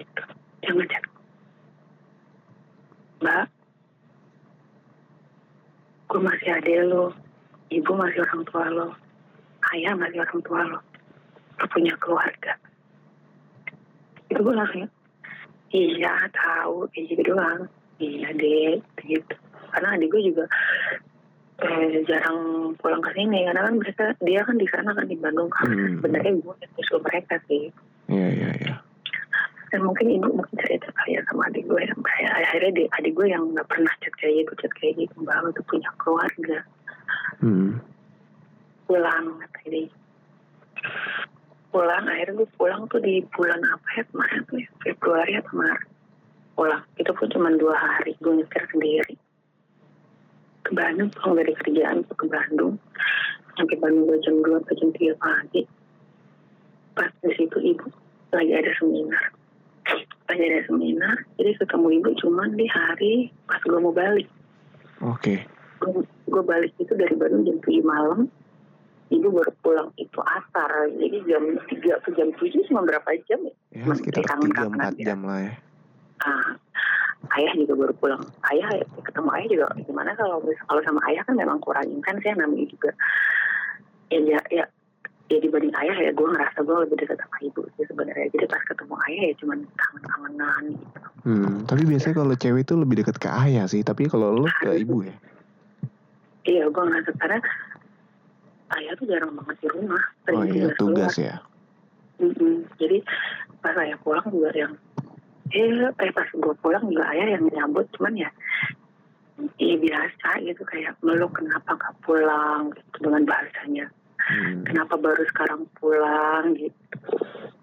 Gitu. 0.00 0.22
Dia 0.64 0.72
ngechat. 0.72 1.04
Mbak, 3.20 3.44
gue 6.08 6.20
masih 6.24 6.50
ada 6.56 6.72
lo. 6.88 7.12
Ibu 7.68 7.92
masih 7.92 8.24
orang 8.24 8.42
tua 8.48 8.64
lo. 8.72 8.88
Ayah 9.76 9.92
masih 9.92 10.24
orang 10.24 10.40
tua 10.40 10.60
lo. 10.64 10.80
Lo 11.60 11.64
punya 11.68 11.92
keluarga. 12.00 12.56
Itu 14.32 14.40
gue 14.40 14.54
langsung, 14.56 14.88
iya 15.74 16.16
tahu, 16.32 16.88
kayak 16.94 17.06
gitu 17.12 17.22
doang. 17.34 17.68
Iya 18.00 18.32
deh, 18.32 18.80
gitu. 19.04 19.34
Karena 19.70 20.00
adik 20.00 20.08
gue 20.08 20.32
juga 20.32 20.48
eh, 21.60 22.02
jarang 22.08 22.72
pulang 22.80 23.02
ke 23.04 23.10
sini 23.12 23.44
karena 23.44 23.68
kan 23.68 23.74
mereka 23.76 24.04
dia 24.24 24.40
kan 24.42 24.56
di 24.56 24.66
sana 24.72 24.90
kan 24.96 25.06
di 25.06 25.16
Bandung. 25.20 25.50
Kan 25.52 25.68
Hmm. 25.68 26.00
sebenarnya 26.00 26.32
gue 26.40 26.54
nyusul 26.76 27.00
mereka 27.04 27.34
sih. 27.46 27.68
Iya 28.10 28.28
iya 28.32 28.50
iya. 28.64 28.74
dan 29.70 29.86
mungkin 29.86 30.10
ibu 30.10 30.34
mungkin 30.34 30.58
cerita 30.66 30.90
kayak 30.98 31.22
sama 31.30 31.46
adik 31.46 31.62
gue 31.70 31.78
yang 31.78 32.02
kayak 32.02 32.32
akhirnya 32.42 32.70
di, 32.74 32.84
adik 32.90 33.14
gue 33.14 33.30
yang 33.30 33.54
nggak 33.54 33.70
pernah 33.70 33.94
chat 34.02 34.10
kayak 34.18 34.42
gitu 34.42 34.52
chat 34.66 34.72
kayak 34.82 34.98
gitu 34.98 35.14
lo 35.22 35.48
tuh 35.54 35.64
punya 35.70 35.90
keluarga. 35.94 36.58
Hmm. 37.38 37.78
pulang 38.90 39.38
kata 39.38 39.60
dia. 39.70 39.86
Pulang 41.70 42.04
akhirnya 42.10 42.34
gue 42.42 42.48
pulang 42.58 42.82
tuh 42.90 42.98
di 42.98 43.22
bulan 43.30 43.62
apa 43.62 43.88
ya 43.94 44.02
kemarin 44.10 44.40
tuh 44.50 44.58
ya? 44.58 44.68
Februari 44.82 45.32
atau 45.38 45.54
Maret 45.54 45.88
pulang. 46.58 46.82
Itu 46.98 47.14
pun 47.14 47.30
cuma 47.30 47.54
dua 47.54 47.76
hari 47.78 48.18
gue 48.18 48.42
nyetir 48.42 48.66
sendiri 48.74 49.14
ke 50.70 50.78
Bandung 50.78 51.10
pulang 51.10 51.34
dari 51.36 51.52
kerjaan 51.52 51.98
ke 52.06 52.26
Bandung 52.26 52.78
sampai 53.58 53.76
Bandung 53.82 54.06
gue 54.06 54.18
jam 54.22 54.38
2 54.38 54.62
atau 54.62 54.74
jam 54.78 54.90
3 54.94 55.18
pagi 55.18 55.62
pas 56.94 57.10
di 57.20 57.32
situ 57.34 57.58
ibu 57.58 57.86
lagi 58.30 58.52
ada 58.54 58.70
seminar 58.78 59.24
lagi 60.30 60.42
ada 60.46 60.60
seminar 60.64 61.16
jadi 61.34 61.58
ketemu 61.58 61.86
ibu 61.98 62.10
cuman 62.22 62.48
di 62.54 62.66
hari 62.70 63.14
pas 63.44 63.58
gue 63.60 63.80
mau 63.82 63.90
balik 63.90 64.30
Oke. 65.00 65.42
gue, 65.82 65.92
gue 66.28 66.42
balik 66.44 66.70
itu 66.78 66.94
dari 66.94 67.18
Bandung 67.18 67.42
jam 67.42 67.58
7 67.66 67.82
malam 67.82 68.30
ibu 69.10 69.26
baru 69.26 69.50
pulang 69.58 69.90
itu 69.98 70.22
asar 70.22 70.70
jadi 70.94 71.18
jam 71.26 71.42
3 71.66 71.98
atau 71.98 72.10
jam 72.14 72.28
7 72.38 72.68
cuma 72.70 72.86
berapa 72.86 73.10
jam 73.26 73.42
ya 73.42 73.54
Ya 73.74 73.82
sekitar 73.90 74.22
kangen 74.28 74.50
3 74.54 74.54
kapan 74.54 74.78
4 74.78 74.86
aja. 74.86 75.02
jam 75.02 75.20
lah 75.26 75.38
ya. 75.42 75.52
Ah, 76.20 76.48
ayah 77.36 77.52
juga 77.54 77.72
baru 77.76 77.94
pulang 78.00 78.22
ayah 78.52 78.68
ketemu 79.04 79.28
ayah 79.36 79.48
juga 79.48 79.66
gimana 79.84 80.10
kalau 80.16 80.40
kalau 80.40 80.80
sama 80.82 81.00
ayah 81.12 81.22
kan 81.24 81.36
memang 81.36 81.60
kurang 81.60 81.86
intens 81.86 82.24
ya 82.24 82.32
namanya 82.34 82.66
juga 82.66 82.90
ya 84.10 84.18
ya, 84.24 84.40
ya 84.50 84.64
ya 85.30 85.38
dibanding 85.38 85.70
ayah 85.78 85.94
ya 85.94 86.10
gue 86.10 86.26
ngerasa 86.26 86.58
gue 86.64 86.76
lebih 86.88 86.96
dekat 87.06 87.18
sama 87.22 87.36
ibu 87.44 87.62
sih 87.78 87.86
sebenarnya 87.86 88.26
jadi 88.34 88.46
pas 88.50 88.62
ketemu 88.66 88.94
ayah 89.06 89.22
ya 89.30 89.34
cuman 89.38 89.58
kangen-kangenan 89.78 90.64
gitu 90.74 90.98
Hmm, 91.20 91.68
tapi 91.68 91.84
biasanya 91.84 92.16
kalau 92.16 92.32
cewek 92.32 92.64
itu 92.64 92.74
lebih 92.80 93.04
dekat 93.04 93.20
ke 93.20 93.28
ayah 93.28 93.68
sih, 93.68 93.84
tapi 93.84 94.08
kalau 94.08 94.32
lu 94.40 94.48
ke 94.48 94.72
ibu 94.72 95.04
ya. 95.04 95.12
iya 96.48 96.64
gue 96.64 96.80
ngerasa 96.80 97.12
karena 97.20 97.38
ayah 98.80 98.92
tuh 98.96 99.04
jarang 99.04 99.36
banget 99.36 99.56
di 99.60 99.68
rumah 99.68 100.00
Oh 100.32 100.40
iya, 100.48 100.72
juga 100.72 100.80
keluar. 100.80 101.12
tugas 101.12 101.14
ya. 101.20 101.36
Mm-mm. 102.24 102.64
Jadi 102.80 103.04
pas 103.60 103.76
ayah 103.84 104.00
pulang 104.00 104.24
juga 104.32 104.48
yang 104.56 104.72
eh, 105.50 105.90
eh 105.90 106.12
pas 106.14 106.28
gue 106.30 106.54
pulang 106.62 106.84
juga 106.86 107.10
ayah 107.14 107.38
yang 107.38 107.44
nyambut 107.50 107.86
cuman 107.96 108.14
ya 108.26 108.30
iya 109.56 109.76
biasa 109.80 110.28
gitu 110.44 110.62
kayak 110.68 110.96
meluk 111.00 111.32
kenapa 111.32 111.72
gak 111.76 111.96
pulang? 112.04 112.72
Gitu 112.76 112.96
dengan 113.00 113.24
bahasanya. 113.24 113.86
Hmm. 114.20 114.62
kenapa 114.68 114.94
baru 115.00 115.24
sekarang 115.32 115.64
pulang? 115.80 116.54
Gitu. 116.54 116.98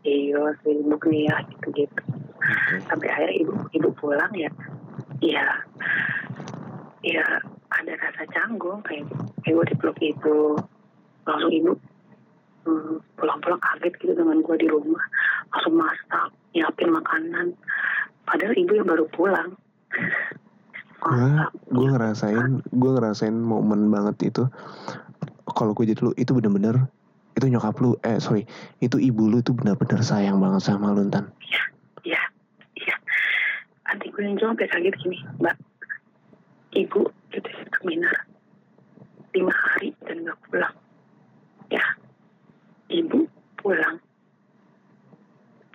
Iya 0.04 0.58
sibuk 0.66 1.06
nih 1.06 1.30
ya 1.30 1.38
gitu 1.54 1.68
gitu. 1.86 2.02
Sampai 2.90 3.08
akhirnya 3.12 3.36
ibu 3.46 3.54
ibu 3.72 3.90
pulang 3.94 4.32
ya 4.34 4.50
ya 5.22 5.46
ya 7.06 7.26
ada 7.74 7.94
rasa 8.00 8.24
canggung 8.34 8.82
kayak 8.84 9.06
ibu 9.46 9.62
dipeluk 9.70 9.98
ibu 10.02 10.58
langsung 11.28 11.52
ibu 11.54 11.72
pulang-pulang 13.18 13.62
kaget 13.62 13.94
gitu 14.02 14.14
dengan 14.14 14.40
gua 14.44 14.56
di 14.60 14.68
rumah. 14.68 15.04
Langsung 15.54 15.76
masak 15.80 16.30
nyiapin 16.54 16.90
makanan. 16.92 17.48
Padahal 18.28 18.54
ibu 18.58 18.72
yang 18.76 18.88
baru 18.88 19.06
pulang. 19.12 19.56
Gue 21.72 21.88
ngerasain 21.88 22.60
gue 22.68 22.92
ngerasain 22.92 23.36
momen 23.36 23.88
banget 23.88 24.34
itu. 24.34 24.44
Kalau 25.48 25.72
gue 25.72 25.88
jadi 25.88 26.02
lu 26.04 26.12
itu 26.20 26.36
bener-bener 26.36 26.90
itu 27.38 27.46
nyokap 27.54 27.78
lu 27.78 27.94
eh 28.02 28.18
sorry 28.18 28.50
itu 28.82 28.98
ibu 28.98 29.30
lu 29.30 29.46
itu 29.46 29.54
bener-bener 29.54 30.02
sayang 30.02 30.42
banget 30.42 30.74
sama 30.74 30.90
lu 30.90 31.06
Tan 31.14 31.30
Iya, 32.02 32.20
iya. 32.74 32.96
Adik 33.94 34.18
gue 34.18 34.26
yang 34.26 34.42
sampai 34.42 34.66
kaget 34.66 34.96
gini, 34.98 35.22
Mbak. 35.38 35.56
Ibu 36.74 37.02
itu 37.38 37.50
seminar 37.78 38.16
lima 39.38 39.54
hari 39.54 39.94
dan 40.10 40.26
nggak 40.26 40.38
pulang. 40.50 40.76
Ya, 41.70 41.84
ibu 42.92 43.28
pulang. 43.60 43.98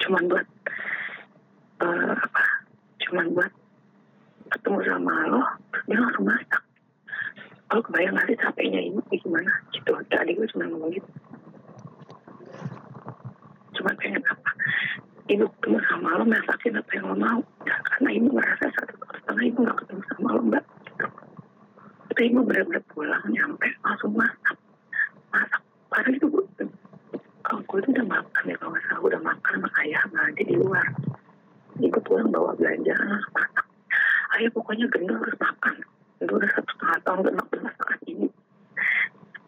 Cuman 0.02 0.22
buat 0.28 0.46
eh, 1.82 2.14
apa? 2.16 2.44
Cuman 3.06 3.26
buat 3.36 3.52
ketemu 4.52 4.78
sama 4.84 5.14
lo, 5.32 5.42
terus 5.72 5.84
dia 5.88 5.98
langsung 6.00 6.26
masak. 6.26 6.62
Lo 7.72 7.80
kebayang 7.80 8.16
sih 8.28 8.36
capeknya 8.36 8.80
ibu 8.84 9.00
gimana? 9.12 9.52
Gitu. 9.72 9.90
Adik 9.92 10.36
gue 10.36 10.50
cuma 10.52 10.68
ngomong 10.68 10.90
gitu. 10.92 11.10
Cuman 13.76 13.94
pengen 13.96 14.22
apa? 14.28 14.50
ibu 15.30 15.46
ketemu 15.48 15.78
sama 15.86 16.18
lo 16.18 16.24
masakin 16.28 16.76
apa 16.76 16.90
yang 16.92 17.06
lo 17.08 17.16
mau 17.16 17.40
ya, 17.64 17.76
karena 17.88 18.08
ibu 18.10 18.28
merasa 18.34 18.66
satu 18.74 18.94
setengah 19.16 19.44
ibu 19.48 19.58
gak 19.64 19.78
ketemu 19.80 20.02
sama 20.10 20.28
lo 20.34 20.40
mbak 20.42 20.64
gitu. 20.84 21.06
itu 22.12 22.20
ibu 22.28 22.38
benar-benar 22.44 22.82
pulang 22.92 23.24
nyampe 23.30 23.68
langsung 23.80 24.12
masak 24.12 24.56
masak 25.30 25.62
padahal 25.88 26.12
itu 26.12 26.26
gue 26.26 26.44
gue 27.60 27.78
itu 27.84 27.88
udah 27.92 28.06
makan 28.08 28.42
ya 28.48 28.56
kalau 28.56 28.78
salah. 28.88 29.02
Udah 29.04 29.20
makan 29.20 29.52
sama 29.60 29.68
ayah 29.84 30.00
sama 30.08 30.18
adik 30.32 30.46
di 30.48 30.56
luar. 30.56 30.86
Ibu 31.76 31.98
pulang 32.04 32.28
bawa 32.32 32.56
masak 32.56 33.66
ayah 34.38 34.50
pokoknya 34.52 34.88
gendong 34.88 35.20
harus 35.20 35.36
makan. 35.36 35.74
Gendong 36.16 36.38
udah 36.40 36.50
satu 36.56 36.68
setengah 36.72 36.98
tahun 37.04 37.18
gak 37.28 37.36
makan 37.36 37.58
masakan 37.68 38.00
ibu 38.08 38.26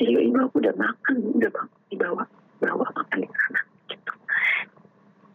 iya 0.02 0.18
ibu 0.20 0.38
aku 0.42 0.56
udah 0.60 0.74
makan. 0.76 1.14
Udah 1.32 1.50
bang 1.54 1.68
dibawa 1.88 2.24
bawa 2.60 2.86
makan 2.92 3.18
di 3.24 3.28
sana 3.30 3.60
gitu. 3.88 4.12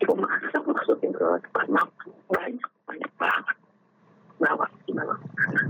Ibu 0.06 0.14
masak 0.20 0.62
masukin 0.68 1.10
ke 1.16 1.26
tempat 1.50 1.68
makan. 1.74 2.08
Banyak 2.30 2.70
banyak 2.86 3.12
banget. 3.18 3.58
Bawa 4.38 4.66
dibawa 4.86 5.16
ke 5.18 5.28
sana. 5.42 5.62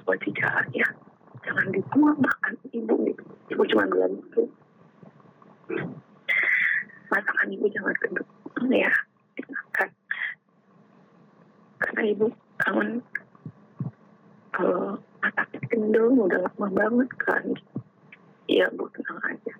Buat 0.00 0.18
di 0.26 0.32
jalan 0.34 0.66
ya. 0.74 0.88
Jangan 1.46 1.66
dibuang 1.70 2.18
makan 2.18 2.52
ibu 2.74 2.94
gitu. 3.06 3.22
Ibu 3.54 3.62
cuma 3.70 3.86
bilang 3.86 4.16
gitu 4.18 4.50
masakan 7.10 7.48
ibu 7.54 7.66
jangan 7.70 7.94
gendut. 8.02 8.28
Ya 8.70 8.92
dimakan 9.34 9.88
karena 11.80 12.00
ibu 12.12 12.26
kangen 12.60 12.90
kalau 14.52 15.00
masaknya 15.24 15.58
gendong 15.72 16.14
udah 16.20 16.40
lama 16.44 16.68
banget 16.70 17.10
kan. 17.18 17.44
Iya 18.50 18.68
bu 18.74 18.86
tenang 18.92 19.18
aja. 19.24 19.54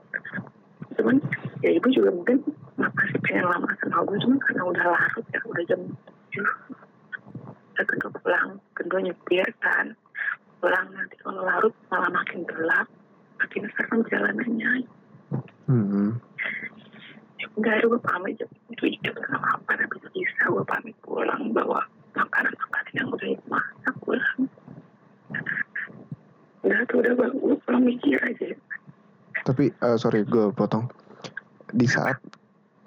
Cuman 0.99 1.17
ya 1.65 1.71
ibu 1.75 1.89
juga 1.89 2.11
mungkin 2.13 2.45
masih 2.77 3.19
pengen 3.25 3.47
lama 3.49 3.71
sama 3.81 4.05
gue 4.05 4.19
cuma 4.21 4.37
karena 4.45 4.63
udah 4.67 4.85
larut 4.85 5.27
ya 5.33 5.41
udah 5.47 5.65
jam 5.65 5.81
tujuh. 6.07 6.49
Ya 7.79 7.83
kedua 7.89 8.11
pulang 8.21 8.49
kedua 8.77 9.01
nyetir 9.01 9.49
kan. 9.65 9.97
Pulang 10.61 10.93
nanti 10.93 11.17
kalau 11.25 11.41
larut 11.41 11.75
malah 11.89 12.13
makin 12.13 12.45
gelap 12.45 12.87
makin 13.41 13.65
serem 13.73 14.05
jalanannya 14.13 14.85
hmm. 15.71 16.11
akhirnya 17.62 17.87
gue 17.87 18.01
pamit. 18.03 18.35
Jam 18.43 18.51
tujuh 18.75 19.12
nggak 19.14 19.31
apa-apa 19.31 19.73
tapi 19.79 19.97
bisa 20.11 20.43
gue 20.51 20.64
pamit 20.66 20.97
pulang. 21.07 21.55
Bawa 21.55 21.87
makanan 22.18 22.53
makanan 22.59 22.93
yang 22.99 23.09
udah 23.14 23.31
masak 23.47 23.95
pulang. 24.03 24.39
Udah 26.66 26.81
tuh 26.91 26.97
udah 27.01 27.12
bang 27.14 27.35
gue 27.39 27.57
pulang 27.62 27.85
mikir 27.87 28.18
aja. 28.21 28.49
Tapi 29.47 29.71
eh, 29.71 29.97
sorry 29.97 30.27
gue 30.27 30.51
potong. 30.53 30.91
Di 31.71 31.87
saat 31.87 32.18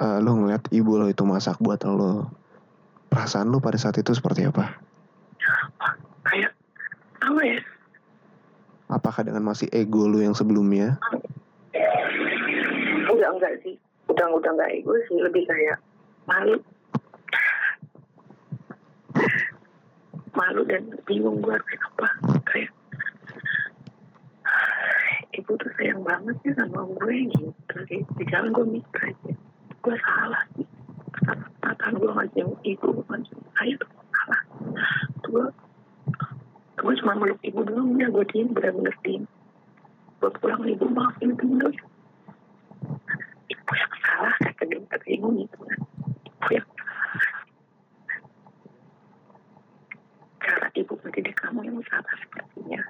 eh, 0.04 0.18
lo 0.20 0.36
ngeliat 0.36 0.68
ibu 0.76 1.00
lo 1.00 1.08
itu 1.08 1.24
masak 1.24 1.58
buat 1.64 1.80
lo 1.88 2.28
perasaan 3.08 3.54
lo 3.54 3.64
pada 3.64 3.80
saat 3.80 3.96
itu 3.96 4.12
seperti 4.12 4.44
apa? 4.50 4.76
Kayak 6.28 6.52
apa 7.24 7.42
ya? 7.42 7.60
Apakah 8.92 9.26
dengan 9.26 9.42
masih 9.48 9.72
ego 9.74 10.06
lo 10.06 10.22
yang 10.22 10.38
sebelumnya 10.38 11.00
enggak 13.44 13.60
sih. 13.68 13.76
Udah 14.08 14.32
enggak 14.32 14.72
ego 14.72 14.96
sih 15.12 15.20
lebih 15.20 15.44
kayak 15.44 15.76
malu. 16.24 16.56
Malu 20.32 20.64
dan 20.64 20.88
bingung 21.04 21.44
gue 21.44 21.52
harus 21.52 21.84
apa 21.92 22.08
kayak 22.48 22.72
ibu 25.36 25.52
tuh 25.60 25.72
sayang 25.76 26.08
banget 26.08 26.40
ya 26.48 26.52
sama 26.56 26.88
gue 26.88 27.16
gitu. 27.36 27.76
Di 27.92 28.24
jalan 28.32 28.56
gue 28.56 28.80
mikir 28.80 29.12
aja 29.12 29.32
gue 29.84 29.96
salah 30.00 30.44
sih 30.56 30.64
kesempatan 31.12 32.00
gue 32.00 32.08
nggak 32.16 32.30
jenguk 32.40 32.62
ibu 32.64 32.88
bukan 33.04 33.20
tuh 33.28 33.44
salah. 33.60 34.42
Gue 35.28 35.46
gue 36.80 36.94
cuma 37.04 37.14
meluk 37.20 37.40
ibu 37.44 37.60
doang 37.68 38.00
ya 38.00 38.08
gue 38.08 38.24
diem 38.32 38.48
bener-bener 38.56 38.96
diem. 39.04 39.28
Gue 40.24 40.32
pulang 40.40 40.64
ibu 40.64 40.88
maafin 40.88 41.36
dulu 41.36 41.76
ibu 43.74 43.82
yang 43.82 43.94
salah 44.06 44.36
kata 44.38 44.64
dia 44.70 44.78
ibu 45.18 45.28
gitu 45.34 45.58
kan 45.66 45.80
ibu 46.30 46.50
yang 46.54 46.68
salah 46.78 47.26
cara 50.46 50.68
ibu 50.78 50.94
mendidik 51.02 51.36
kamu 51.42 51.60
yang 51.66 51.82
salah 51.90 52.14
sepertinya 52.22 52.82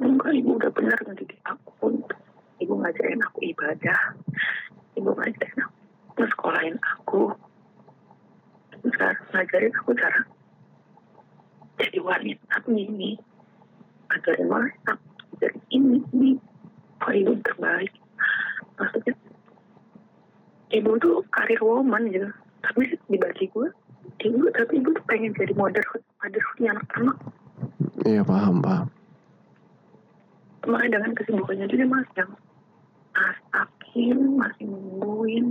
enggak 0.00 0.32
ibu 0.32 0.56
udah 0.56 0.72
benar 0.72 0.96
mendidik 1.04 1.36
aku 1.44 1.92
ibu 2.56 2.72
ngajarin 2.80 3.20
aku 3.20 3.38
ibadah 3.52 4.00
ibu 4.96 5.12
ngajarin 5.12 5.60
aku 5.60 5.76
ngesekolahin 6.16 6.76
aku 6.80 7.22
ngajarin 9.36 9.72
aku 9.76 9.90
cara 9.92 10.20
jadi 11.76 11.98
wanita 12.00 12.56
ini 12.72 13.20
ngajarin 14.08 14.48
masak 14.48 14.98
ngajarin 15.36 15.60
ini 15.68 16.00
ini 16.16 16.32
ibu 17.12 17.36
terbaik 17.44 17.92
maksudnya 18.80 19.12
ibu 20.72 20.90
tuh 20.98 21.20
karir 21.30 21.60
woman 21.60 22.08
gitu. 22.08 22.28
Tapi 22.64 22.96
dibagi 23.12 23.46
gue 23.52 23.68
ibu 24.22 24.46
tapi 24.54 24.72
ibu 24.78 24.88
tuh 24.94 25.04
pengen 25.06 25.34
jadi 25.36 25.52
motherhood 25.54 26.02
motherhoodnya 26.22 26.68
anak-anak. 26.78 27.16
Iya 28.08 28.22
paham 28.24 28.64
paham. 28.64 28.88
Makanya 30.66 30.98
dengan 30.98 31.12
kesibukannya 31.18 31.66
dia 31.66 31.86
mas 31.86 32.08
yang 32.16 32.30
masakin 33.12 34.18
masih 34.38 34.64
nungguin. 34.66 35.46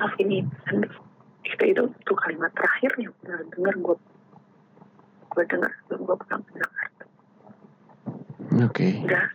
Maaf 0.00 0.14
ini 0.18 0.42
dan 0.66 0.82
itu 1.62 1.84
tuh 1.86 2.16
kalimat 2.18 2.50
terakhir 2.58 2.90
yang 2.98 3.14
pernah 3.22 3.38
denger 3.54 3.74
gue 3.78 3.96
gue 5.32 5.44
dengar 5.46 5.70
sebelum 5.84 6.00
gue 6.10 6.16
pulang 6.26 6.42
ke 6.42 6.52
Jakarta. 6.58 7.04
Oke. 8.66 8.88
Udah 9.06 9.26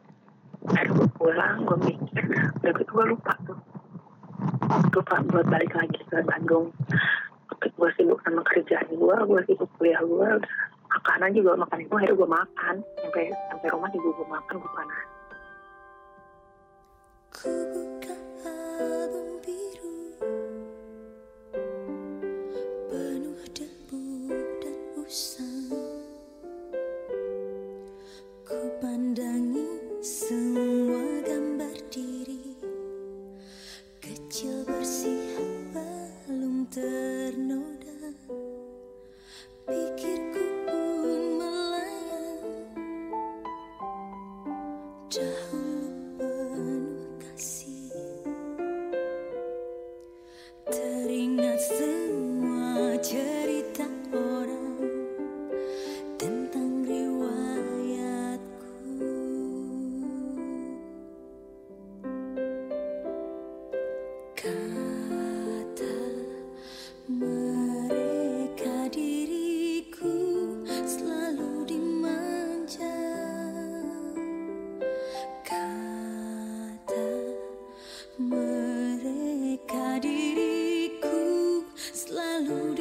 akhirnya 0.73 0.93
gue 0.99 1.09
pulang 1.15 1.57
gue 1.63 1.77
mikir. 1.87 2.23
Udah 2.63 2.71
gitu 2.75 2.91
gue 2.91 3.05
lupa 3.15 3.33
tuh. 3.47 3.59
Lupa 4.93 5.15
buat 5.31 5.47
balik 5.47 5.73
lagi 5.75 5.99
ke 6.07 6.17
Bandung. 6.23 6.73
Gue 7.77 7.89
sibuk 7.93 8.19
sama 8.25 8.41
kerjaan 8.45 8.87
gue 8.89 9.15
gue 9.27 9.39
sibuk 9.47 9.69
kuliah 9.77 10.01
gue 10.01 10.29
makanan 10.87 11.29
juga 11.35 11.57
makan. 11.59 11.83
Itu 11.83 11.93
akhirnya 11.95 12.17
gue 12.17 12.29
makan. 12.29 12.75
Sampai 13.03 13.23
sampai 13.53 13.67
rumah 13.71 13.89
juga 13.93 14.09
gue 14.17 14.27
makan 14.27 14.55
gue 14.59 14.71
panas 14.73 15.07
la. 82.45 82.76